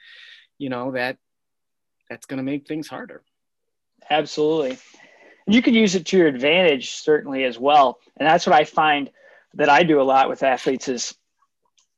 you 0.57 0.69
know 0.69 0.93
that 0.93 1.17
that's 2.09 2.25
going 2.25 2.37
to 2.37 2.43
make 2.43 2.65
things 2.65 2.87
harder. 2.87 3.23
Absolutely, 4.09 4.77
you 5.47 5.61
can 5.61 5.73
use 5.73 5.95
it 5.95 6.05
to 6.07 6.17
your 6.17 6.27
advantage 6.27 6.91
certainly 6.91 7.43
as 7.43 7.59
well. 7.59 7.99
And 8.15 8.25
that's 8.25 8.47
what 8.47 8.55
I 8.55 8.63
find 8.63 9.09
that 9.55 9.69
I 9.69 9.83
do 9.83 10.01
a 10.01 10.03
lot 10.03 10.29
with 10.29 10.43
athletes 10.43 10.87
is 10.87 11.15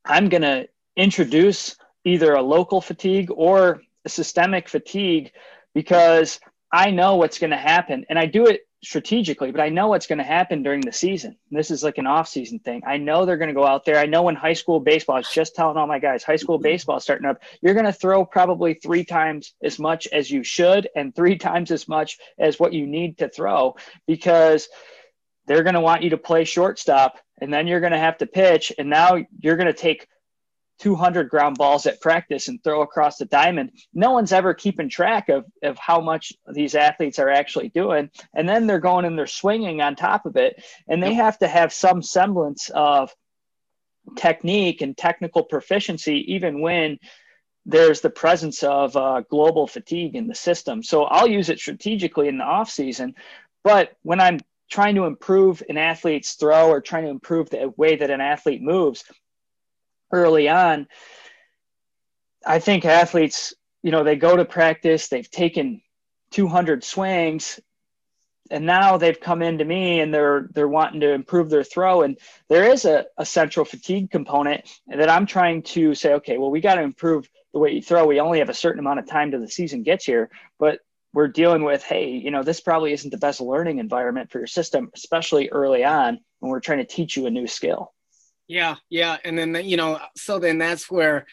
I'm 0.05 0.29
going 0.29 0.43
to 0.43 0.67
introduce 0.95 1.75
either 2.05 2.33
a 2.33 2.41
local 2.41 2.81
fatigue 2.81 3.29
or 3.31 3.81
a 4.05 4.09
systemic 4.09 4.69
fatigue 4.69 5.31
because 5.73 6.39
I 6.71 6.91
know 6.91 7.15
what's 7.15 7.39
going 7.39 7.51
to 7.51 7.57
happen, 7.57 8.05
and 8.09 8.17
I 8.17 8.25
do 8.25 8.45
it 8.47 8.61
strategically, 8.83 9.51
but 9.51 9.61
I 9.61 9.69
know 9.69 9.87
what's 9.87 10.07
going 10.07 10.19
to 10.19 10.23
happen 10.23 10.61
during 10.61 10.81
the 10.81 10.91
season. 10.91 11.35
This 11.49 11.71
is 11.71 11.83
like 11.83 11.97
an 11.97 12.05
off-season 12.05 12.59
thing. 12.59 12.83
I 12.85 12.97
know 12.97 13.25
they're 13.25 13.37
going 13.37 13.49
to 13.49 13.53
go 13.53 13.65
out 13.65 13.85
there. 13.85 13.97
I 13.97 14.05
know 14.05 14.23
when 14.23 14.35
high 14.35 14.53
school 14.53 14.79
baseball, 14.79 15.15
I 15.15 15.19
was 15.19 15.29
just 15.29 15.55
telling 15.55 15.77
all 15.77 15.87
my 15.87 15.99
guys, 15.99 16.23
high 16.23 16.35
school 16.35 16.59
baseball 16.59 16.99
starting 16.99 17.27
up, 17.27 17.41
you're 17.61 17.73
going 17.73 17.85
to 17.85 17.93
throw 17.93 18.23
probably 18.23 18.75
three 18.75 19.03
times 19.03 19.53
as 19.63 19.79
much 19.79 20.07
as 20.11 20.29
you 20.29 20.43
should 20.43 20.87
and 20.95 21.15
three 21.15 21.37
times 21.49 21.71
as 21.71 21.87
much 21.87 22.19
as 22.37 22.59
what 22.59 22.73
you 22.73 22.85
need 22.85 23.17
to 23.17 23.29
throw 23.29 23.75
because 24.05 24.69
they're 25.47 25.63
going 25.63 25.75
to 25.75 25.81
want 25.81 26.03
you 26.03 26.11
to 26.11 26.17
play 26.17 26.43
shortstop 26.43 27.17
and 27.39 27.53
then 27.53 27.67
you're 27.67 27.79
going 27.79 27.91
to 27.91 27.99
have 27.99 28.17
to 28.19 28.25
pitch 28.25 28.71
and 28.77 28.89
now 28.89 29.17
you're 29.39 29.57
going 29.57 29.67
to 29.67 29.73
take 29.73 30.07
200 30.79 31.29
ground 31.29 31.57
balls 31.57 31.85
at 31.85 32.01
practice 32.01 32.47
and 32.47 32.63
throw 32.63 32.81
across 32.81 33.17
the 33.17 33.25
diamond. 33.25 33.71
No 33.93 34.11
one's 34.11 34.31
ever 34.31 34.53
keeping 34.53 34.89
track 34.89 35.29
of, 35.29 35.45
of 35.63 35.77
how 35.77 36.01
much 36.01 36.33
these 36.53 36.75
athletes 36.75 37.19
are 37.19 37.29
actually 37.29 37.69
doing. 37.69 38.09
And 38.35 38.47
then 38.47 38.67
they're 38.67 38.79
going 38.79 39.05
and 39.05 39.17
they're 39.17 39.27
swinging 39.27 39.81
on 39.81 39.95
top 39.95 40.25
of 40.25 40.35
it. 40.35 40.63
And 40.87 41.01
they 41.01 41.13
have 41.15 41.39
to 41.39 41.47
have 41.47 41.73
some 41.73 42.01
semblance 42.01 42.69
of 42.69 43.11
technique 44.15 44.81
and 44.81 44.95
technical 44.95 45.43
proficiency, 45.43 46.33
even 46.33 46.61
when 46.61 46.99
there's 47.65 48.01
the 48.01 48.09
presence 48.09 48.63
of 48.63 48.95
uh, 48.95 49.21
global 49.29 49.67
fatigue 49.67 50.15
in 50.15 50.27
the 50.27 50.35
system. 50.35 50.83
So 50.83 51.03
I'll 51.03 51.27
use 51.27 51.49
it 51.49 51.59
strategically 51.59 52.27
in 52.27 52.37
the 52.37 52.45
off 52.45 52.69
season. 52.69 53.15
But 53.63 53.93
when 54.03 54.21
I'm 54.21 54.39
trying 54.69 54.95
to 54.95 55.05
improve 55.05 55.63
an 55.69 55.77
athlete's 55.77 56.33
throw 56.33 56.69
or 56.69 56.81
trying 56.81 57.03
to 57.03 57.09
improve 57.09 57.49
the 57.49 57.73
way 57.77 57.95
that 57.95 58.09
an 58.09 58.21
athlete 58.21 58.61
moves, 58.61 59.03
early 60.11 60.49
on, 60.49 60.87
I 62.45 62.59
think 62.59 62.85
athletes, 62.85 63.53
you 63.83 63.91
know, 63.91 64.03
they 64.03 64.15
go 64.15 64.35
to 64.35 64.45
practice, 64.45 65.07
they've 65.07 65.29
taken 65.29 65.81
200 66.31 66.83
swings, 66.83 67.59
and 68.49 68.65
now 68.65 68.97
they've 68.97 69.19
come 69.19 69.41
into 69.41 69.65
me 69.65 69.99
and 69.99 70.13
they're 70.13 70.47
they're 70.53 70.67
wanting 70.67 71.01
to 71.01 71.11
improve 71.11 71.49
their 71.49 71.63
throw. 71.63 72.03
And 72.03 72.17
there 72.49 72.71
is 72.71 72.85
a, 72.85 73.05
a 73.17 73.25
central 73.25 73.65
fatigue 73.65 74.09
component 74.09 74.69
that 74.87 75.09
i'm 75.09 75.25
trying 75.25 75.63
to 75.63 75.93
say 75.93 76.13
okay 76.13 76.37
well 76.37 76.51
we 76.51 76.61
got 76.61 76.75
to 76.75 76.81
improve 76.81 77.29
the 77.53 77.59
way 77.59 77.71
you 77.71 77.81
throw. 77.81 78.05
We 78.05 78.19
only 78.19 78.39
have 78.39 78.49
a 78.49 78.53
certain 78.53 78.79
amount 78.79 78.99
of 78.99 79.07
time 79.07 79.31
till 79.31 79.41
the 79.41 79.49
season 79.49 79.83
gets 79.83 80.05
here 80.05 80.29
but 80.59 80.79
we're 81.17 81.27
dealing 81.27 81.63
with 81.63 81.83
hey 81.83 82.09
you 82.09 82.31
know 82.31 82.43
this 82.43 82.61
probably 82.61 82.93
isn't 82.93 83.09
the 83.09 83.17
best 83.17 83.41
learning 83.41 83.79
environment 83.79 84.31
for 84.31 84.37
your 84.37 84.47
system 84.47 84.89
especially 84.95 85.49
early 85.49 85.83
on 85.83 86.19
when 86.39 86.51
we're 86.51 86.59
trying 86.59 86.77
to 86.77 86.85
teach 86.85 87.17
you 87.17 87.25
a 87.25 87.31
new 87.31 87.47
skill 87.47 87.91
yeah, 88.47 88.75
yeah, 88.89 89.17
and 89.25 89.37
then 89.37 89.55
you 89.65 89.77
know, 89.77 89.99
so 90.15 90.39
then 90.39 90.57
that's 90.57 90.89
where 90.89 91.25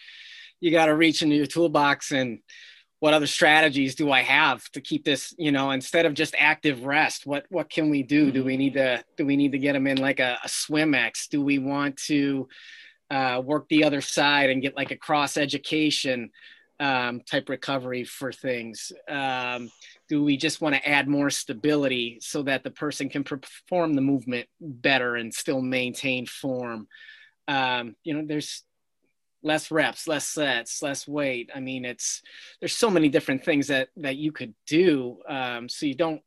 you 0.60 0.70
got 0.70 0.86
to 0.86 0.94
reach 0.94 1.22
into 1.22 1.36
your 1.36 1.46
toolbox 1.46 2.10
and 2.10 2.40
what 2.98 3.14
other 3.14 3.26
strategies 3.26 3.94
do 3.94 4.10
I 4.10 4.22
have 4.22 4.68
to 4.70 4.80
keep 4.80 5.04
this, 5.04 5.34
you 5.38 5.52
know, 5.52 5.72
instead 5.72 6.06
of 6.06 6.14
just 6.14 6.34
active 6.38 6.84
rest, 6.84 7.26
what 7.26 7.46
what 7.50 7.70
can 7.70 7.90
we 7.90 8.02
do? 8.02 8.32
Do 8.32 8.42
we 8.42 8.56
need 8.56 8.74
to 8.74 9.04
do 9.16 9.26
we 9.26 9.36
need 9.36 9.52
to 9.52 9.58
get 9.58 9.74
them 9.74 9.86
in 9.86 9.98
like 9.98 10.20
a, 10.20 10.38
a 10.42 10.48
SwimEx? 10.48 11.28
Do 11.28 11.42
we 11.42 11.58
want 11.58 11.98
to 12.06 12.48
uh, 13.10 13.42
work 13.44 13.68
the 13.68 13.84
other 13.84 14.00
side 14.00 14.50
and 14.50 14.62
get 14.62 14.76
like 14.76 14.90
a 14.90 14.96
cross 14.96 15.36
education 15.36 16.30
um, 16.80 17.20
type 17.20 17.48
recovery 17.48 18.04
for 18.04 18.32
things? 18.32 18.92
Um, 19.08 19.70
do 20.08 20.24
we 20.24 20.36
just 20.36 20.60
want 20.60 20.74
to 20.74 20.88
add 20.88 21.08
more 21.08 21.30
stability 21.30 22.18
so 22.20 22.42
that 22.42 22.64
the 22.64 22.70
person 22.70 23.08
can 23.08 23.24
perform 23.24 23.94
the 23.94 24.00
movement 24.00 24.48
better 24.60 25.16
and 25.16 25.32
still 25.32 25.62
maintain 25.62 26.26
form? 26.26 26.88
Um, 27.46 27.94
you 28.04 28.14
know 28.14 28.24
there's 28.26 28.62
less 29.42 29.70
reps 29.70 30.08
less 30.08 30.26
sets 30.26 30.82
less 30.82 31.06
weight. 31.06 31.50
I 31.54 31.60
mean 31.60 31.84
it's 31.84 32.22
there's 32.60 32.76
so 32.76 32.90
many 32.90 33.08
different 33.08 33.44
things 33.44 33.66
that 33.68 33.88
that 33.96 34.16
you 34.16 34.32
could 34.32 34.54
do. 34.66 35.18
Um, 35.28 35.68
so 35.68 35.86
you 35.86 35.94
don't 35.94 36.22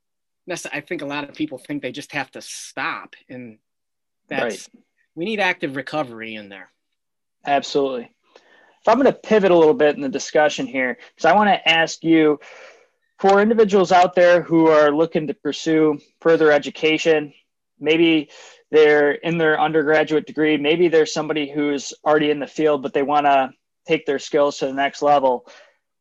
necessarily 0.45 0.81
i 0.81 0.85
think 0.85 1.01
a 1.01 1.05
lot 1.05 1.27
of 1.27 1.35
people 1.35 1.57
think 1.57 1.81
they 1.81 1.91
just 1.91 2.13
have 2.13 2.31
to 2.31 2.41
stop 2.41 3.15
and 3.27 3.57
that's 4.29 4.69
right. 4.73 4.83
we 5.13 5.25
need 5.25 5.39
active 5.39 5.75
recovery 5.75 6.35
in 6.35 6.49
there. 6.49 6.69
Absolutely 7.45 8.11
if 8.87 8.91
i'm 8.93 9.01
going 9.01 9.13
to 9.13 9.19
pivot 9.19 9.51
a 9.51 9.57
little 9.57 9.73
bit 9.73 9.95
in 9.95 10.01
the 10.01 10.09
discussion 10.09 10.65
here 10.65 10.97
because 11.13 11.25
i 11.25 11.35
want 11.35 11.49
to 11.49 11.69
ask 11.69 12.03
you 12.03 12.39
for 13.19 13.41
individuals 13.41 13.91
out 13.91 14.15
there 14.15 14.41
who 14.41 14.67
are 14.67 14.91
looking 14.91 15.25
to 15.25 15.33
pursue 15.33 15.97
further 16.21 16.51
education, 16.51 17.33
maybe 17.79 18.29
they're 18.69 19.13
in 19.13 19.37
their 19.37 19.59
undergraduate 19.59 20.25
degree 20.25 20.55
maybe 20.55 20.87
there's 20.87 21.13
somebody 21.13 21.51
who's 21.51 21.93
already 22.05 22.31
in 22.31 22.39
the 22.39 22.47
field 22.47 22.81
but 22.81 22.93
they 22.93 23.03
want 23.03 23.25
to 23.25 23.49
take 23.85 24.05
their 24.05 24.19
skills 24.19 24.57
to 24.57 24.65
the 24.65 24.73
next 24.73 25.01
level 25.01 25.45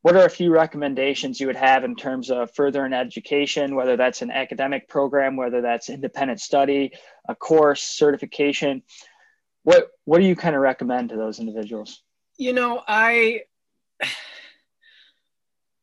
what 0.02 0.16
are 0.16 0.26
a 0.26 0.30
few 0.30 0.52
recommendations 0.52 1.40
you 1.40 1.48
would 1.48 1.56
have 1.56 1.82
in 1.82 1.96
terms 1.96 2.30
of 2.30 2.54
furthering 2.54 2.92
education 2.92 3.74
whether 3.74 3.96
that's 3.96 4.22
an 4.22 4.30
academic 4.30 4.88
program 4.88 5.36
whether 5.36 5.60
that's 5.60 5.90
independent 5.90 6.40
study 6.40 6.92
a 7.28 7.34
course 7.34 7.82
certification? 7.82 8.82
What 9.64 9.88
what 10.04 10.20
do 10.20 10.26
you 10.26 10.36
kind 10.36 10.54
of 10.54 10.62
recommend 10.62 11.08
to 11.08 11.16
those 11.16 11.40
individuals 11.40 12.02
you 12.38 12.52
know 12.52 12.82
i 12.86 13.42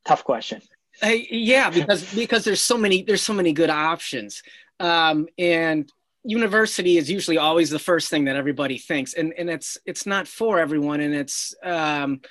tough 0.06 0.24
question. 0.24 0.62
I, 1.02 1.28
yeah 1.30 1.70
because 1.70 2.14
because 2.14 2.44
there's 2.44 2.62
so 2.62 2.78
many 2.78 3.04
there's 3.04 3.22
so 3.22 3.34
many 3.34 3.54
good 3.54 3.70
options. 3.70 4.44
Um, 4.80 5.28
and 5.38 5.92
university 6.24 6.98
is 6.98 7.10
usually 7.10 7.38
always 7.38 7.70
the 7.70 7.80
first 7.80 8.10
thing 8.10 8.26
that 8.26 8.36
everybody 8.36 8.78
thinks. 8.78 9.14
And 9.14 9.34
and 9.38 9.50
it's 9.50 9.78
it's 9.86 10.06
not 10.06 10.28
for 10.28 10.60
everyone. 10.60 11.02
And 11.02 11.14
it's 11.14 11.56
um, 11.64 12.22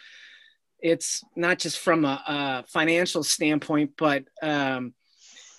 it's 0.78 1.22
not 1.36 1.58
just 1.58 1.78
from 1.78 2.04
a, 2.04 2.22
a 2.26 2.64
financial 2.68 3.22
standpoint 3.22 3.92
but 3.96 4.24
um, 4.42 4.92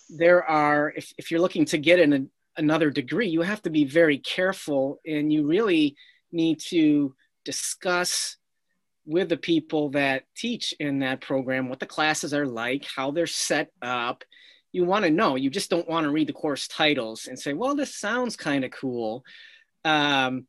there 0.09 0.43
are 0.43 0.93
if, 0.95 1.13
if 1.17 1.31
you're 1.31 1.39
looking 1.39 1.63
to 1.63 1.77
get 1.77 1.97
in 1.97 2.13
a, 2.13 2.21
another 2.57 2.89
degree 2.89 3.29
you 3.29 3.41
have 3.41 3.61
to 3.61 3.69
be 3.69 3.85
very 3.85 4.17
careful 4.17 4.99
and 5.07 5.31
you 5.31 5.47
really 5.47 5.95
need 6.33 6.59
to 6.59 7.15
discuss 7.45 8.35
with 9.05 9.29
the 9.29 9.37
people 9.37 9.89
that 9.89 10.23
teach 10.35 10.73
in 10.79 10.99
that 10.99 11.21
program 11.21 11.69
what 11.69 11.79
the 11.79 11.85
classes 11.85 12.33
are 12.33 12.47
like 12.47 12.85
how 12.95 13.11
they're 13.11 13.27
set 13.27 13.69
up. 13.81 14.23
You 14.71 14.85
want 14.85 15.05
to 15.05 15.11
know 15.11 15.35
you 15.35 15.49
just 15.49 15.69
don't 15.69 15.87
want 15.89 16.05
to 16.05 16.11
read 16.11 16.27
the 16.27 16.33
course 16.33 16.67
titles 16.67 17.27
and 17.27 17.37
say 17.37 17.53
well 17.53 17.75
this 17.75 17.95
sounds 17.95 18.35
kind 18.35 18.63
of 18.63 18.71
cool 18.71 19.23
because 19.83 20.27
um, 20.27 20.47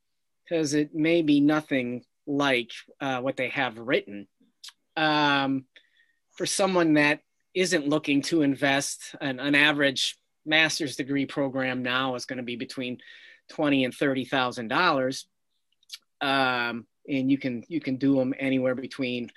it 0.78 0.94
may 0.94 1.22
be 1.22 1.40
nothing 1.40 2.04
like 2.26 2.70
uh, 3.00 3.20
what 3.20 3.36
they 3.36 3.48
have 3.48 3.78
written. 3.78 4.26
Um, 4.96 5.64
for 6.36 6.46
someone 6.46 6.94
that 6.94 7.20
isn't 7.54 7.88
looking 7.88 8.22
to 8.22 8.42
invest 8.42 9.14
an, 9.20 9.40
an 9.40 9.54
average 9.54 10.16
master's 10.46 10.96
degree 10.96 11.26
program 11.26 11.82
now 11.82 12.14
is 12.14 12.26
going 12.26 12.36
to 12.36 12.42
be 12.42 12.56
between 12.56 12.98
20 13.50 13.84
and 13.84 13.94
30 13.94 14.24
thousand 14.24 14.72
um, 14.72 14.78
dollars 14.78 15.26
and 17.08 17.30
you 17.30 17.38
can 17.38 17.64
you 17.68 17.80
can 17.80 17.96
do 17.96 18.16
them 18.16 18.34
anywhere 18.38 18.74
between 18.74 19.30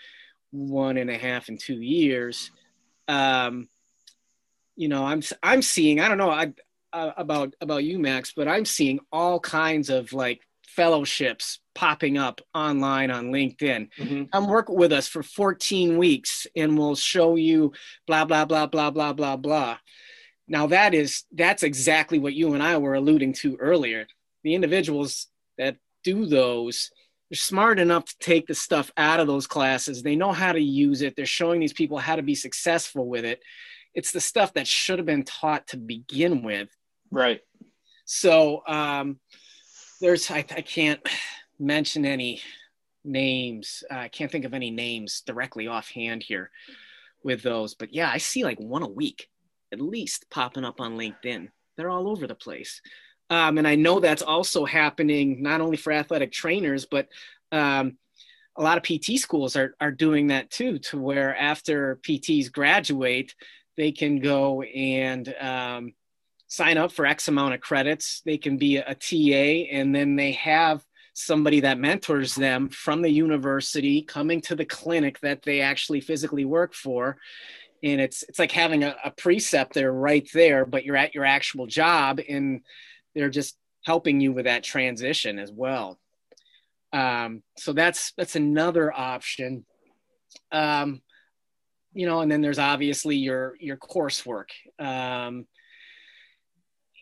one 0.51 0.97
and 0.97 1.09
a 1.09 1.17
half 1.17 1.49
and 1.49 1.59
two 1.59 1.81
years. 1.81 2.51
Um, 3.07 3.69
you 4.77 4.87
know 4.87 5.03
i'm 5.03 5.21
i'm 5.43 5.61
seeing 5.61 5.99
i 5.99 6.07
don't 6.07 6.19
know 6.19 6.29
I, 6.29 6.53
uh, 6.93 7.11
about 7.17 7.53
about 7.59 7.83
you 7.83 7.99
max 7.99 8.31
but 8.33 8.47
i'm 8.47 8.63
seeing 8.63 8.99
all 9.11 9.39
kinds 9.39 9.89
of 9.89 10.13
like 10.13 10.39
fellowships 10.67 11.59
popping 11.73 12.17
up 12.17 12.39
online 12.53 13.09
on 13.09 13.31
linkedin. 13.31 13.89
Mm-hmm. 13.97 14.25
come 14.31 14.47
work 14.47 14.69
with 14.69 14.91
us 14.91 15.07
for 15.07 15.23
14 15.23 15.97
weeks 15.97 16.45
and 16.55 16.77
we'll 16.77 16.95
show 16.95 17.35
you 17.35 17.73
blah 18.05 18.25
blah 18.25 18.45
blah 18.45 18.67
blah 18.67 18.91
blah 18.91 19.13
blah 19.13 19.37
blah. 19.37 19.77
Now 20.47 20.67
that 20.67 20.93
is 20.93 21.23
that's 21.31 21.63
exactly 21.63 22.19
what 22.19 22.35
you 22.35 22.53
and 22.53 22.61
i 22.61 22.77
were 22.77 22.93
alluding 22.93 23.33
to 23.33 23.55
earlier. 23.57 24.07
The 24.43 24.53
individuals 24.53 25.27
that 25.57 25.77
do 26.03 26.27
those 26.27 26.91
they're 27.29 27.37
smart 27.37 27.79
enough 27.79 28.05
to 28.05 28.15
take 28.19 28.47
the 28.47 28.55
stuff 28.55 28.91
out 28.95 29.19
of 29.19 29.27
those 29.27 29.47
classes. 29.47 30.01
They 30.01 30.15
know 30.15 30.31
how 30.31 30.53
to 30.53 30.61
use 30.61 31.01
it. 31.01 31.15
They're 31.15 31.25
showing 31.25 31.59
these 31.59 31.73
people 31.73 31.97
how 31.97 32.15
to 32.15 32.21
be 32.21 32.35
successful 32.35 33.07
with 33.07 33.25
it. 33.25 33.41
It's 33.93 34.11
the 34.11 34.21
stuff 34.21 34.53
that 34.53 34.67
should 34.67 34.99
have 34.99 35.05
been 35.05 35.23
taught 35.23 35.67
to 35.67 35.77
begin 35.77 36.43
with. 36.43 36.69
Right. 37.11 37.41
So 38.05 38.63
um, 38.67 39.19
there's, 39.99 40.31
I, 40.31 40.37
I 40.37 40.61
can't 40.61 41.01
mention 41.59 42.05
any 42.05 42.41
names. 43.03 43.83
Uh, 43.91 43.95
I 43.95 44.07
can't 44.07 44.31
think 44.31 44.45
of 44.45 44.53
any 44.53 44.71
names 44.71 45.21
directly 45.25 45.67
offhand 45.67 46.23
here 46.23 46.51
with 47.23 47.41
those. 47.41 47.75
But 47.75 47.93
yeah, 47.93 48.09
I 48.09 48.19
see 48.19 48.43
like 48.43 48.59
one 48.59 48.83
a 48.83 48.87
week 48.87 49.29
at 49.73 49.81
least 49.81 50.29
popping 50.29 50.63
up 50.63 50.79
on 50.79 50.97
LinkedIn. 50.97 51.49
They're 51.75 51.89
all 51.89 52.09
over 52.09 52.27
the 52.27 52.35
place. 52.35 52.81
Um, 53.29 53.57
and 53.57 53.67
I 53.67 53.75
know 53.75 53.99
that's 53.99 54.21
also 54.21 54.65
happening 54.65 55.41
not 55.41 55.61
only 55.61 55.77
for 55.77 55.91
athletic 55.91 56.31
trainers, 56.31 56.85
but 56.85 57.07
um, 57.51 57.97
a 58.55 58.63
lot 58.63 58.77
of 58.77 58.83
PT 58.83 59.19
schools 59.19 59.55
are, 59.55 59.75
are 59.79 59.91
doing 59.91 60.27
that 60.27 60.49
too, 60.49 60.79
to 60.79 60.97
where 60.97 61.35
after 61.35 61.99
PTs 62.03 62.51
graduate, 62.51 63.35
they 63.75 63.91
can 63.91 64.19
go 64.19 64.61
and 64.61 65.33
um, 65.39 65.93
sign 66.47 66.77
up 66.77 66.91
for 66.91 67.05
X 67.05 67.27
amount 67.27 67.53
of 67.53 67.61
credits. 67.61 68.21
They 68.25 68.37
can 68.37 68.57
be 68.57 68.77
a, 68.77 68.85
a 68.87 68.95
TA, 68.95 69.75
and 69.75 69.93
then 69.93 70.15
they 70.15 70.31
have 70.33 70.83
somebody 71.13 71.61
that 71.61 71.79
mentors 71.79 72.35
them 72.35 72.69
from 72.69 73.01
the 73.01 73.09
university 73.09 74.03
coming 74.03 74.39
to 74.39 74.55
the 74.55 74.65
clinic 74.65 75.19
that 75.21 75.41
they 75.41 75.61
actually 75.61 75.99
physically 75.99 76.45
work 76.45 76.75
for 76.75 77.17
and 77.81 77.99
it's 77.99 78.23
it's 78.23 78.37
like 78.37 78.51
having 78.51 78.83
a, 78.83 78.95
a 79.03 79.09
preceptor 79.09 79.91
right 79.91 80.29
there 80.33 80.63
but 80.63 80.85
you're 80.85 80.95
at 80.95 81.15
your 81.15 81.25
actual 81.25 81.65
job 81.65 82.19
and 82.29 82.61
they're 83.17 83.29
just 83.29 83.57
helping 83.83 84.19
you 84.19 84.31
with 84.31 84.45
that 84.45 84.63
transition 84.63 85.39
as 85.39 85.51
well. 85.51 85.99
Um, 86.93 87.43
so 87.57 87.73
that's 87.73 88.13
that's 88.17 88.35
another 88.35 88.93
option. 88.93 89.65
Um, 90.51 91.01
you 91.93 92.05
know, 92.05 92.21
and 92.21 92.31
then 92.31 92.41
there's 92.41 92.59
obviously 92.59 93.15
your 93.15 93.55
your 93.59 93.77
coursework. 93.77 94.49
Um, 94.79 95.47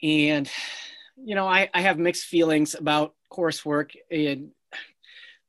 and 0.01 0.49
you 1.17 1.35
know, 1.35 1.47
I, 1.47 1.69
I 1.73 1.81
have 1.81 1.97
mixed 1.97 2.25
feelings 2.25 2.75
about 2.75 3.13
coursework. 3.31 3.91
And 4.11 4.51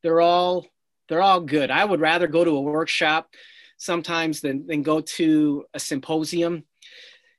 they're 0.02 0.20
all 0.20 0.66
they're 1.08 1.22
all 1.22 1.40
good. 1.40 1.70
I 1.70 1.84
would 1.84 2.00
rather 2.00 2.26
go 2.26 2.44
to 2.44 2.56
a 2.56 2.60
workshop 2.60 3.28
sometimes 3.76 4.40
than, 4.40 4.66
than 4.66 4.82
go 4.82 5.00
to 5.00 5.64
a 5.74 5.78
symposium 5.78 6.64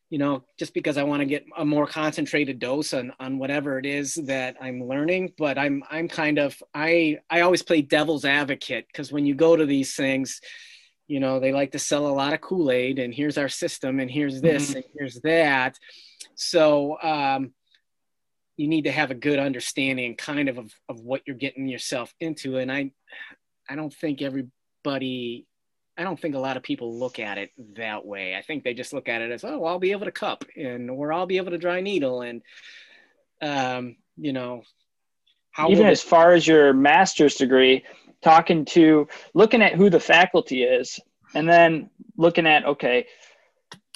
you 0.10 0.18
know, 0.18 0.44
just 0.58 0.74
because 0.74 0.98
I 0.98 1.04
want 1.04 1.20
to 1.20 1.26
get 1.26 1.46
a 1.58 1.66
more 1.66 1.86
concentrated 1.86 2.60
dose 2.60 2.94
on, 2.94 3.12
on 3.20 3.40
whatever 3.40 3.78
it 3.78 3.86
is 3.86 4.14
that 4.26 4.56
I'm 4.62 4.84
learning. 4.84 5.34
But 5.38 5.58
I'm 5.58 5.84
I'm 5.90 6.08
kind 6.08 6.40
of 6.40 6.56
I 6.74 7.20
I 7.30 7.42
always 7.42 7.62
play 7.62 7.82
devil's 7.82 8.24
advocate 8.24 8.88
because 8.88 9.12
when 9.12 9.26
you 9.26 9.36
go 9.36 9.56
to 9.56 9.66
these 9.66 9.96
things, 9.96 10.40
you 11.08 11.20
know, 11.20 11.40
they 11.40 11.52
like 11.52 11.74
to 11.74 11.80
sell 11.80 12.08
a 12.08 12.10
lot 12.10 12.34
of 12.34 12.42
Kool-Aid 12.42 13.00
and 13.00 13.14
here's 13.14 13.38
our 13.38 13.50
system 13.50 14.00
and 14.00 14.10
here's 14.10 14.42
this 14.42 14.70
mm-hmm. 14.70 14.78
and 14.78 14.86
here's 14.98 15.20
that. 15.22 15.78
So 16.36 16.98
um, 17.02 17.54
you 18.56 18.68
need 18.68 18.84
to 18.84 18.92
have 18.92 19.12
a 19.12 19.16
good 19.16 19.40
understanding 19.40 20.16
kind 20.16 20.48
of, 20.48 20.58
of 20.58 20.74
of 20.88 21.02
what 21.02 21.22
you're 21.28 21.36
getting 21.36 21.68
yourself 21.68 22.14
into. 22.22 22.58
And 22.58 22.72
I 22.72 22.92
I 23.70 23.76
don't 23.76 23.94
think 23.94 24.22
everybody 24.22 25.48
I 25.98 26.04
don't 26.04 26.20
think 26.20 26.36
a 26.36 26.40
lot 26.40 26.58
of 26.58 26.64
people 26.64 27.00
look 27.00 27.20
at 27.20 27.38
it 27.38 27.52
that 27.76 28.06
way. 28.06 28.36
I 28.36 28.42
think 28.42 28.64
they 28.64 28.74
just 28.74 28.94
look 28.94 29.10
at 29.10 29.22
it 29.22 29.32
as, 29.32 29.44
oh, 29.44 29.66
I'll 29.66 29.80
be 29.80 29.92
able 29.92 30.06
to 30.06 30.12
cup 30.12 30.46
and 30.56 30.90
or 30.92 31.12
I'll 31.12 31.26
be 31.26 31.38
able 31.38 31.52
to 31.52 31.58
dry 31.58 31.82
needle 31.82 32.22
and 32.22 32.42
um, 33.42 33.96
you 34.18 34.34
know, 34.34 34.64
how 35.52 35.70
even 35.70 35.88
as 35.88 36.02
far 36.02 36.34
as 36.34 36.46
your 36.46 36.74
master's 36.74 37.36
degree, 37.36 37.84
talking 38.22 38.66
to 38.66 39.08
looking 39.34 39.62
at 39.62 39.74
who 39.74 39.90
the 39.90 40.00
faculty 40.00 40.64
is, 40.64 41.00
and 41.34 41.48
then 41.48 41.90
looking 42.16 42.48
at 42.48 42.66
okay, 42.66 43.08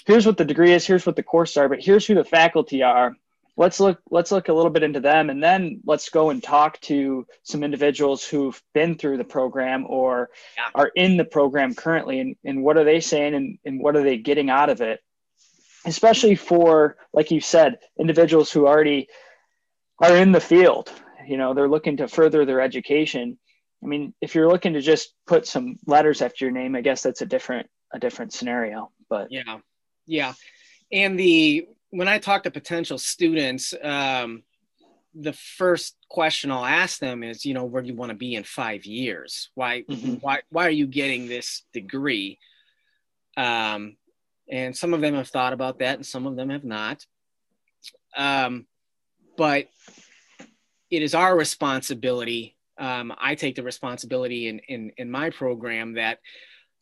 here's 0.05 0.25
what 0.25 0.37
the 0.37 0.45
degree 0.45 0.73
is, 0.73 0.85
here's 0.85 1.05
what 1.05 1.15
the 1.15 1.23
courses 1.23 1.57
are, 1.57 1.69
but 1.69 1.81
here's 1.81 2.05
who 2.05 2.15
the 2.15 2.23
faculty 2.23 2.83
are, 2.83 3.15
let's 3.57 3.79
look 3.79 3.99
let's 4.09 4.31
look 4.31 4.49
a 4.49 4.53
little 4.53 4.71
bit 4.71 4.83
into 4.83 4.99
them 4.99 5.29
and 5.29 5.43
then 5.43 5.81
let's 5.85 6.09
go 6.09 6.29
and 6.29 6.41
talk 6.41 6.79
to 6.81 7.25
some 7.43 7.63
individuals 7.63 8.23
who've 8.23 8.61
been 8.73 8.95
through 8.97 9.17
the 9.17 9.23
program 9.23 9.85
or 9.87 10.29
yeah. 10.57 10.69
are 10.73 10.91
in 10.95 11.17
the 11.17 11.25
program 11.25 11.75
currently 11.75 12.19
and, 12.19 12.35
and 12.45 12.63
what 12.63 12.77
are 12.77 12.83
they 12.83 12.99
saying 12.99 13.33
and, 13.35 13.57
and 13.65 13.81
what 13.81 13.95
are 13.95 14.03
they 14.03 14.17
getting 14.17 14.49
out 14.49 14.69
of 14.69 14.81
it? 14.81 14.99
Especially 15.85 16.35
for 16.35 16.97
like 17.13 17.31
you 17.31 17.41
said 17.41 17.79
individuals 17.99 18.51
who 18.51 18.67
already 18.67 19.07
are 19.99 20.15
in 20.15 20.31
the 20.31 20.41
field 20.41 20.91
you 21.27 21.37
know 21.37 21.53
they're 21.53 21.69
looking 21.69 21.97
to 21.97 22.07
further 22.07 22.45
their 22.45 22.61
education. 22.61 23.37
I 23.83 23.87
mean 23.87 24.13
if 24.21 24.33
you're 24.33 24.49
looking 24.49 24.73
to 24.73 24.81
just 24.81 25.13
put 25.27 25.45
some 25.45 25.77
letters 25.85 26.21
after 26.21 26.45
your 26.45 26.53
name 26.53 26.75
i 26.75 26.81
guess 26.81 27.01
that's 27.03 27.21
a 27.21 27.25
different 27.25 27.67
a 27.93 27.99
different 27.99 28.31
scenario 28.33 28.91
but 29.09 29.27
yeah. 29.31 29.59
Yeah. 30.07 30.33
And 30.91 31.17
the 31.17 31.67
when 31.91 32.07
I 32.07 32.17
talk 32.17 32.43
to 32.43 32.51
potential 32.51 32.97
students, 32.97 33.73
um, 33.83 34.43
the 35.13 35.33
first 35.33 35.97
question 36.09 36.51
I'll 36.51 36.65
ask 36.65 36.99
them 36.99 37.21
is, 37.21 37.45
you 37.45 37.53
know, 37.53 37.65
where 37.65 37.81
do 37.81 37.89
you 37.89 37.95
want 37.95 38.09
to 38.09 38.17
be 38.17 38.35
in 38.35 38.43
five 38.43 38.85
years? 38.85 39.49
Why, 39.55 39.83
mm-hmm. 39.83 40.15
why, 40.15 40.39
why 40.49 40.65
are 40.67 40.71
you 40.71 40.87
getting 40.87 41.27
this 41.27 41.63
degree? 41.73 42.39
Um, 43.35 43.97
and 44.49 44.75
some 44.75 44.93
of 44.93 45.01
them 45.01 45.15
have 45.15 45.27
thought 45.27 45.53
about 45.53 45.79
that, 45.79 45.95
and 45.95 46.05
some 46.05 46.27
of 46.27 46.35
them 46.35 46.49
have 46.49 46.63
not. 46.63 47.05
Um, 48.17 48.65
but 49.37 49.67
it 50.89 51.01
is 51.01 51.15
our 51.15 51.35
responsibility. 51.37 52.57
Um, 52.77 53.13
I 53.17 53.35
take 53.35 53.55
the 53.55 53.63
responsibility 53.63 54.47
in, 54.47 54.59
in 54.59 54.91
in 54.97 55.09
my 55.09 55.29
program 55.29 55.93
that 55.93 56.19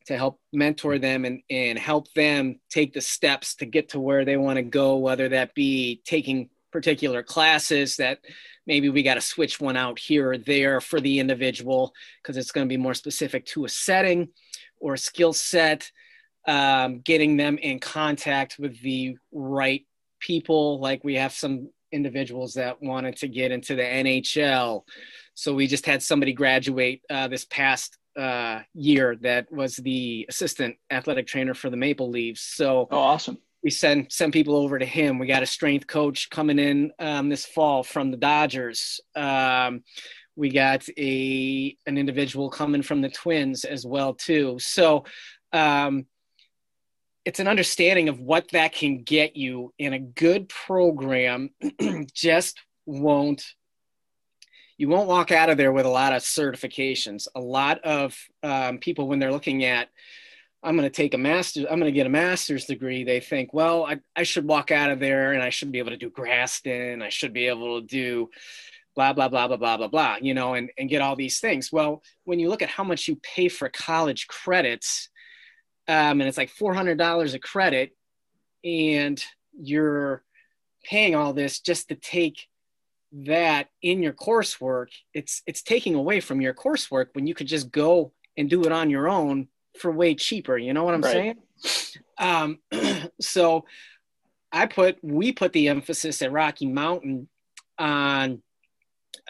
to 0.09 0.17
help 0.17 0.39
mentor 0.51 0.97
them 0.97 1.23
and, 1.23 1.43
and 1.51 1.77
help 1.77 2.11
them 2.13 2.59
take 2.71 2.93
the 2.93 3.01
steps 3.01 3.53
to 3.53 3.65
get 3.67 3.89
to 3.89 3.99
where 3.99 4.25
they 4.25 4.37
want 4.37 4.57
to 4.57 4.63
go, 4.63 4.97
whether 4.97 5.29
that 5.29 5.53
be 5.53 6.01
taking 6.03 6.49
particular 6.71 7.21
classes 7.21 7.97
that 7.97 8.17
maybe 8.65 8.89
we 8.89 9.03
got 9.03 9.13
to 9.13 9.21
switch 9.21 9.61
one 9.61 9.77
out 9.77 9.99
here 9.99 10.31
or 10.31 10.37
there 10.39 10.81
for 10.81 10.99
the 10.99 11.19
individual 11.19 11.93
because 12.21 12.37
it's 12.37 12.51
going 12.51 12.65
to 12.65 12.69
be 12.69 12.75
more 12.75 12.95
specific 12.95 13.45
to 13.45 13.65
a 13.65 13.69
setting 13.69 14.27
or 14.79 14.95
a 14.95 14.97
skill 14.97 15.31
set 15.31 15.91
um, 16.47 17.01
getting 17.01 17.37
them 17.37 17.59
in 17.59 17.79
contact 17.79 18.57
with 18.57 18.81
the 18.81 19.15
right 19.31 19.85
people. 20.19 20.79
Like 20.79 21.03
we 21.03 21.17
have 21.17 21.33
some 21.33 21.69
individuals 21.91 22.55
that 22.55 22.81
wanted 22.81 23.15
to 23.15 23.27
get 23.27 23.51
into 23.51 23.75
the 23.75 23.81
nhl 23.81 24.83
so 25.33 25.55
we 25.55 25.65
just 25.65 25.87
had 25.87 26.03
somebody 26.03 26.33
graduate 26.33 27.01
uh, 27.09 27.27
this 27.27 27.45
past 27.45 27.97
uh, 28.19 28.61
year 28.73 29.15
that 29.21 29.51
was 29.51 29.77
the 29.77 30.25
assistant 30.29 30.75
athletic 30.91 31.25
trainer 31.25 31.53
for 31.53 31.69
the 31.69 31.77
maple 31.77 32.09
leafs 32.09 32.41
so 32.41 32.87
oh 32.91 32.97
awesome 32.97 33.37
we 33.63 33.69
send 33.69 34.11
send 34.11 34.33
people 34.33 34.55
over 34.55 34.79
to 34.79 34.85
him. 34.85 35.19
We 35.19 35.27
got 35.27 35.43
a 35.43 35.47
strength 35.47 35.87
coach 35.87 36.29
coming 36.29 36.59
in 36.59 36.91
um, 36.99 37.29
this 37.29 37.45
fall 37.45 37.83
from 37.83 38.11
the 38.11 38.17
Dodgers. 38.17 39.01
Um, 39.15 39.83
we 40.35 40.49
got 40.49 40.87
a 40.97 41.77
an 41.85 41.97
individual 41.97 42.49
coming 42.49 42.81
from 42.81 43.01
the 43.01 43.09
Twins 43.09 43.65
as 43.65 43.85
well 43.85 44.13
too. 44.13 44.57
So 44.59 45.05
um, 45.51 46.05
it's 47.25 47.39
an 47.39 47.47
understanding 47.47 48.07
of 48.07 48.19
what 48.19 48.49
that 48.51 48.73
can 48.73 49.03
get 49.03 49.35
you 49.35 49.73
in 49.77 49.93
a 49.93 49.99
good 49.99 50.47
program. 50.47 51.49
just 52.13 52.57
won't 52.85 53.43
you 54.79 54.87
won't 54.87 55.09
walk 55.09 55.29
out 55.29 55.49
of 55.49 55.57
there 55.57 55.73
with 55.73 55.85
a 55.85 55.89
lot 55.89 56.13
of 56.13 56.21
certifications. 56.21 57.27
A 57.35 57.39
lot 57.41 57.83
of 57.83 58.17
um, 58.41 58.77
people 58.77 59.09
when 59.09 59.19
they're 59.19 59.31
looking 59.31 59.65
at 59.65 59.89
I'm 60.63 60.75
going 60.75 60.89
to 60.89 60.95
take 60.95 61.13
a 61.13 61.17
master's, 61.17 61.65
I'm 61.65 61.79
going 61.79 61.91
to 61.91 61.97
get 61.97 62.07
a 62.07 62.09
master's 62.09 62.65
degree. 62.65 63.03
They 63.03 63.19
think, 63.19 63.53
well, 63.53 63.85
I, 63.85 63.99
I 64.15 64.23
should 64.23 64.45
walk 64.45 64.71
out 64.71 64.89
of 64.89 64.99
there 64.99 65.33
and 65.33 65.43
I 65.43 65.49
should 65.49 65.71
be 65.71 65.79
able 65.79 65.91
to 65.91 65.97
do 65.97 66.09
Graston. 66.09 67.01
I 67.01 67.09
should 67.09 67.33
be 67.33 67.47
able 67.47 67.79
to 67.79 67.87
do 67.87 68.29
blah, 68.95 69.13
blah, 69.13 69.29
blah, 69.29 69.47
blah, 69.47 69.57
blah, 69.57 69.77
blah, 69.77 69.87
blah, 69.87 70.17
you 70.21 70.33
know, 70.33 70.55
and, 70.55 70.69
and 70.77 70.89
get 70.89 71.01
all 71.01 71.15
these 71.15 71.39
things. 71.39 71.71
Well, 71.71 72.01
when 72.23 72.39
you 72.39 72.49
look 72.49 72.61
at 72.61 72.69
how 72.69 72.83
much 72.83 73.07
you 73.07 73.17
pay 73.17 73.47
for 73.47 73.69
college 73.69 74.27
credits, 74.27 75.09
um, 75.87 76.19
and 76.19 76.23
it's 76.23 76.37
like 76.37 76.53
$400 76.53 77.33
a 77.33 77.39
credit, 77.39 77.95
and 78.63 79.23
you're 79.57 80.23
paying 80.83 81.15
all 81.15 81.33
this 81.33 81.61
just 81.61 81.89
to 81.89 81.95
take 81.95 82.47
that 83.11 83.69
in 83.81 84.01
your 84.03 84.13
coursework, 84.13 84.87
it's, 85.13 85.41
it's 85.45 85.61
taking 85.61 85.95
away 85.95 86.19
from 86.19 86.41
your 86.41 86.53
coursework 86.53 87.07
when 87.13 87.27
you 87.27 87.33
could 87.33 87.47
just 87.47 87.71
go 87.71 88.13
and 88.37 88.49
do 88.49 88.63
it 88.63 88.71
on 88.71 88.89
your 88.89 89.07
own 89.07 89.47
for 89.79 89.91
way 89.91 90.15
cheaper. 90.15 90.57
You 90.57 90.73
know 90.73 90.83
what 90.83 90.93
I'm 90.93 91.01
right. 91.01 91.37
saying? 91.61 91.97
Um, 92.17 92.59
so 93.21 93.65
I 94.51 94.65
put, 94.65 94.97
we 95.01 95.31
put 95.31 95.53
the 95.53 95.69
emphasis 95.69 96.21
at 96.21 96.31
Rocky 96.31 96.65
Mountain 96.65 97.27
on 97.77 98.41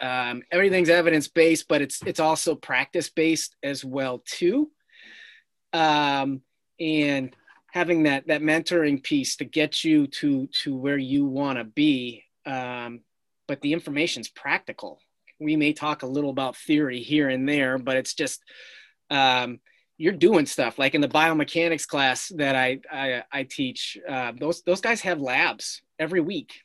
um, 0.00 0.42
everything's 0.50 0.88
evidence 0.88 1.28
based, 1.28 1.68
but 1.68 1.82
it's 1.82 2.00
it's 2.06 2.20
also 2.20 2.54
practice 2.54 3.10
based 3.10 3.56
as 3.62 3.84
well 3.84 4.22
too. 4.24 4.70
Um, 5.72 6.42
and 6.78 7.34
having 7.72 8.04
that 8.04 8.26
that 8.28 8.42
mentoring 8.42 9.02
piece 9.02 9.36
to 9.36 9.44
get 9.44 9.84
you 9.84 10.06
to 10.06 10.48
to 10.62 10.76
where 10.76 10.98
you 10.98 11.26
want 11.26 11.58
to 11.58 11.64
be, 11.64 12.24
um, 12.46 13.00
but 13.50 13.60
the 13.62 13.72
information's 13.72 14.28
practical. 14.28 15.00
We 15.40 15.56
may 15.56 15.72
talk 15.72 16.04
a 16.04 16.06
little 16.06 16.30
about 16.30 16.56
theory 16.56 17.00
here 17.00 17.28
and 17.28 17.48
there, 17.48 17.78
but 17.78 17.96
it's 17.96 18.14
just 18.14 18.44
um, 19.10 19.58
you're 19.98 20.12
doing 20.12 20.46
stuff 20.46 20.78
like 20.78 20.94
in 20.94 21.00
the 21.00 21.08
biomechanics 21.08 21.84
class 21.84 22.28
that 22.36 22.54
I 22.54 22.78
I, 22.88 23.24
I 23.32 23.42
teach. 23.42 23.98
Uh, 24.08 24.30
those 24.38 24.62
those 24.62 24.80
guys 24.80 25.00
have 25.00 25.20
labs 25.20 25.82
every 25.98 26.20
week. 26.20 26.60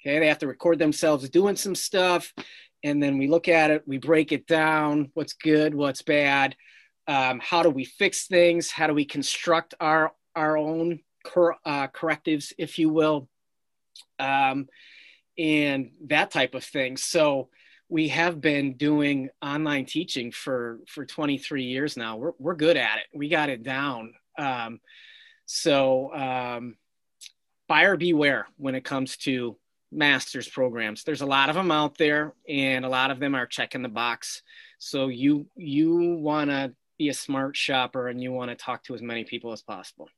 Okay, 0.00 0.20
they 0.20 0.28
have 0.28 0.38
to 0.38 0.46
record 0.46 0.78
themselves 0.78 1.28
doing 1.28 1.56
some 1.56 1.74
stuff, 1.74 2.32
and 2.84 3.02
then 3.02 3.18
we 3.18 3.26
look 3.26 3.48
at 3.48 3.72
it, 3.72 3.82
we 3.84 3.98
break 3.98 4.30
it 4.30 4.46
down. 4.46 5.10
What's 5.14 5.32
good, 5.32 5.74
what's 5.74 6.02
bad. 6.02 6.54
Um, 7.08 7.40
how 7.42 7.64
do 7.64 7.70
we 7.70 7.84
fix 7.84 8.28
things? 8.28 8.70
How 8.70 8.86
do 8.86 8.94
we 8.94 9.06
construct 9.06 9.74
our 9.80 10.12
our 10.36 10.56
own 10.56 11.00
cor- 11.24 11.58
uh, 11.64 11.88
correctives, 11.88 12.52
if 12.58 12.78
you 12.78 12.90
will, 12.90 13.28
um, 14.20 14.68
and 15.38 15.90
that 16.06 16.30
type 16.30 16.54
of 16.54 16.64
thing. 16.64 16.96
So 16.96 17.48
we 17.88 18.08
have 18.08 18.40
been 18.40 18.74
doing 18.74 19.28
online 19.42 19.86
teaching 19.86 20.32
for 20.32 20.80
for 20.88 21.04
23 21.04 21.64
years 21.64 21.96
now. 21.96 22.16
We're, 22.16 22.32
we're 22.38 22.54
good 22.54 22.76
at 22.76 22.98
it. 22.98 23.04
We 23.14 23.28
got 23.28 23.48
it 23.48 23.62
down. 23.62 24.14
Um, 24.38 24.80
so 25.46 26.12
um, 26.14 26.76
buyer 27.68 27.96
beware 27.96 28.46
when 28.56 28.74
it 28.74 28.84
comes 28.84 29.16
to 29.18 29.56
master's 29.92 30.48
programs. 30.48 31.04
There's 31.04 31.20
a 31.20 31.26
lot 31.26 31.48
of 31.48 31.54
them 31.54 31.70
out 31.70 31.96
there 31.96 32.34
and 32.48 32.84
a 32.84 32.88
lot 32.88 33.10
of 33.10 33.20
them 33.20 33.34
are 33.34 33.46
checking 33.46 33.82
the 33.82 33.88
box. 33.88 34.42
So 34.78 35.08
you 35.08 35.46
you 35.54 36.16
want 36.16 36.50
to 36.50 36.74
be 36.98 37.08
a 37.08 37.14
smart 37.14 37.56
shopper 37.56 38.08
and 38.08 38.22
you 38.22 38.32
want 38.32 38.50
to 38.50 38.56
talk 38.56 38.82
to 38.84 38.94
as 38.94 39.02
many 39.02 39.24
people 39.24 39.52
as 39.52 39.62
possible. 39.62 40.08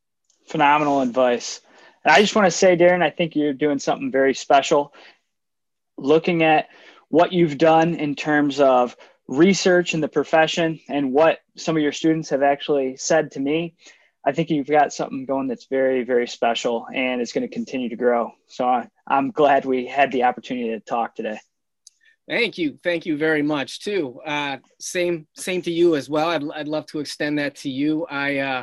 Phenomenal 0.47 1.03
advice 1.03 1.61
and 2.09 2.17
i 2.17 2.21
just 2.21 2.35
want 2.35 2.47
to 2.47 2.51
say 2.51 2.77
darren 2.77 3.03
i 3.03 3.11
think 3.11 3.37
you're 3.37 3.53
doing 3.53 3.79
something 3.79 4.11
very 4.11 4.35
special 4.35 4.93
looking 5.99 6.43
at 6.43 6.69
what 7.09 7.33
you've 7.33 7.59
done 7.59 7.95
in 7.95 8.15
terms 8.15 8.61
of 8.61 8.97
research 9.29 9.95
in 9.95 10.01
the 10.01 10.09
profession 10.09 10.81
and 10.89 11.13
what 11.13 11.39
some 11.57 11.77
of 11.77 11.83
your 11.83 11.93
students 11.93 12.31
have 12.31 12.43
actually 12.43 12.97
said 12.97 13.31
to 13.33 13.41
me, 13.41 13.75
I 14.27 14.33
think 14.33 14.51
you've 14.51 14.67
got 14.67 14.93
something 14.93 15.27
going 15.27 15.49
that's 15.49 15.67
very, 15.67 16.03
very 16.03 16.27
special 16.27 16.87
and 16.93 17.21
it's 17.21 17.33
going 17.33 17.47
to 17.47 17.55
continue 17.55 17.89
to 17.91 17.97
grow. 17.97 18.33
So 18.47 18.67
I, 18.67 18.89
am 19.09 19.31
glad 19.31 19.65
we 19.65 19.87
had 19.87 20.13
the 20.13 20.25
opportunity 20.25 20.71
to 20.71 20.81
talk 20.81 21.15
today. 21.15 21.39
Thank 22.29 22.59
you. 22.59 22.79
Thank 22.83 23.07
you 23.07 23.17
very 23.17 23.43
much 23.43 23.81
too. 23.81 24.21
Uh, 24.25 24.59
same, 24.79 25.27
same 25.35 25.63
to 25.63 25.71
you 25.71 25.97
as 25.97 26.11
well. 26.11 26.29
I'd, 26.29 26.45
I'd 26.55 26.69
love 26.69 26.87
to 26.87 27.01
extend 27.01 27.39
that 27.39 27.57
to 27.57 27.71
you. 27.71 28.07
I, 28.07 28.39
uh, 28.39 28.63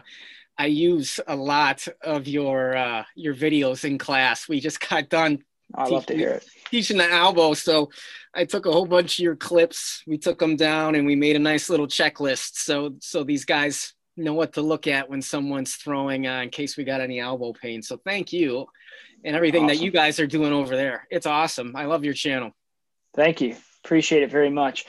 I 0.58 0.68
use 0.68 1.20
a 1.28 1.36
lot 1.36 1.88
of 2.02 2.28
your, 2.28 2.78
uh, 2.78 3.04
your 3.16 3.36
videos 3.36 3.84
in 3.84 3.98
class. 3.98 4.48
We 4.48 4.60
just 4.60 4.80
got 4.90 5.10
done 5.10 5.44
I 5.74 5.88
love 5.88 6.06
to 6.08 6.16
hear 6.16 6.32
it. 6.32 6.46
Teaching 6.70 6.98
the 6.98 7.12
elbow. 7.12 7.54
So 7.54 7.90
I 8.34 8.46
took 8.46 8.66
a 8.66 8.72
whole 8.72 8.86
bunch 8.86 9.20
of 9.20 9.24
your 9.24 9.36
clips. 9.36 10.04
We 10.06 10.18
took 10.18 10.40
them 10.40 10.56
down 10.56 10.96
and 10.96 11.06
we 11.06 11.16
made 11.16 11.36
a 11.36 11.40
nice 11.40 11.70
little 11.70 11.88
checklist. 11.88 12.56
So 12.56 12.96
so 13.00 13.24
these 13.24 13.46
guys 13.46 13.94
know 14.18 14.34
what 14.34 14.54
to 14.54 14.62
look 14.62 14.88
at 14.88 15.10
when 15.10 15.22
someone's 15.22 15.76
throwing 15.76 16.28
uh, 16.28 16.42
in 16.42 16.50
case 16.50 16.78
we 16.78 16.84
got 16.84 17.02
any 17.02 17.20
elbow 17.20 17.54
pain. 17.54 17.82
So 17.82 17.98
thank 18.06 18.32
you 18.32 18.66
and 19.24 19.36
everything 19.36 19.66
awesome. 19.66 19.78
that 19.78 19.84
you 19.84 19.92
guys 19.92 20.20
are 20.20 20.28
doing 20.28 20.54
over 20.54 20.76
there. 20.76 21.08
It's 21.10 21.26
awesome. 21.26 21.76
I 21.76 21.86
love 21.86 22.06
your 22.06 22.14
channel. 22.14 22.52
Thank 23.16 23.42
you. 23.42 23.56
Appreciate 23.84 24.24
it 24.24 24.32
very 24.32 24.50
much. 24.50 24.86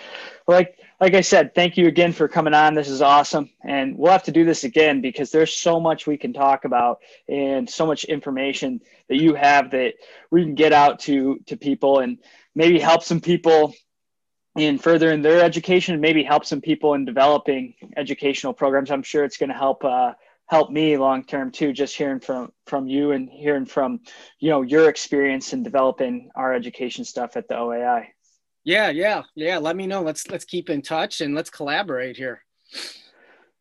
Like 0.47 0.79
like 1.01 1.15
I 1.15 1.21
said, 1.21 1.55
thank 1.55 1.77
you 1.77 1.89
again 1.89 2.13
for 2.13 2.27
coming 2.27 2.55
on. 2.55 2.75
This 2.75 2.89
is 2.89 3.03
awesome. 3.03 3.51
And 3.63 3.99
we'll 3.99 4.13
have 4.13 4.23
to 4.25 4.33
do 4.33 4.45
this 4.45 4.65
again 4.65 5.01
because 5.03 5.31
there's 5.31 5.55
so 5.55 5.79
much 5.79 6.07
we 6.07 6.17
can 6.17 6.33
talk 6.33 6.65
about 6.65 7.01
and 7.29 7.69
so 7.69 7.87
much 7.87 8.05
information 8.05 8.81
that 9.09 9.17
you 9.17 9.35
have 9.35 9.71
that 9.73 9.95
we 10.31 10.43
can 10.43 10.55
get 10.55 10.73
out 10.73 11.01
to 11.01 11.39
to 11.47 11.57
people 11.57 12.01
and 12.01 12.19
maybe 12.55 12.79
help 12.79 13.03
some 13.03 13.21
people 13.21 13.75
in 14.57 14.79
furthering 14.79 15.21
their 15.21 15.43
education 15.43 15.93
and 15.93 16.01
maybe 16.01 16.23
help 16.23 16.47
some 16.47 16.63
people 16.63 16.95
in 16.95 17.05
developing 17.05 17.75
educational 17.97 18.55
programs. 18.55 18.91
I'm 18.91 19.03
sure 19.03 19.23
it's 19.23 19.37
going 19.37 19.51
to 19.51 19.57
help 19.57 19.85
uh, 19.85 20.13
help 20.47 20.71
me 20.71 20.97
long 20.97 21.25
term 21.25 21.51
too. 21.51 21.75
Just 21.75 21.95
hearing 21.95 22.21
from 22.21 22.53
from 22.67 22.87
you 22.87 23.13
and 23.13 23.29
hearing 23.29 23.67
from 23.67 24.01
you 24.39 24.49
know 24.49 24.63
your 24.63 24.89
experience 24.89 25.53
in 25.53 25.63
developing 25.63 26.31
our 26.35 26.55
education 26.55 27.05
stuff 27.05 27.37
at 27.37 27.49
the 27.49 27.55
OAI. 27.55 28.07
Yeah, 28.67 28.91
yeah, 28.91 29.23
yeah. 29.37 29.59
Let 29.59 29.77
me 29.77 29.87
know. 29.87 30.03
Let's 30.03 30.29
let's 30.29 30.45
keep 30.45 30.71
in 30.71 30.83
touch 30.83 31.21
and 31.21 31.37
let's 31.37 31.51
collaborate 31.51 32.17
here. 32.17 32.43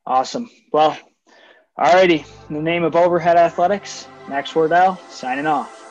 Awesome. 0.08 0.49
Well, 0.74 0.97
alrighty. 1.78 2.26
In 2.49 2.56
the 2.56 2.62
name 2.62 2.84
of 2.84 2.95
Overhead 2.95 3.38
Athletics, 3.38 4.08
Max 4.28 4.56
Wardell 4.56 4.99
signing 5.10 5.45
off. 5.45 5.85